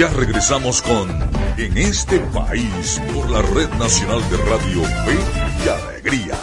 Ya 0.00 0.08
regresamos 0.08 0.80
con 0.80 1.10
En 1.58 1.76
este 1.76 2.20
país 2.20 2.98
por 3.12 3.28
la 3.28 3.42
Red 3.42 3.68
Nacional 3.78 4.22
de 4.30 4.36
Radio 4.38 4.82
Fe 4.82 5.18
y 5.62 5.68
Alegría. 5.68 6.38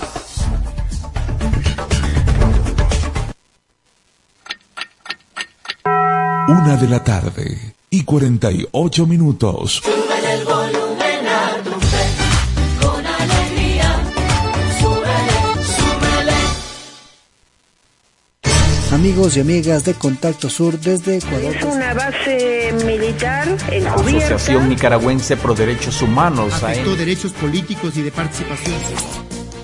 Una 6.49 6.75
de 6.75 6.87
la 6.87 7.03
tarde 7.03 7.73
y 7.89 8.03
48 8.03 9.07
minutos. 9.07 9.81
amigos 19.07 19.37
y 19.37 19.39
amigas 19.39 19.85
de 19.85 19.93
Contacto 19.93 20.49
Sur 20.49 20.79
desde 20.79 21.17
Ecuador. 21.17 21.55
Militar 22.85 23.47
encubierta. 23.71 23.85
La 23.85 23.93
Asociación 23.95 24.69
Nicaragüense 24.69 25.37
Pro 25.37 25.55
Derechos 25.55 26.01
Humanos. 26.01 26.61
Afectó 26.61 26.95
derechos 26.95 27.31
políticos 27.31 27.95
y 27.95 28.01
de 28.01 28.11
participación. 28.11 28.75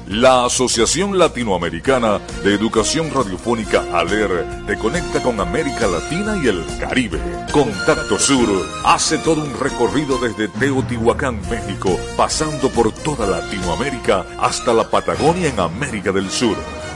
La 0.07 0.45
Asociación 0.45 1.17
Latinoamericana 1.17 2.19
de 2.43 2.53
Educación 2.53 3.09
Radiofónica 3.13 3.83
ALER 3.93 4.65
te 4.67 4.77
conecta 4.77 5.21
con 5.21 5.39
América 5.39 5.87
Latina 5.87 6.39
y 6.41 6.47
el 6.47 6.63
Caribe. 6.79 7.19
Contacto 7.51 8.17
Sur 8.19 8.47
hace 8.85 9.17
todo 9.17 9.43
un 9.43 9.59
recorrido 9.59 10.17
desde 10.19 10.47
Teotihuacán, 10.47 11.41
México, 11.49 11.99
pasando 12.15 12.69
por 12.69 12.91
toda 12.91 13.25
Latinoamérica 13.25 14.25
hasta 14.39 14.73
la 14.73 14.89
Patagonia 14.89 15.49
en 15.49 15.59
América 15.59 16.11
del 16.11 16.29
Sur 16.29 16.57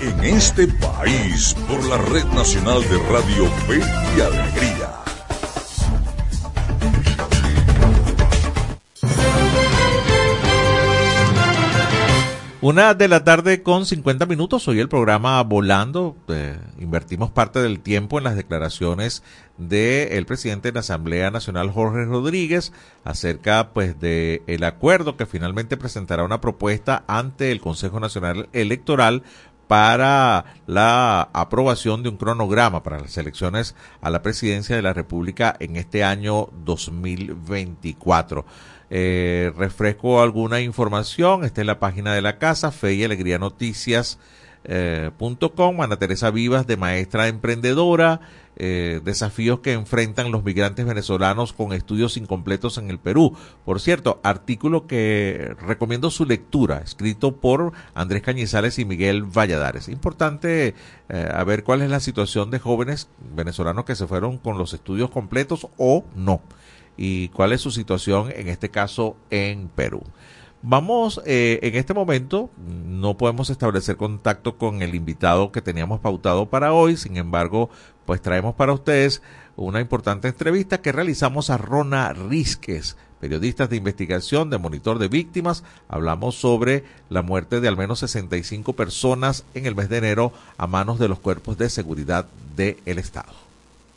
en 0.00 0.24
este 0.24 0.66
país 0.66 1.54
por 1.68 1.84
la 1.84 1.98
Red 1.98 2.24
Nacional 2.26 2.80
de 2.82 2.98
Radio 3.10 3.46
Fe 3.66 3.80
y 4.16 4.20
Alegría. 4.20 4.90
Una 12.62 12.92
de 12.92 13.08
la 13.08 13.24
tarde 13.24 13.62
con 13.62 13.86
50 13.86 14.26
minutos, 14.26 14.68
hoy 14.68 14.80
el 14.80 14.88
programa 14.90 15.42
Volando. 15.42 16.14
Eh, 16.28 16.58
invertimos 16.78 17.30
parte 17.30 17.58
del 17.60 17.80
tiempo 17.80 18.18
en 18.18 18.24
las 18.24 18.36
declaraciones 18.36 19.22
del 19.56 20.26
presidente 20.26 20.68
de 20.68 20.74
la 20.74 20.80
Asamblea 20.80 21.30
Nacional, 21.30 21.70
Jorge 21.70 22.04
Rodríguez, 22.04 22.72
acerca 23.02 23.70
pues 23.72 23.98
de 23.98 24.42
acuerdo 24.62 25.16
que 25.16 25.24
finalmente 25.24 25.78
presentará 25.78 26.22
una 26.22 26.42
propuesta 26.42 27.02
ante 27.06 27.50
el 27.50 27.62
Consejo 27.62 27.98
Nacional 27.98 28.50
Electoral 28.52 29.22
para 29.70 30.56
la 30.66 31.30
aprobación 31.32 32.02
de 32.02 32.08
un 32.08 32.16
cronograma 32.16 32.82
para 32.82 32.98
las 32.98 33.16
elecciones 33.16 33.76
a 34.00 34.10
la 34.10 34.20
presidencia 34.20 34.74
de 34.74 34.82
la 34.82 34.92
República 34.92 35.54
en 35.60 35.76
este 35.76 36.02
año 36.02 36.48
2024. 36.64 38.44
Eh, 38.90 39.52
refresco 39.56 40.22
alguna 40.22 40.60
información, 40.60 41.44
está 41.44 41.60
en 41.60 41.68
la 41.68 41.78
página 41.78 42.12
de 42.12 42.20
la 42.20 42.38
casa, 42.38 42.72
Fe 42.72 42.94
y 42.94 43.04
Alegría 43.04 43.38
Noticias. 43.38 44.18
Eh, 44.64 45.10
Ana 45.78 45.96
Teresa 45.98 46.30
Vivas 46.30 46.66
de 46.66 46.76
maestra 46.76 47.28
emprendedora, 47.28 48.20
eh, 48.56 49.00
desafíos 49.04 49.60
que 49.60 49.72
enfrentan 49.72 50.30
los 50.30 50.44
migrantes 50.44 50.84
venezolanos 50.84 51.52
con 51.54 51.72
estudios 51.72 52.16
incompletos 52.16 52.76
en 52.76 52.90
el 52.90 52.98
Perú. 52.98 53.34
Por 53.64 53.80
cierto, 53.80 54.20
artículo 54.22 54.86
que 54.86 55.54
recomiendo 55.60 56.10
su 56.10 56.26
lectura, 56.26 56.82
escrito 56.84 57.36
por 57.36 57.72
Andrés 57.94 58.22
Cañizales 58.22 58.78
y 58.78 58.84
Miguel 58.84 59.24
Valladares. 59.24 59.88
Importante 59.88 60.74
eh, 61.08 61.28
a 61.32 61.42
ver 61.44 61.64
cuál 61.64 61.80
es 61.80 61.90
la 61.90 62.00
situación 62.00 62.50
de 62.50 62.58
jóvenes 62.58 63.08
venezolanos 63.34 63.84
que 63.86 63.96
se 63.96 64.06
fueron 64.06 64.36
con 64.36 64.58
los 64.58 64.74
estudios 64.74 65.10
completos 65.10 65.66
o 65.78 66.04
no, 66.14 66.42
y 66.98 67.28
cuál 67.28 67.52
es 67.52 67.62
su 67.62 67.70
situación 67.70 68.30
en 68.34 68.48
este 68.48 68.68
caso 68.68 69.16
en 69.30 69.68
Perú. 69.68 70.02
Vamos, 70.62 71.22
eh, 71.24 71.58
en 71.62 71.74
este 71.74 71.94
momento 71.94 72.50
no 72.58 73.16
podemos 73.16 73.48
establecer 73.48 73.96
contacto 73.96 74.58
con 74.58 74.82
el 74.82 74.94
invitado 74.94 75.52
que 75.52 75.62
teníamos 75.62 76.00
pautado 76.00 76.50
para 76.50 76.74
hoy, 76.74 76.98
sin 76.98 77.16
embargo, 77.16 77.70
pues 78.04 78.20
traemos 78.20 78.54
para 78.54 78.74
ustedes 78.74 79.22
una 79.56 79.80
importante 79.80 80.28
entrevista 80.28 80.82
que 80.82 80.92
realizamos 80.92 81.48
a 81.48 81.56
Rona 81.56 82.12
Rizquez, 82.12 82.96
periodista 83.20 83.68
de 83.68 83.76
investigación 83.76 84.50
de 84.50 84.58
Monitor 84.58 84.98
de 84.98 85.08
Víctimas. 85.08 85.64
Hablamos 85.88 86.34
sobre 86.34 86.84
la 87.08 87.22
muerte 87.22 87.60
de 87.60 87.68
al 87.68 87.78
menos 87.78 88.00
65 88.00 88.74
personas 88.74 89.44
en 89.54 89.64
el 89.64 89.74
mes 89.74 89.88
de 89.88 89.96
enero 89.96 90.32
a 90.58 90.66
manos 90.66 90.98
de 90.98 91.08
los 91.08 91.20
cuerpos 91.20 91.56
de 91.56 91.70
seguridad 91.70 92.26
del 92.54 92.98
Estado. 92.98 93.49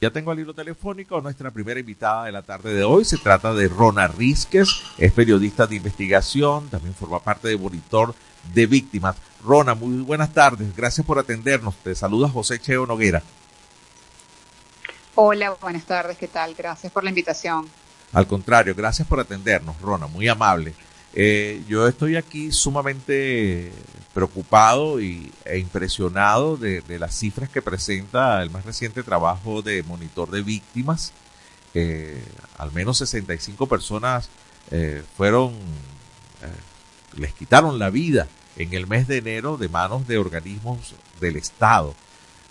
Ya 0.03 0.11
tengo 0.11 0.31
al 0.31 0.39
hilo 0.39 0.53
telefónico 0.53 1.21
nuestra 1.21 1.49
primera 1.49 1.79
invitada 1.79 2.25
de 2.25 2.33
la 2.33 2.41
tarde 2.41 2.73
de 2.73 2.83
hoy. 2.83 3.05
Se 3.05 3.17
trata 3.17 3.53
de 3.53 3.69
Rona 3.69 4.05
Rizquez, 4.05 4.67
es 4.97 5.13
periodista 5.13 5.65
de 5.65 5.77
investigación, 5.77 6.67
también 6.67 6.93
forma 6.93 7.23
parte 7.23 7.47
de 7.47 7.57
Monitor 7.57 8.13
de 8.53 8.65
Víctimas. 8.65 9.15
Rona, 9.45 9.75
muy 9.75 10.03
buenas 10.03 10.33
tardes, 10.33 10.75
gracias 10.75 11.07
por 11.07 11.19
atendernos. 11.19 11.77
Te 11.77 11.95
saluda 11.95 12.27
José 12.27 12.59
Cheo 12.59 12.85
Noguera. 12.85 13.23
Hola, 15.15 15.55
buenas 15.61 15.85
tardes, 15.85 16.17
¿qué 16.17 16.27
tal? 16.27 16.53
Gracias 16.53 16.91
por 16.91 17.05
la 17.05 17.09
invitación. 17.09 17.69
Al 18.11 18.27
contrario, 18.27 18.75
gracias 18.75 19.07
por 19.07 19.21
atendernos, 19.21 19.79
Rona, 19.79 20.07
muy 20.07 20.27
amable. 20.27 20.73
Eh, 21.15 21.63
yo 21.67 21.87
estoy 21.87 22.15
aquí 22.15 22.51
sumamente 22.51 23.71
preocupado 24.13 24.99
y, 24.99 25.31
e 25.45 25.59
impresionado 25.59 26.57
de, 26.57 26.83
las 26.99 27.15
cifras 27.15 27.49
que 27.49 27.61
presenta 27.61 28.41
el 28.41 28.49
más 28.49 28.65
reciente 28.65 29.03
trabajo 29.03 29.61
de 29.61 29.83
monitor 29.83 30.31
de 30.31 30.41
víctimas. 30.41 31.13
al 32.57 32.71
menos 32.71 32.97
65 32.99 33.67
personas 33.67 34.29
eh, 34.71 35.03
fueron, 35.17 35.51
eh, 35.51 37.17
les 37.17 37.33
quitaron 37.33 37.79
la 37.79 37.89
vida 37.89 38.27
en 38.55 38.73
el 38.73 38.87
mes 38.87 39.07
de 39.07 39.17
enero 39.17 39.57
de 39.57 39.69
manos 39.69 40.07
de 40.07 40.17
organismos 40.17 40.95
del 41.19 41.35
Estado. 41.35 41.95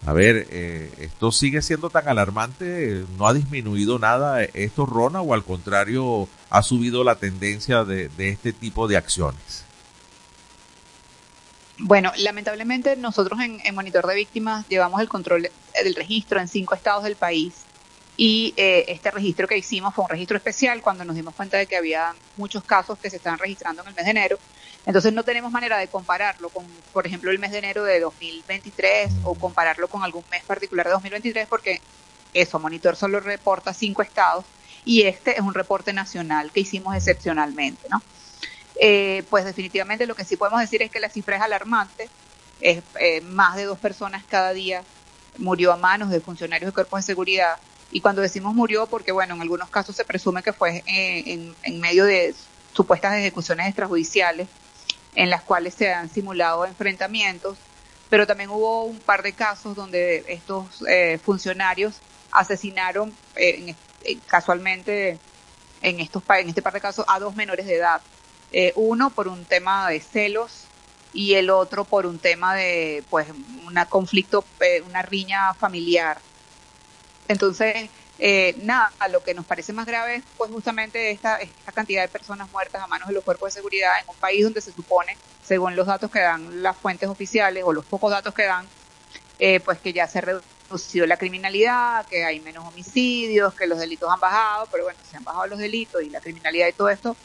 A 0.05 0.12
ver, 0.12 0.48
eh, 0.50 0.92
¿esto 0.98 1.30
sigue 1.30 1.62
siendo 1.62 1.88
tan 1.88 2.09
alarmante? 2.09 3.05
¿No 3.16 3.28
ha 3.28 3.34
disminuido 3.34 4.00
nada 4.00 4.42
esto, 4.42 4.84
Rona, 4.84 5.20
o 5.20 5.32
al 5.32 5.44
contrario, 5.44 6.28
ha 6.50 6.62
subido 6.64 7.05
la 7.05 7.16
tendencia 7.16 7.84
de, 7.84 8.11
este 8.18 8.53
tipo 8.53 8.88
de 8.88 8.96
acciones? 8.96 9.64
Bueno, 11.78 12.12
lamentablemente 12.16 12.96
nosotros 12.96 13.38
en, 13.40 13.74
Monitor 13.74 14.07
de 14.07 14.16
Víctimas 14.16 14.66
llevamos 14.68 15.00
el 15.00 15.09
control 15.09 15.48
del 15.82 15.94
registro 15.94 16.40
en 16.40 16.48
cinco 16.48 16.74
estados 16.74 17.05
del 17.05 17.16
país 17.16 17.55
y 18.16 18.55
eh, 18.57 18.84
este 18.88 19.11
registro 19.12 19.46
que 19.46 19.57
hicimos 19.57 19.94
fue 19.94 20.05
un 20.05 20.11
registro 20.11 20.36
especial 20.36 20.82
cuando 20.82 21.05
nos 21.05 21.14
dimos 21.14 21.34
cuenta 21.34 21.59
de 21.59 21.66
que 21.66 21.76
había 21.76 22.12
muchos 22.36 22.64
casos 22.64 22.98
que 22.98 23.09
se 23.09 23.16
estaban 23.16 23.38
registrando 23.38 23.82
en 23.82 23.88
el 23.88 23.94
mes 23.94 24.05
de 24.05 24.11
enero 24.11 24.38
entonces 24.84 25.12
no 25.12 25.22
tenemos 25.22 25.52
manera 25.52 25.78
de 25.78 25.88
compararlo 25.88 26.48
con, 26.48 26.66
por 26.92 27.06
ejemplo, 27.06 27.30
el 27.30 27.38
mes 27.38 27.52
de 27.52 27.58
enero 27.58 27.84
de 27.84 28.00
2023 28.00 29.12
o 29.24 29.34
compararlo 29.34 29.88
con 29.88 30.02
algún 30.02 30.24
mes 30.30 30.42
particular 30.42 30.86
de 30.86 30.92
2023 30.92 31.46
porque 31.48 31.80
eso, 32.34 32.58
Monitor 32.58 32.96
solo 32.96 33.20
reporta 33.20 33.74
cinco 33.74 34.02
estados 34.02 34.44
y 34.84 35.02
este 35.02 35.32
es 35.32 35.40
un 35.40 35.54
reporte 35.54 35.92
nacional 35.92 36.50
que 36.50 36.60
hicimos 36.60 36.96
excepcionalmente, 36.96 37.88
¿no? 37.88 38.02
Eh, 38.80 39.22
pues 39.30 39.44
definitivamente 39.44 40.06
lo 40.06 40.16
que 40.16 40.24
sí 40.24 40.36
podemos 40.36 40.60
decir 40.60 40.82
es 40.82 40.90
que 40.90 40.98
la 40.98 41.10
cifra 41.10 41.36
es 41.36 41.42
alarmante, 41.42 42.08
es 42.60 42.82
eh, 42.98 43.20
más 43.20 43.54
de 43.56 43.64
dos 43.64 43.78
personas 43.78 44.24
cada 44.28 44.52
día 44.52 44.82
murió 45.38 45.72
a 45.72 45.76
manos 45.76 46.10
de 46.10 46.20
funcionarios 46.20 46.70
de 46.70 46.74
cuerpos 46.74 47.00
de 47.00 47.02
seguridad. 47.06 47.56
Y 47.92 48.00
cuando 48.00 48.22
decimos 48.22 48.54
murió 48.54 48.86
porque 48.86 49.12
bueno, 49.12 49.34
en 49.34 49.42
algunos 49.42 49.68
casos 49.68 49.94
se 49.94 50.04
presume 50.04 50.42
que 50.42 50.52
fue 50.52 50.82
en, 50.86 51.54
en 51.62 51.80
medio 51.80 52.04
de 52.04 52.34
supuestas 52.72 53.14
ejecuciones 53.14 53.66
extrajudiciales 53.66 54.48
en 55.14 55.30
las 55.30 55.42
cuales 55.42 55.74
se 55.74 55.92
han 55.92 56.08
simulado 56.08 56.64
enfrentamientos, 56.64 57.58
pero 58.08 58.26
también 58.26 58.50
hubo 58.50 58.84
un 58.84 58.98
par 58.98 59.22
de 59.22 59.32
casos 59.32 59.74
donde 59.74 60.24
estos 60.28 60.84
eh, 60.88 61.18
funcionarios 61.18 62.00
asesinaron 62.30 63.12
eh, 63.36 63.74
eh, 64.04 64.18
casualmente 64.26 65.18
en 65.82 66.00
estos 66.00 66.22
en 66.38 66.48
este 66.48 66.62
par 66.62 66.72
de 66.72 66.80
casos 66.80 67.04
a 67.08 67.18
dos 67.18 67.34
menores 67.34 67.66
de 67.66 67.76
edad, 67.76 68.00
uno 68.74 69.10
por 69.10 69.28
un 69.28 69.46
tema 69.46 69.88
de 69.88 69.98
celos 70.00 70.64
y 71.14 71.34
el 71.34 71.48
otro 71.48 71.84
por 71.84 72.04
un 72.04 72.18
tema 72.18 72.54
de 72.54 73.02
pues 73.08 73.28
un 73.30 73.74
conflicto, 73.88 74.44
una 74.86 75.02
riña 75.02 75.54
familiar. 75.54 76.18
Entonces 77.28 77.88
eh, 78.18 78.54
nada, 78.62 78.92
lo 79.10 79.22
que 79.22 79.34
nos 79.34 79.44
parece 79.46 79.72
más 79.72 79.86
grave 79.86 80.16
es 80.16 80.24
pues 80.36 80.50
justamente 80.50 81.10
esta, 81.10 81.36
esta 81.38 81.72
cantidad 81.72 82.02
de 82.02 82.08
personas 82.08 82.50
muertas 82.52 82.82
a 82.82 82.86
manos 82.86 83.08
de 83.08 83.14
los 83.14 83.24
cuerpos 83.24 83.48
de 83.48 83.60
seguridad 83.60 83.92
en 84.00 84.08
un 84.08 84.16
país 84.16 84.44
donde 84.44 84.60
se 84.60 84.72
supone, 84.72 85.16
según 85.44 85.74
los 85.76 85.86
datos 85.86 86.10
que 86.10 86.20
dan 86.20 86.62
las 86.62 86.76
fuentes 86.76 87.08
oficiales 87.08 87.64
o 87.66 87.72
los 87.72 87.84
pocos 87.84 88.10
datos 88.10 88.34
que 88.34 88.44
dan, 88.44 88.66
eh, 89.38 89.60
pues 89.60 89.78
que 89.78 89.92
ya 89.92 90.06
se 90.06 90.20
reducido 90.20 91.06
la 91.06 91.16
criminalidad, 91.16 92.06
que 92.06 92.24
hay 92.24 92.40
menos 92.40 92.64
homicidios, 92.66 93.54
que 93.54 93.66
los 93.66 93.78
delitos 93.78 94.08
han 94.10 94.20
bajado, 94.20 94.68
pero 94.70 94.84
bueno, 94.84 94.98
se 95.10 95.16
han 95.16 95.24
bajado 95.24 95.46
los 95.48 95.58
delitos 95.58 96.02
y 96.02 96.10
la 96.10 96.20
criminalidad 96.20 96.68
y 96.68 96.72
todo 96.72 96.90
esto, 96.90 97.16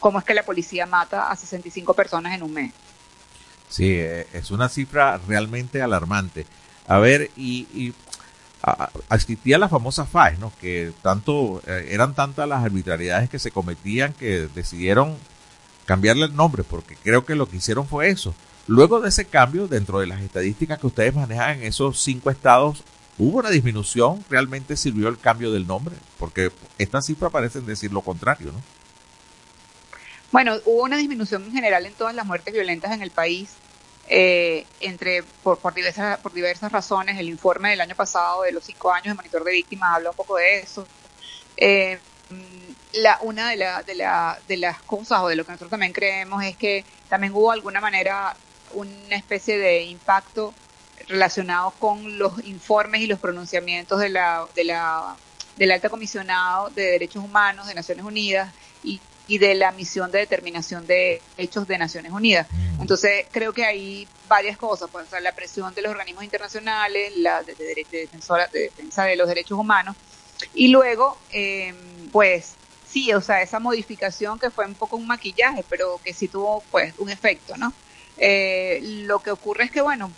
¿cómo 0.00 0.18
es 0.18 0.24
que 0.24 0.34
la 0.34 0.42
policía 0.42 0.86
mata 0.86 1.30
a 1.30 1.36
65 1.36 1.94
personas 1.94 2.34
en 2.34 2.42
un 2.42 2.52
mes? 2.52 2.72
Sí, 3.68 3.94
eh, 3.94 4.26
es 4.32 4.50
una 4.50 4.68
cifra 4.68 5.18
realmente 5.26 5.80
alarmante. 5.80 6.46
A 6.86 6.98
ver, 6.98 7.30
y 7.36 7.94
existía 9.10 9.58
la 9.58 9.68
famosa 9.68 10.06
FAES, 10.06 10.38
¿no? 10.38 10.52
que 10.60 10.92
tanto 11.02 11.62
eh, 11.66 11.88
eran 11.90 12.14
tantas 12.14 12.48
las 12.48 12.64
arbitrariedades 12.64 13.28
que 13.28 13.38
se 13.38 13.50
cometían 13.50 14.12
que 14.12 14.48
decidieron 14.54 15.16
cambiarle 15.84 16.26
el 16.26 16.36
nombre, 16.36 16.62
porque 16.62 16.96
creo 16.96 17.24
que 17.24 17.34
lo 17.34 17.48
que 17.48 17.56
hicieron 17.56 17.86
fue 17.86 18.08
eso. 18.08 18.34
Luego 18.68 19.00
de 19.00 19.08
ese 19.08 19.24
cambio, 19.24 19.66
dentro 19.66 19.98
de 19.98 20.06
las 20.06 20.20
estadísticas 20.20 20.78
que 20.78 20.86
ustedes 20.86 21.14
manejan 21.14 21.58
en 21.58 21.64
esos 21.64 22.00
cinco 22.00 22.30
estados, 22.30 22.84
¿hubo 23.18 23.38
una 23.38 23.50
disminución? 23.50 24.24
¿Realmente 24.30 24.76
sirvió 24.76 25.08
el 25.08 25.18
cambio 25.18 25.50
del 25.50 25.66
nombre? 25.66 25.96
Porque 26.18 26.52
estas 26.78 27.06
cifras 27.06 27.32
parecen 27.32 27.66
decir 27.66 27.92
lo 27.92 28.02
contrario, 28.02 28.52
¿no? 28.52 28.60
Bueno, 30.30 30.54
hubo 30.64 30.84
una 30.84 30.96
disminución 30.96 31.44
en 31.44 31.52
general 31.52 31.84
en 31.84 31.92
todas 31.92 32.14
las 32.14 32.24
muertes 32.24 32.54
violentas 32.54 32.92
en 32.92 33.02
el 33.02 33.10
país 33.10 33.50
eh, 34.08 34.66
entre 34.80 35.22
por, 35.22 35.58
por, 35.58 35.74
diversas, 35.74 36.18
por 36.18 36.32
diversas 36.32 36.70
razones. 36.72 37.18
El 37.18 37.28
informe 37.28 37.70
del 37.70 37.80
año 37.80 37.94
pasado 37.94 38.42
de 38.42 38.52
los 38.52 38.64
cinco 38.64 38.92
años 38.92 39.08
de 39.08 39.14
monitor 39.14 39.44
de 39.44 39.52
víctimas 39.52 39.96
habla 39.96 40.10
un 40.10 40.16
poco 40.16 40.36
de 40.36 40.58
eso. 40.58 40.86
Eh, 41.56 41.98
la, 42.94 43.18
una 43.22 43.50
de, 43.50 43.56
la, 43.56 43.82
de, 43.82 43.94
la, 43.94 44.38
de 44.48 44.56
las 44.56 44.80
cosas 44.82 45.20
o 45.20 45.28
de 45.28 45.36
lo 45.36 45.44
que 45.44 45.52
nosotros 45.52 45.70
también 45.70 45.92
creemos 45.92 46.42
es 46.44 46.56
que 46.56 46.84
también 47.08 47.32
hubo 47.32 47.50
alguna 47.50 47.80
manera 47.80 48.36
una 48.74 49.16
especie 49.16 49.58
de 49.58 49.84
impacto 49.84 50.54
relacionado 51.08 51.72
con 51.78 52.18
los 52.18 52.44
informes 52.44 53.00
y 53.02 53.06
los 53.06 53.18
pronunciamientos 53.18 54.00
de 54.00 54.08
la, 54.08 54.46
de 54.54 54.64
la, 54.64 55.16
del 55.56 55.72
alto 55.72 55.90
comisionado 55.90 56.70
de 56.70 56.82
derechos 56.82 57.24
humanos 57.24 57.66
de 57.66 57.74
Naciones 57.74 58.04
Unidas 58.04 58.52
y 58.82 59.00
y 59.32 59.38
de 59.38 59.54
la 59.54 59.72
misión 59.72 60.10
de 60.10 60.18
determinación 60.18 60.86
de 60.86 61.22
hechos 61.38 61.66
de 61.66 61.78
Naciones 61.78 62.12
Unidas. 62.12 62.46
Mm. 62.50 62.82
Entonces, 62.82 63.24
creo 63.30 63.54
que 63.54 63.64
hay 63.64 64.06
varias 64.28 64.58
cosas, 64.58 64.90
pues, 64.92 65.06
la 65.22 65.34
presión 65.34 65.72
de 65.72 65.80
los 65.80 65.90
organismos 65.90 66.22
internacionales, 66.22 67.16
la 67.16 67.42
de, 67.42 67.54
de, 67.54 67.86
defensora, 67.90 68.46
de 68.48 68.64
defensa 68.64 69.04
de 69.04 69.16
los 69.16 69.26
derechos 69.26 69.58
humanos, 69.58 69.96
y 70.52 70.68
luego, 70.68 71.16
em, 71.30 71.74
pues, 72.12 72.56
sí, 72.86 73.10
o 73.14 73.22
sea, 73.22 73.40
esa 73.40 73.58
modificación 73.58 74.38
que 74.38 74.50
fue 74.50 74.66
un 74.66 74.74
poco 74.74 74.98
un 74.98 75.06
maquillaje, 75.06 75.64
pero 75.66 75.98
que 76.04 76.12
sí 76.12 76.28
tuvo, 76.28 76.62
pues, 76.70 76.92
un 76.98 77.08
efecto, 77.08 77.56
¿no? 77.56 77.72
Eh, 78.18 78.80
lo 79.06 79.20
que 79.20 79.30
ocurre 79.30 79.64
es 79.64 79.70
que, 79.70 79.80
bueno, 79.80 80.12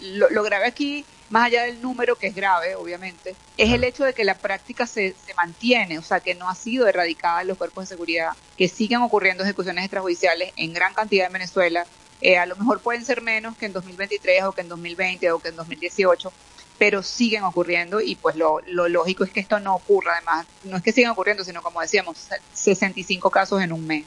lo, 0.00 0.30
lo 0.30 0.42
grave 0.42 0.64
aquí 0.64 1.04
más 1.30 1.46
allá 1.46 1.64
del 1.64 1.80
número 1.82 2.16
que 2.16 2.28
es 2.28 2.34
grave, 2.34 2.74
obviamente, 2.74 3.36
es 3.56 3.72
el 3.72 3.84
hecho 3.84 4.04
de 4.04 4.14
que 4.14 4.24
la 4.24 4.34
práctica 4.34 4.86
se, 4.86 5.14
se 5.26 5.34
mantiene, 5.34 5.98
o 5.98 6.02
sea, 6.02 6.20
que 6.20 6.34
no 6.34 6.48
ha 6.48 6.54
sido 6.54 6.86
erradicada 6.86 7.42
en 7.42 7.48
los 7.48 7.58
cuerpos 7.58 7.84
de 7.84 7.94
seguridad, 7.94 8.32
que 8.56 8.68
siguen 8.68 9.02
ocurriendo 9.02 9.44
ejecuciones 9.44 9.84
extrajudiciales 9.84 10.52
en 10.56 10.72
gran 10.72 10.94
cantidad 10.94 11.26
en 11.26 11.32
Venezuela. 11.32 11.86
Eh, 12.20 12.38
a 12.38 12.46
lo 12.46 12.56
mejor 12.56 12.80
pueden 12.80 13.04
ser 13.04 13.22
menos 13.22 13.56
que 13.56 13.66
en 13.66 13.72
2023 13.72 14.44
o 14.44 14.52
que 14.52 14.62
en 14.62 14.68
2020 14.68 15.30
o 15.32 15.38
que 15.38 15.48
en 15.48 15.56
2018, 15.56 16.32
pero 16.78 17.02
siguen 17.02 17.44
ocurriendo 17.44 18.00
y 18.00 18.14
pues 18.14 18.36
lo, 18.36 18.60
lo 18.66 18.88
lógico 18.88 19.24
es 19.24 19.30
que 19.30 19.40
esto 19.40 19.60
no 19.60 19.74
ocurra. 19.74 20.14
Además, 20.14 20.46
no 20.64 20.76
es 20.76 20.82
que 20.82 20.92
sigan 20.92 21.10
ocurriendo, 21.12 21.44
sino 21.44 21.62
como 21.62 21.80
decíamos, 21.80 22.28
65 22.54 23.30
casos 23.30 23.60
en 23.62 23.72
un 23.72 23.86
mes. 23.86 24.04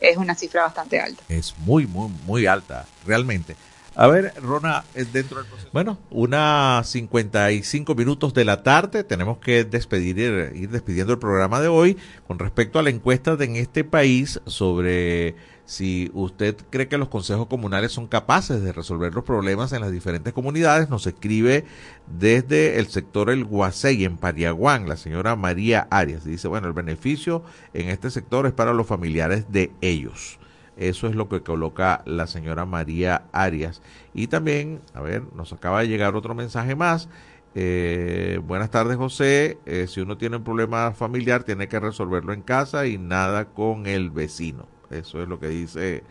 Es 0.00 0.16
una 0.16 0.34
cifra 0.34 0.62
bastante 0.62 1.00
alta. 1.00 1.22
Es 1.28 1.56
muy, 1.58 1.86
muy, 1.86 2.08
muy 2.26 2.46
alta, 2.46 2.86
realmente. 3.06 3.56
A 3.96 4.08
ver, 4.08 4.32
Rona, 4.42 4.84
dentro 5.12 5.38
del 5.38 5.46
proceso. 5.46 5.68
Bueno, 5.72 5.98
unas 6.10 6.88
55 6.88 7.94
minutos 7.94 8.34
de 8.34 8.44
la 8.44 8.64
tarde. 8.64 9.04
Tenemos 9.04 9.38
que 9.38 9.64
despedir, 9.64 10.52
ir 10.54 10.70
despidiendo 10.70 11.12
el 11.12 11.20
programa 11.20 11.60
de 11.60 11.68
hoy 11.68 11.96
con 12.26 12.40
respecto 12.40 12.80
a 12.80 12.82
la 12.82 12.90
encuesta 12.90 13.36
de 13.36 13.44
en 13.44 13.56
este 13.56 13.84
país 13.84 14.40
sobre 14.46 15.36
si 15.66 16.10
usted 16.12 16.56
cree 16.70 16.88
que 16.88 16.98
los 16.98 17.08
consejos 17.08 17.46
comunales 17.46 17.92
son 17.92 18.06
capaces 18.06 18.62
de 18.62 18.72
resolver 18.72 19.14
los 19.14 19.24
problemas 19.24 19.72
en 19.72 19.80
las 19.80 19.92
diferentes 19.92 20.32
comunidades. 20.32 20.90
Nos 20.90 21.06
escribe 21.06 21.64
desde 22.06 22.78
el 22.78 22.88
sector 22.88 23.30
El 23.30 23.44
Guasey, 23.44 24.04
en 24.04 24.16
Pariaguán, 24.16 24.88
la 24.88 24.96
señora 24.96 25.36
María 25.36 25.86
Arias. 25.90 26.24
Dice, 26.24 26.48
bueno, 26.48 26.66
el 26.66 26.72
beneficio 26.72 27.44
en 27.72 27.90
este 27.90 28.10
sector 28.10 28.46
es 28.46 28.52
para 28.52 28.72
los 28.72 28.86
familiares 28.86 29.46
de 29.50 29.70
ellos. 29.80 30.38
Eso 30.76 31.06
es 31.06 31.14
lo 31.14 31.28
que 31.28 31.42
coloca 31.42 32.02
la 32.04 32.26
señora 32.26 32.66
María 32.66 33.24
Arias. 33.32 33.80
Y 34.12 34.26
también, 34.26 34.80
a 34.92 35.00
ver, 35.00 35.22
nos 35.34 35.52
acaba 35.52 35.80
de 35.80 35.88
llegar 35.88 36.16
otro 36.16 36.34
mensaje 36.34 36.74
más. 36.74 37.08
Eh, 37.54 38.40
buenas 38.44 38.70
tardes, 38.70 38.96
José. 38.96 39.58
Eh, 39.66 39.86
si 39.88 40.00
uno 40.00 40.18
tiene 40.18 40.36
un 40.36 40.44
problema 40.44 40.92
familiar, 40.92 41.44
tiene 41.44 41.68
que 41.68 41.78
resolverlo 41.78 42.32
en 42.32 42.42
casa 42.42 42.86
y 42.86 42.98
nada 42.98 43.46
con 43.46 43.86
el 43.86 44.10
vecino. 44.10 44.66
Eso 44.90 45.22
es 45.22 45.28
lo 45.28 45.38
que 45.38 45.48
dice. 45.48 46.02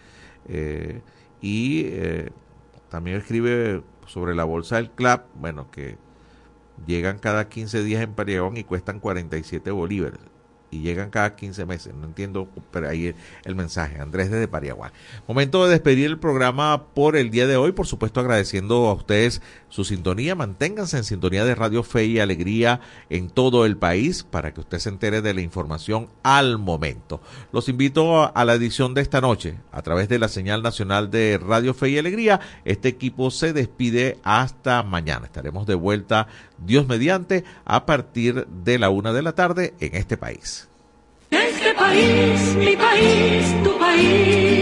Eh, 0.48 1.02
y 1.42 1.90
también 2.90 3.18
escribe 3.18 3.84
sobre 4.08 4.36
la 4.36 4.46
bolsa 4.46 4.78
del 4.78 4.92
CLAP, 4.92 5.26
bueno, 5.36 5.70
que 5.72 5.98
llegan 6.88 7.20
cada 7.20 7.50
15 7.50 7.84
días 7.84 8.02
en 8.02 8.14
Pariagón 8.14 8.56
y 8.56 8.64
cuestan 8.64 9.00
47 9.00 9.72
bolívares 9.72 10.20
y 10.74 10.82
llegan 10.82 11.10
cada 11.10 11.36
15 11.36 11.66
meses. 11.66 11.94
No 11.94 12.06
entiendo, 12.06 12.48
pero 12.72 12.90
ahí 12.90 13.14
el, 13.46 13.56
mensaje. 13.56 14.00
Andrés 14.00 14.32
desde 14.32 14.48
Pariaguá. 14.48 14.92
Momento 15.28 15.66
de 15.66 15.72
despedir 15.72 16.08
el 16.08 16.20
programa 16.20 16.88
por 16.94 17.16
el 17.16 17.30
día 17.30 17.48
de 17.48 17.58
hoy. 17.58 17.72
Por 17.72 17.86
supuesto, 17.86 18.20
agradeciendo 18.20 18.88
a 18.88 18.94
ustedes 18.94 19.42
su 19.70 19.84
sintonía. 19.84 20.36
Manténganse 20.36 20.98
en 20.98 21.04
sintonía 21.04 21.46
de 21.46 21.56
Radio 21.56 21.84
Fe 21.84 22.06
y 22.06 22.20
Alegría 22.20 22.82
en 23.10 23.30
todo 23.30 23.66
el 23.66 23.78
país 23.78 24.24
para 24.24 24.54
que 24.54 24.62
usted 24.62 24.80
se 24.80 24.90
entere 24.90 25.22
de 25.22 25.34
la 25.34 25.42
información 25.42 26.10
al 26.24 26.58
momento. 26.58 27.22
Los 27.52 27.70
invito 27.70 28.36
a 28.36 28.46
la 28.46 28.56
edición 28.56 28.94
de 28.94 29.02
esta 29.02 29.22
noche 29.22 29.58
a 29.72 29.82
través 29.82 30.10
de 30.10 30.20
la 30.20 30.28
señal 30.28 30.64
nacional 30.64 31.12
de 31.12 31.40
Radio 31.42 31.74
Fe 31.74 31.90
y 31.90 31.98
Alegría. 31.98 32.40
Este 32.66 32.90
equipo 32.90 33.32
se 33.32 33.54
despide 33.54 34.18
hasta 34.24 34.84
mañana. 34.84 35.26
Estaremos 35.26 35.68
de 35.68 35.76
vuelta, 35.76 36.28
Dios 36.66 36.88
mediante, 36.88 37.44
a 37.66 37.86
partir 37.86 38.48
de 38.48 38.80
la 38.80 38.90
una 38.90 39.14
de 39.14 39.22
la 39.22 39.34
tarde 39.34 39.74
en 39.80 39.96
este 39.96 40.18
país. 40.18 40.68
Este 41.32 41.74
país, 41.74 42.56
mi 42.56 42.76
país, 42.76 43.64
tu 43.64 43.78
país. 43.80 44.54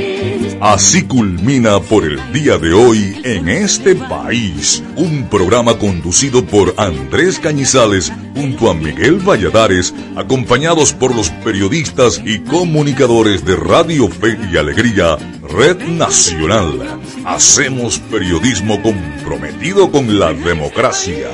Así 0.62 1.02
culmina 1.02 1.80
por 1.80 2.06
el 2.06 2.20
día 2.32 2.60
de 2.60 2.72
hoy 2.72 3.20
en 3.24 3.50
este 3.50 3.96
país, 3.96 4.84
un 4.96 5.28
programa 5.28 5.80
conducido 5.80 6.46
por 6.46 6.76
Andrés 6.78 7.40
Cañizales 7.40 8.14
junto 8.36 8.70
a 8.70 8.76
Miguel 8.76 9.18
Valladares, 9.28 9.92
acompañados 10.16 10.94
por 10.94 11.16
los 11.16 11.32
periodistas 11.44 12.22
y 12.24 12.42
comunicadores 12.42 13.44
de 13.44 13.56
Radio 13.56 14.08
Fe 14.08 14.38
y 14.54 14.58
Alegría, 14.58 15.18
Red 15.42 15.80
Nacional. 15.88 17.02
Hacemos 17.26 17.98
periodismo 17.98 18.80
comprometido 18.84 19.92
con 19.92 20.20
la 20.20 20.32
democracia. 20.32 21.28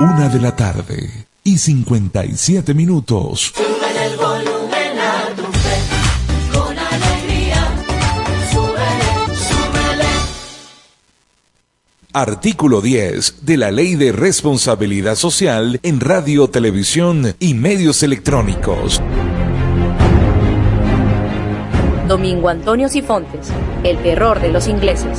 Una 0.00 0.30
de 0.30 0.40
la 0.40 0.56
tarde 0.56 1.26
y 1.44 1.58
57 1.58 2.72
minutos. 2.72 3.52
Sube 3.54 4.06
el 4.06 4.16
volumen 4.16 4.98
a 4.98 5.26
tu 5.36 5.42
fe, 5.42 6.58
con 6.58 6.78
alegría. 6.78 7.74
Sube, 8.50 9.34
súbele 9.36 10.08
Artículo 12.14 12.80
10 12.80 13.44
de 13.44 13.56
la 13.58 13.70
Ley 13.70 13.94
de 13.96 14.12
Responsabilidad 14.12 15.16
Social 15.16 15.78
en 15.82 16.00
Radio, 16.00 16.48
Televisión 16.48 17.34
y 17.38 17.52
Medios 17.52 18.02
Electrónicos. 18.02 19.02
Domingo 22.08 22.48
Antonio 22.48 22.88
Sifontes, 22.88 23.50
el 23.84 23.98
terror 23.98 24.40
de 24.40 24.48
los 24.48 24.66
ingleses. 24.66 25.18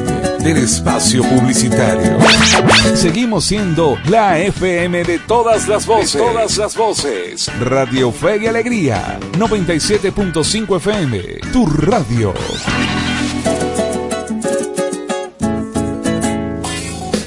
del 0.43 0.57
espacio 0.57 1.23
publicitario. 1.23 2.17
Seguimos 2.95 3.45
siendo 3.45 3.97
la 4.09 4.39
FM 4.39 5.03
de 5.03 5.19
todas 5.19 5.67
las 5.67 5.85
voces. 5.85 6.21
todas 6.21 6.57
las 6.57 6.75
voces. 6.75 7.51
Radio 7.59 8.11
Fe 8.11 8.39
y 8.43 8.47
Alegría. 8.47 9.19
97.5 9.33 10.77
FM. 10.77 11.19
Tu 11.51 11.65
radio. 11.67 12.33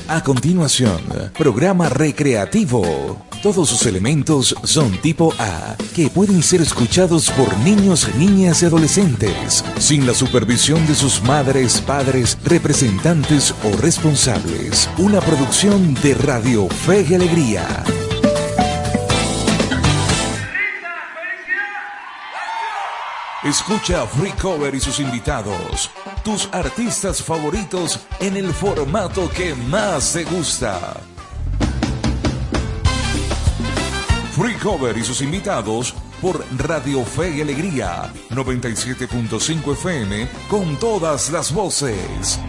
A 0.08 0.22
continuación, 0.22 1.00
programa 1.36 1.88
recreativo. 1.88 3.24
Todos 3.45 3.68
sus 3.68 3.84
elementos 3.84 4.57
son 4.64 4.90
tipo 5.03 5.34
A, 5.38 5.76
que 5.95 6.09
pueden 6.09 6.42
ser 6.42 6.62
escuchados 6.62 7.30
por 7.32 7.55
niños, 7.59 8.09
niñas 8.16 8.62
y 8.62 8.64
adolescentes, 8.64 9.62
sin 9.78 10.07
la 10.07 10.14
supervisión 10.14 10.86
de 10.86 10.95
sus 10.95 11.20
madres, 11.20 11.78
padres, 11.82 12.38
representantes 12.42 13.55
o 13.62 13.76
responsables. 13.76 14.88
Una 14.97 15.20
producción 15.20 15.92
de 15.97 16.14
Radio 16.14 16.70
Fe 16.70 17.05
y 17.07 17.14
Alegría. 17.16 17.84
Escucha 23.45 24.07
Free 24.07 24.32
Cover 24.40 24.74
y 24.74 24.80
sus 24.80 25.01
invitados, 25.01 25.90
tus 26.24 26.49
artistas 26.51 27.22
favoritos 27.22 28.01
en 28.20 28.38
el 28.38 28.55
formato 28.55 29.28
que 29.28 29.55
más 29.55 30.14
te 30.14 30.24
gusta. 30.24 30.95
Free 34.37 34.55
Cover 34.55 34.99
y 34.99 35.05
sus 35.05 35.22
invitados 35.22 35.95
por 36.20 36.45
Radio 36.59 37.05
Fe 37.05 37.37
y 37.37 37.41
Alegría 37.41 38.12
97.5 38.30 39.72
FM 39.74 40.28
con 40.49 40.76
todas 40.80 41.30
las 41.30 41.55
voces. 41.55 42.41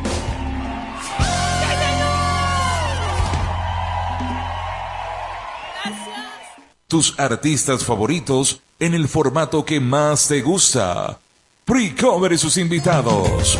Tus 6.87 7.19
artistas 7.19 7.85
favoritos 7.85 8.61
en 8.79 8.95
el 8.95 9.07
formato 9.07 9.63
que 9.63 9.79
más 9.79 10.27
te 10.27 10.41
gusta. 10.41 11.19
Free 11.67 11.93
Cover 11.93 12.33
y 12.33 12.39
sus 12.39 12.57
invitados. 12.57 13.59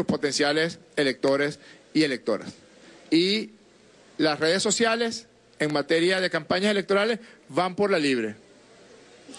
Sus 0.00 0.06
potenciales 0.06 0.78
electores 0.96 1.58
y 1.92 2.04
electoras. 2.04 2.54
Y 3.10 3.50
las 4.16 4.40
redes 4.40 4.62
sociales 4.62 5.26
en 5.58 5.74
materia 5.74 6.22
de 6.22 6.30
campañas 6.30 6.70
electorales 6.70 7.18
van 7.48 7.76
por 7.76 7.90
la 7.90 7.98
libre. 7.98 8.34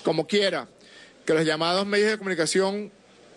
Como 0.03 0.27
quiera, 0.27 0.67
que 1.25 1.33
los 1.33 1.45
llamados 1.45 1.87
medios 1.87 2.11
de 2.11 2.17
comunicación 2.19 2.91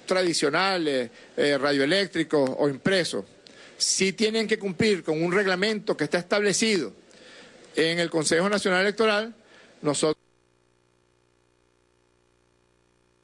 tradicionales, 0.05 1.11
eh, 1.39 1.57
radioeléctricos 1.57 2.51
o 2.59 2.69
impresos, 2.69 3.25
sí 3.79 4.13
tienen 4.13 4.47
que 4.47 4.59
cumplir 4.59 5.03
con 5.03 5.23
un 5.23 5.33
reglamento 5.33 5.97
que 5.97 6.05
está 6.05 6.19
establecido 6.19 6.93
en 7.75 8.01
el 8.01 8.11
Consejo 8.11 8.51
Nacional 8.51 8.83
Electoral, 8.83 9.35
nosotros 9.81 10.23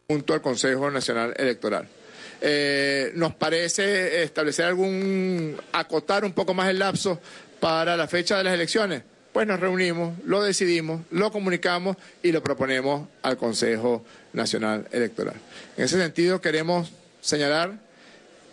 junto 0.08 0.32
al 0.32 0.40
Consejo 0.40 0.90
Nacional 0.90 1.34
Electoral. 1.36 1.99
Eh, 2.40 3.12
nos 3.14 3.34
parece 3.34 4.22
establecer 4.22 4.64
algún, 4.64 5.56
acotar 5.72 6.24
un 6.24 6.32
poco 6.32 6.54
más 6.54 6.68
el 6.68 6.78
lapso 6.78 7.20
para 7.60 7.96
la 7.96 8.08
fecha 8.08 8.38
de 8.38 8.44
las 8.44 8.54
elecciones. 8.54 9.02
Pues 9.32 9.46
nos 9.46 9.60
reunimos, 9.60 10.18
lo 10.24 10.42
decidimos, 10.42 11.02
lo 11.10 11.30
comunicamos 11.30 11.96
y 12.22 12.32
lo 12.32 12.42
proponemos 12.42 13.06
al 13.22 13.36
Consejo 13.36 14.04
Nacional 14.32 14.88
Electoral. 14.90 15.36
En 15.76 15.84
ese 15.84 15.98
sentido 15.98 16.40
queremos 16.40 16.90
señalar 17.20 17.78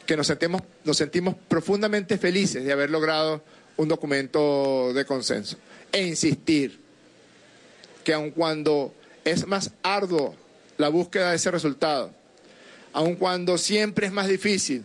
que 0.06 0.16
nos 0.16 0.28
sentimos, 0.28 0.62
nos 0.84 0.98
sentimos 0.98 1.36
profundamente 1.48 2.18
felices 2.18 2.64
de 2.64 2.72
haber 2.72 2.90
logrado 2.92 3.42
un 3.78 3.88
documento 3.88 4.94
de 4.94 5.06
consenso 5.06 5.58
e 5.92 6.04
insistir 6.04 6.80
que 8.04 8.14
aun 8.14 8.32
cuando 8.32 8.94
es 9.26 9.48
más 9.48 9.72
arduo 9.84 10.36
la 10.78 10.90
búsqueda 10.90 11.32
de 11.32 11.38
ese 11.38 11.52
resultado, 11.52 12.12
aun 12.98 13.16
cuando 13.16 13.60
siempre 13.60 14.08
es 14.08 14.12
más 14.12 14.28
difícil 14.28 14.84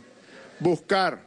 buscar 0.60 1.22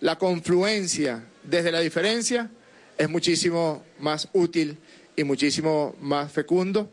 la 0.00 0.18
confluencia 0.18 1.24
desde 1.42 1.72
la 1.72 1.80
diferencia, 1.80 2.48
es 2.96 3.10
muchísimo 3.10 3.82
más 3.98 4.28
útil 4.32 4.78
y 5.16 5.24
muchísimo 5.24 5.96
más 6.00 6.30
fecundo 6.30 6.88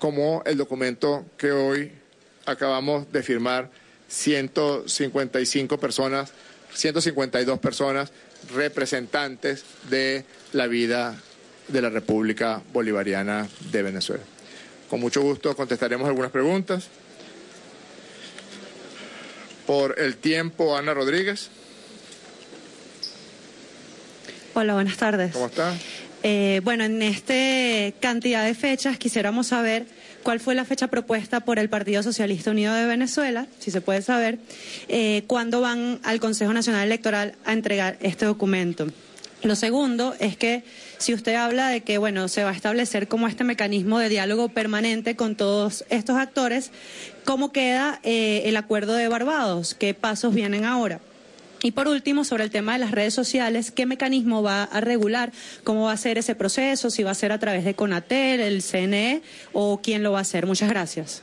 como 0.00 0.42
el 0.44 0.56
documento 0.56 1.24
que 1.36 1.52
hoy 1.52 1.92
acabamos 2.44 3.12
de 3.12 3.22
firmar 3.22 3.70
155 4.08 5.78
personas, 5.78 6.32
152 6.74 7.56
personas 7.60 8.10
representantes 8.52 9.62
de 9.88 10.24
la 10.52 10.66
vida 10.66 11.14
de 11.68 11.82
la 11.82 11.88
República 11.88 12.60
Bolivariana 12.72 13.48
de 13.70 13.80
Venezuela. 13.84 14.24
Con 14.90 14.98
mucho 14.98 15.22
gusto 15.22 15.54
contestaremos 15.54 16.08
algunas 16.08 16.32
preguntas. 16.32 16.88
Por 19.68 20.00
el 20.00 20.16
tiempo, 20.16 20.78
Ana 20.78 20.94
Rodríguez. 20.94 21.50
Hola, 24.54 24.72
buenas 24.72 24.96
tardes. 24.96 25.34
¿Cómo 25.34 25.44
está? 25.44 25.76
Eh, 26.22 26.62
bueno, 26.64 26.84
en 26.84 27.02
esta 27.02 27.34
cantidad 28.00 28.46
de 28.46 28.54
fechas 28.54 28.96
quisiéramos 28.96 29.48
saber 29.48 29.84
cuál 30.22 30.40
fue 30.40 30.54
la 30.54 30.64
fecha 30.64 30.86
propuesta 30.86 31.40
por 31.40 31.58
el 31.58 31.68
Partido 31.68 32.02
Socialista 32.02 32.50
Unido 32.50 32.72
de 32.72 32.86
Venezuela, 32.86 33.46
si 33.58 33.70
se 33.70 33.82
puede 33.82 34.00
saber, 34.00 34.38
eh, 34.88 35.24
cuándo 35.26 35.60
van 35.60 36.00
al 36.02 36.18
Consejo 36.18 36.54
Nacional 36.54 36.86
Electoral 36.86 37.34
a 37.44 37.52
entregar 37.52 37.98
este 38.00 38.24
documento. 38.24 38.86
Lo 39.42 39.54
segundo 39.54 40.14
es 40.18 40.36
que 40.36 40.64
si 40.98 41.14
usted 41.14 41.34
habla 41.34 41.68
de 41.68 41.82
que 41.82 41.98
bueno 41.98 42.26
se 42.26 42.42
va 42.42 42.50
a 42.50 42.54
establecer 42.54 43.06
como 43.06 43.28
este 43.28 43.44
mecanismo 43.44 44.00
de 44.00 44.08
diálogo 44.08 44.48
permanente 44.48 45.14
con 45.14 45.36
todos 45.36 45.84
estos 45.90 46.16
actores, 46.16 46.72
¿cómo 47.24 47.52
queda 47.52 48.00
eh, 48.02 48.42
el 48.46 48.56
acuerdo 48.56 48.94
de 48.94 49.06
Barbados? 49.06 49.74
¿Qué 49.74 49.94
pasos 49.94 50.34
vienen 50.34 50.64
ahora? 50.64 51.00
Y 51.62 51.72
por 51.72 51.88
último, 51.88 52.24
sobre 52.24 52.44
el 52.44 52.50
tema 52.50 52.74
de 52.74 52.78
las 52.78 52.92
redes 52.92 53.14
sociales, 53.14 53.72
¿qué 53.72 53.84
mecanismo 53.84 54.42
va 54.42 54.64
a 54.64 54.80
regular? 54.80 55.32
¿Cómo 55.64 55.84
va 55.84 55.92
a 55.92 55.96
ser 55.96 56.18
ese 56.18 56.34
proceso? 56.34 56.90
¿Si 56.90 57.02
va 57.02 57.10
a 57.10 57.14
ser 57.14 57.32
a 57.32 57.38
través 57.38 57.64
de 57.64 57.74
Conatel, 57.74 58.40
el 58.40 58.62
CNE 58.62 59.22
o 59.52 59.80
quién 59.82 60.02
lo 60.04 60.12
va 60.12 60.18
a 60.18 60.22
hacer? 60.22 60.46
Muchas 60.46 60.68
gracias. 60.68 61.22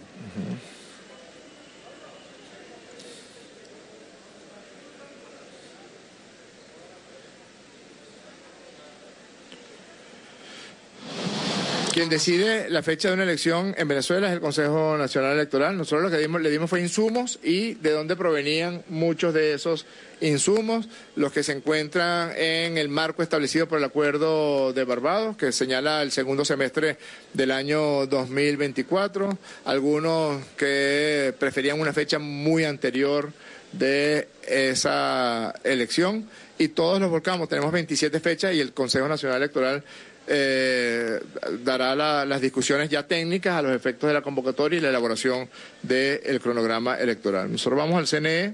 Quien 11.96 12.10
decide 12.10 12.70
la 12.70 12.84
fecha 12.84 13.08
de 13.08 13.14
una 13.14 13.24
elección 13.24 13.74
en 13.78 13.88
Venezuela 13.88 14.28
es 14.28 14.34
el 14.34 14.42
Consejo 14.42 14.98
Nacional 14.98 15.32
Electoral. 15.32 15.78
Nosotros 15.78 16.04
lo 16.04 16.12
que 16.12 16.22
dimos, 16.22 16.42
le 16.42 16.50
dimos 16.50 16.70
fue 16.70 16.82
insumos 16.82 17.40
y 17.42 17.76
de 17.76 17.92
dónde 17.92 18.18
provenían 18.18 18.84
muchos 18.90 19.34
de 19.34 19.54
esos 19.54 19.86
insumos, 20.20 20.90
los 21.16 21.32
que 21.32 21.42
se 21.42 21.54
encuentran 21.54 22.34
en 22.36 22.78
el 22.78 22.90
marco 22.90 23.24
establecido 23.24 23.70
por 23.70 23.78
el 23.78 23.86
Acuerdo 23.86 24.74
de 24.74 24.84
Barbados, 24.84 25.38
que 25.38 25.54
señala 25.54 26.02
el 26.02 26.12
segundo 26.12 26.44
semestre 26.44 26.98
del 27.32 27.52
año 27.52 28.06
2024, 28.08 29.38
algunos 29.64 30.46
que 30.58 31.34
preferían 31.40 31.80
una 31.80 31.94
fecha 31.94 32.20
muy 32.20 32.66
anterior 32.66 33.32
de 33.72 34.28
esa 34.46 35.54
elección. 35.64 36.28
Y 36.58 36.70
todos 36.70 37.00
los 37.00 37.10
volcamos, 37.10 37.48
tenemos 37.48 37.72
27 37.72 38.20
fechas 38.20 38.54
y 38.54 38.60
el 38.60 38.74
Consejo 38.74 39.08
Nacional 39.08 39.38
Electoral 39.38 39.82
eh, 40.28 41.20
dará 41.64 41.96
la- 41.96 42.26
las 42.26 42.42
discusiones 42.42 42.90
ya 42.90 43.08
técnicas 43.08 43.56
a 43.56 43.62
los 43.62 43.76
efectos 43.76 44.08
de 44.08 44.14
la 44.14 44.22
convocatoria 44.22 44.78
y 44.78 44.82
la 44.82 44.90
elaboración 44.90 45.48
del 45.84 46.40
cronograma 46.42 46.96
electoral. 46.98 47.52
Nosotros 47.52 47.78
vamos 47.78 47.98
al 48.00 48.08
CNE 48.08 48.54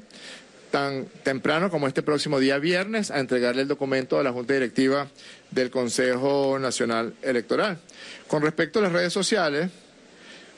tan 0.70 1.06
temprano 1.24 1.70
como 1.70 1.88
este 1.88 2.02
próximo 2.02 2.40
día 2.40 2.58
viernes 2.58 3.12
a 3.12 3.20
entregarle 3.20 3.62
el 3.64 3.68
documento 3.68 4.20
a 4.20 4.24
la 4.24 4.32
Junta 4.32 4.54
Directiva 4.54 5.08
del 5.50 5.70
Consejo 5.70 6.58
Nacional 6.60 7.14
Electoral. 7.22 7.78
Con 8.28 8.42
respecto 8.42 8.80
a 8.80 8.84
las 8.84 8.92
redes 8.94 9.12
sociales, 9.12 9.70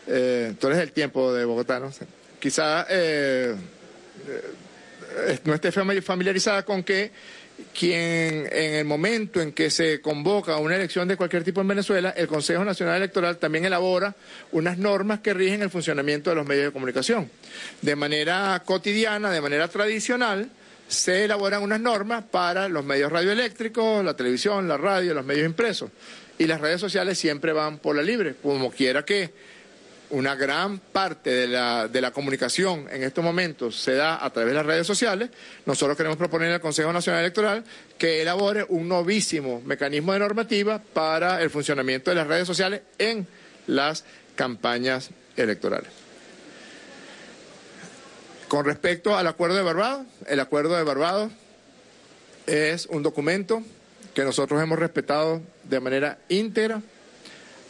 eh, 0.07 0.53
tú 0.59 0.67
eres 0.67 0.79
el 0.79 0.91
tiempo 0.91 1.33
de 1.33 1.45
Bogotá, 1.45 1.79
¿no? 1.79 1.91
Quizá 2.39 2.85
eh, 2.89 3.55
eh, 4.27 5.39
no 5.45 5.53
esté 5.53 5.71
fami- 5.71 6.01
familiarizada 6.01 6.63
con 6.63 6.83
que 6.83 7.11
quien 7.77 8.47
en 8.51 8.73
el 8.75 8.85
momento 8.85 9.41
en 9.41 9.51
que 9.51 9.69
se 9.69 9.99
convoca 10.01 10.57
una 10.57 10.75
elección 10.75 11.07
de 11.07 11.17
cualquier 11.17 11.43
tipo 11.43 11.61
en 11.61 11.67
Venezuela, 11.67 12.13
el 12.15 12.27
Consejo 12.27 12.63
Nacional 12.63 12.97
Electoral 12.97 13.37
también 13.37 13.65
elabora 13.65 14.15
unas 14.51 14.77
normas 14.77 15.19
que 15.19 15.33
rigen 15.33 15.61
el 15.61 15.69
funcionamiento 15.69 16.29
de 16.29 16.35
los 16.35 16.45
medios 16.45 16.65
de 16.65 16.71
comunicación. 16.71 17.29
De 17.81 17.95
manera 17.95 18.61
cotidiana, 18.65 19.31
de 19.31 19.41
manera 19.41 19.67
tradicional, 19.67 20.49
se 20.87 21.25
elaboran 21.25 21.63
unas 21.63 21.79
normas 21.79 22.23
para 22.29 22.69
los 22.69 22.85
medios 22.85 23.11
radioeléctricos, 23.11 24.05
la 24.05 24.15
televisión, 24.15 24.67
la 24.67 24.77
radio, 24.77 25.13
los 25.13 25.25
medios 25.25 25.45
impresos. 25.45 25.89
Y 26.37 26.45
las 26.45 26.61
redes 26.61 26.81
sociales 26.81 27.17
siempre 27.17 27.53
van 27.53 27.77
por 27.77 27.95
la 27.95 28.01
libre, 28.01 28.35
como 28.41 28.71
quiera 28.71 29.03
que 29.05 29.31
una 30.13 30.35
gran 30.35 30.77
parte 30.77 31.31
de 31.31 31.47
la, 31.47 31.87
de 31.87 31.99
la 31.99 32.11
comunicación 32.11 32.87
en 32.91 33.01
estos 33.01 33.23
momentos 33.23 33.79
se 33.79 33.95
da 33.95 34.23
a 34.23 34.29
través 34.29 34.51
de 34.51 34.57
las 34.57 34.65
redes 34.65 34.85
sociales, 34.85 35.31
nosotros 35.65 35.97
queremos 35.97 36.19
proponer 36.19 36.53
al 36.53 36.61
Consejo 36.61 36.93
Nacional 36.93 37.21
Electoral 37.21 37.63
que 37.97 38.21
elabore 38.21 38.63
un 38.69 38.87
novísimo 38.87 39.61
mecanismo 39.65 40.13
de 40.13 40.19
normativa 40.19 40.79
para 40.79 41.41
el 41.41 41.49
funcionamiento 41.49 42.11
de 42.11 42.15
las 42.15 42.27
redes 42.27 42.45
sociales 42.45 42.81
en 42.99 43.25
las 43.65 44.05
campañas 44.35 45.09
electorales. 45.35 45.89
Con 48.47 48.65
respecto 48.65 49.17
al 49.17 49.25
acuerdo 49.25 49.55
de 49.55 49.63
Barbados, 49.63 50.05
el 50.27 50.39
acuerdo 50.39 50.75
de 50.75 50.83
Barbados 50.83 51.31
es 52.45 52.85
un 52.85 53.01
documento 53.01 53.63
que 54.13 54.23
nosotros 54.23 54.61
hemos 54.61 54.77
respetado 54.77 55.41
de 55.63 55.79
manera 55.79 56.19
íntegra, 56.29 56.83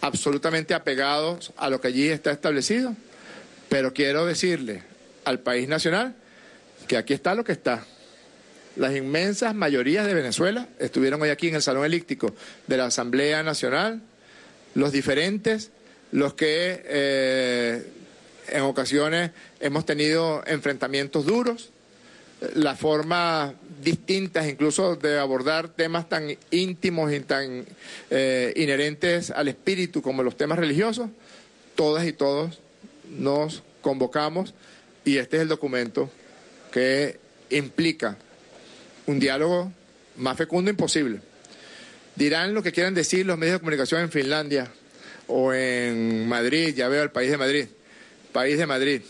absolutamente 0.03 0.73
apegados 0.73 1.53
a 1.55 1.69
lo 1.69 1.79
que 1.79 1.87
allí 1.87 2.09
está 2.09 2.31
establecido, 2.31 2.93
pero 3.69 3.93
quiero 3.93 4.25
decirle 4.25 4.83
al 5.23 5.39
país 5.39 5.69
nacional 5.69 6.13
que 6.89 6.97
aquí 6.97 7.13
está 7.13 7.35
lo 7.35 7.45
que 7.45 7.53
está. 7.53 7.85
Las 8.75 8.93
inmensas 8.97 9.55
mayorías 9.55 10.05
de 10.05 10.13
Venezuela 10.13 10.67
estuvieron 10.77 11.21
hoy 11.21 11.29
aquí 11.29 11.47
en 11.47 11.55
el 11.55 11.61
Salón 11.61 11.85
Elíptico 11.85 12.35
de 12.67 12.75
la 12.75 12.87
Asamblea 12.87 13.43
Nacional, 13.43 14.01
los 14.75 14.91
diferentes, 14.91 15.71
los 16.11 16.33
que 16.33 16.83
eh, 16.83 17.87
en 18.49 18.61
ocasiones 18.63 19.31
hemos 19.61 19.85
tenido 19.85 20.43
enfrentamientos 20.45 21.25
duros, 21.25 21.71
las 22.55 22.79
formas 22.79 23.53
distintas 23.83 24.47
incluso 24.47 24.95
de 24.95 25.19
abordar 25.19 25.69
temas 25.69 26.07
tan 26.09 26.35
íntimos 26.51 27.11
y 27.11 27.19
tan 27.21 27.65
eh, 28.09 28.53
inherentes 28.55 29.31
al 29.31 29.47
espíritu 29.47 30.01
como 30.01 30.23
los 30.23 30.37
temas 30.37 30.57
religiosos, 30.57 31.09
todas 31.75 32.05
y 32.05 32.13
todos 32.13 32.59
nos 33.09 33.63
convocamos 33.81 34.53
y 35.05 35.17
este 35.17 35.37
es 35.37 35.41
el 35.43 35.49
documento 35.49 36.09
que 36.71 37.19
implica 37.49 38.17
un 39.05 39.19
diálogo 39.19 39.71
más 40.17 40.37
fecundo 40.37 40.71
imposible. 40.71 41.19
Dirán 42.15 42.53
lo 42.53 42.63
que 42.63 42.71
quieran 42.71 42.93
decir 42.93 43.25
los 43.25 43.37
medios 43.37 43.55
de 43.55 43.59
comunicación 43.59 44.01
en 44.01 44.11
Finlandia 44.11 44.71
o 45.27 45.53
en 45.53 46.27
Madrid, 46.27 46.73
ya 46.75 46.87
veo 46.87 47.03
el 47.03 47.11
país 47.11 47.31
de 47.31 47.37
Madrid, 47.37 47.65
país 48.31 48.57
de 48.57 48.65
Madrid. 48.65 49.01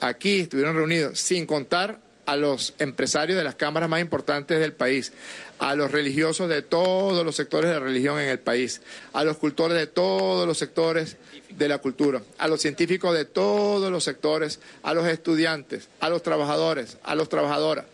Aquí 0.00 0.40
estuvieron 0.40 0.74
reunidos 0.74 1.18
sin 1.20 1.46
contar 1.46 2.00
a 2.26 2.36
los 2.36 2.74
empresarios 2.78 3.38
de 3.38 3.44
las 3.44 3.54
cámaras 3.54 3.88
más 3.88 4.00
importantes 4.00 4.58
del 4.60 4.72
país, 4.72 5.12
a 5.58 5.74
los 5.74 5.90
religiosos 5.90 6.48
de 6.48 6.60
todos 6.62 7.24
los 7.24 7.36
sectores 7.36 7.70
de 7.70 7.76
la 7.76 7.84
religión 7.84 8.18
en 8.20 8.28
el 8.28 8.38
país, 8.38 8.82
a 9.12 9.24
los 9.24 9.38
cultores 9.38 9.78
de 9.78 9.86
todos 9.86 10.46
los 10.46 10.58
sectores 10.58 11.16
de 11.50 11.68
la 11.68 11.78
cultura, 11.78 12.22
a 12.38 12.48
los 12.48 12.60
científicos 12.60 13.14
de 13.14 13.24
todos 13.24 13.90
los 13.90 14.04
sectores, 14.04 14.60
a 14.82 14.92
los 14.92 15.06
estudiantes, 15.06 15.88
a 16.00 16.08
los 16.10 16.22
trabajadores, 16.22 16.98
a 17.04 17.14
los 17.14 17.28
trabajadoras, 17.28 17.86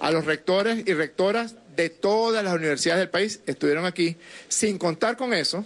a 0.00 0.10
los 0.10 0.24
rectores 0.24 0.86
y 0.86 0.94
rectoras 0.94 1.56
de 1.76 1.90
todas 1.90 2.44
las 2.44 2.54
universidades 2.54 3.00
del 3.00 3.10
país 3.10 3.40
estuvieron 3.46 3.84
aquí, 3.84 4.16
sin 4.48 4.78
contar 4.78 5.16
con 5.16 5.34
eso, 5.34 5.64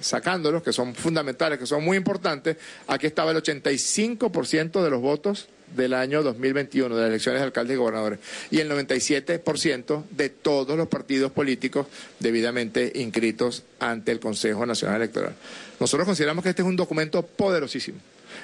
sacándolos, 0.00 0.62
que 0.62 0.72
son 0.72 0.94
fundamentales, 0.94 1.58
que 1.58 1.66
son 1.66 1.84
muy 1.84 1.96
importantes, 1.96 2.56
aquí 2.86 3.06
estaba 3.06 3.30
el 3.30 3.36
85% 3.38 4.82
de 4.82 4.90
los 4.90 5.00
votos 5.00 5.48
del 5.74 5.94
año 5.94 6.22
2021, 6.22 6.94
de 6.94 7.00
las 7.00 7.08
elecciones 7.08 7.40
de 7.40 7.46
alcaldes 7.46 7.74
y 7.74 7.78
gobernadores, 7.78 8.18
y 8.50 8.60
el 8.60 8.70
97% 8.70 10.04
de 10.10 10.28
todos 10.28 10.76
los 10.76 10.88
partidos 10.88 11.32
políticos 11.32 11.86
debidamente 12.20 12.92
inscritos 12.94 13.64
ante 13.80 14.12
el 14.12 14.20
Consejo 14.20 14.64
Nacional 14.64 14.96
Electoral. 14.96 15.34
Nosotros 15.80 16.06
consideramos 16.06 16.44
que 16.44 16.50
este 16.50 16.62
es 16.62 16.68
un 16.68 16.76
documento 16.76 17.22
poderosísimo, 17.22 17.98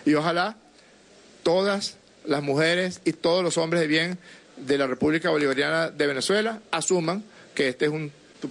y 0.04 0.14
ojalá 0.14 0.56
todas 1.42 1.96
las 2.24 2.42
mujeres 2.42 3.00
y 3.04 3.12
todos 3.12 3.42
los 3.42 3.58
hombres 3.58 3.82
de 3.82 3.88
bien 3.88 4.18
de 4.56 4.78
la 4.78 4.86
República 4.86 5.30
Bolivariana 5.30 5.90
de 5.90 6.06
Venezuela 6.06 6.60
asuman 6.70 7.24
que 7.54 7.68
este 7.68 7.86
es 7.86 7.90
un 7.90 8.12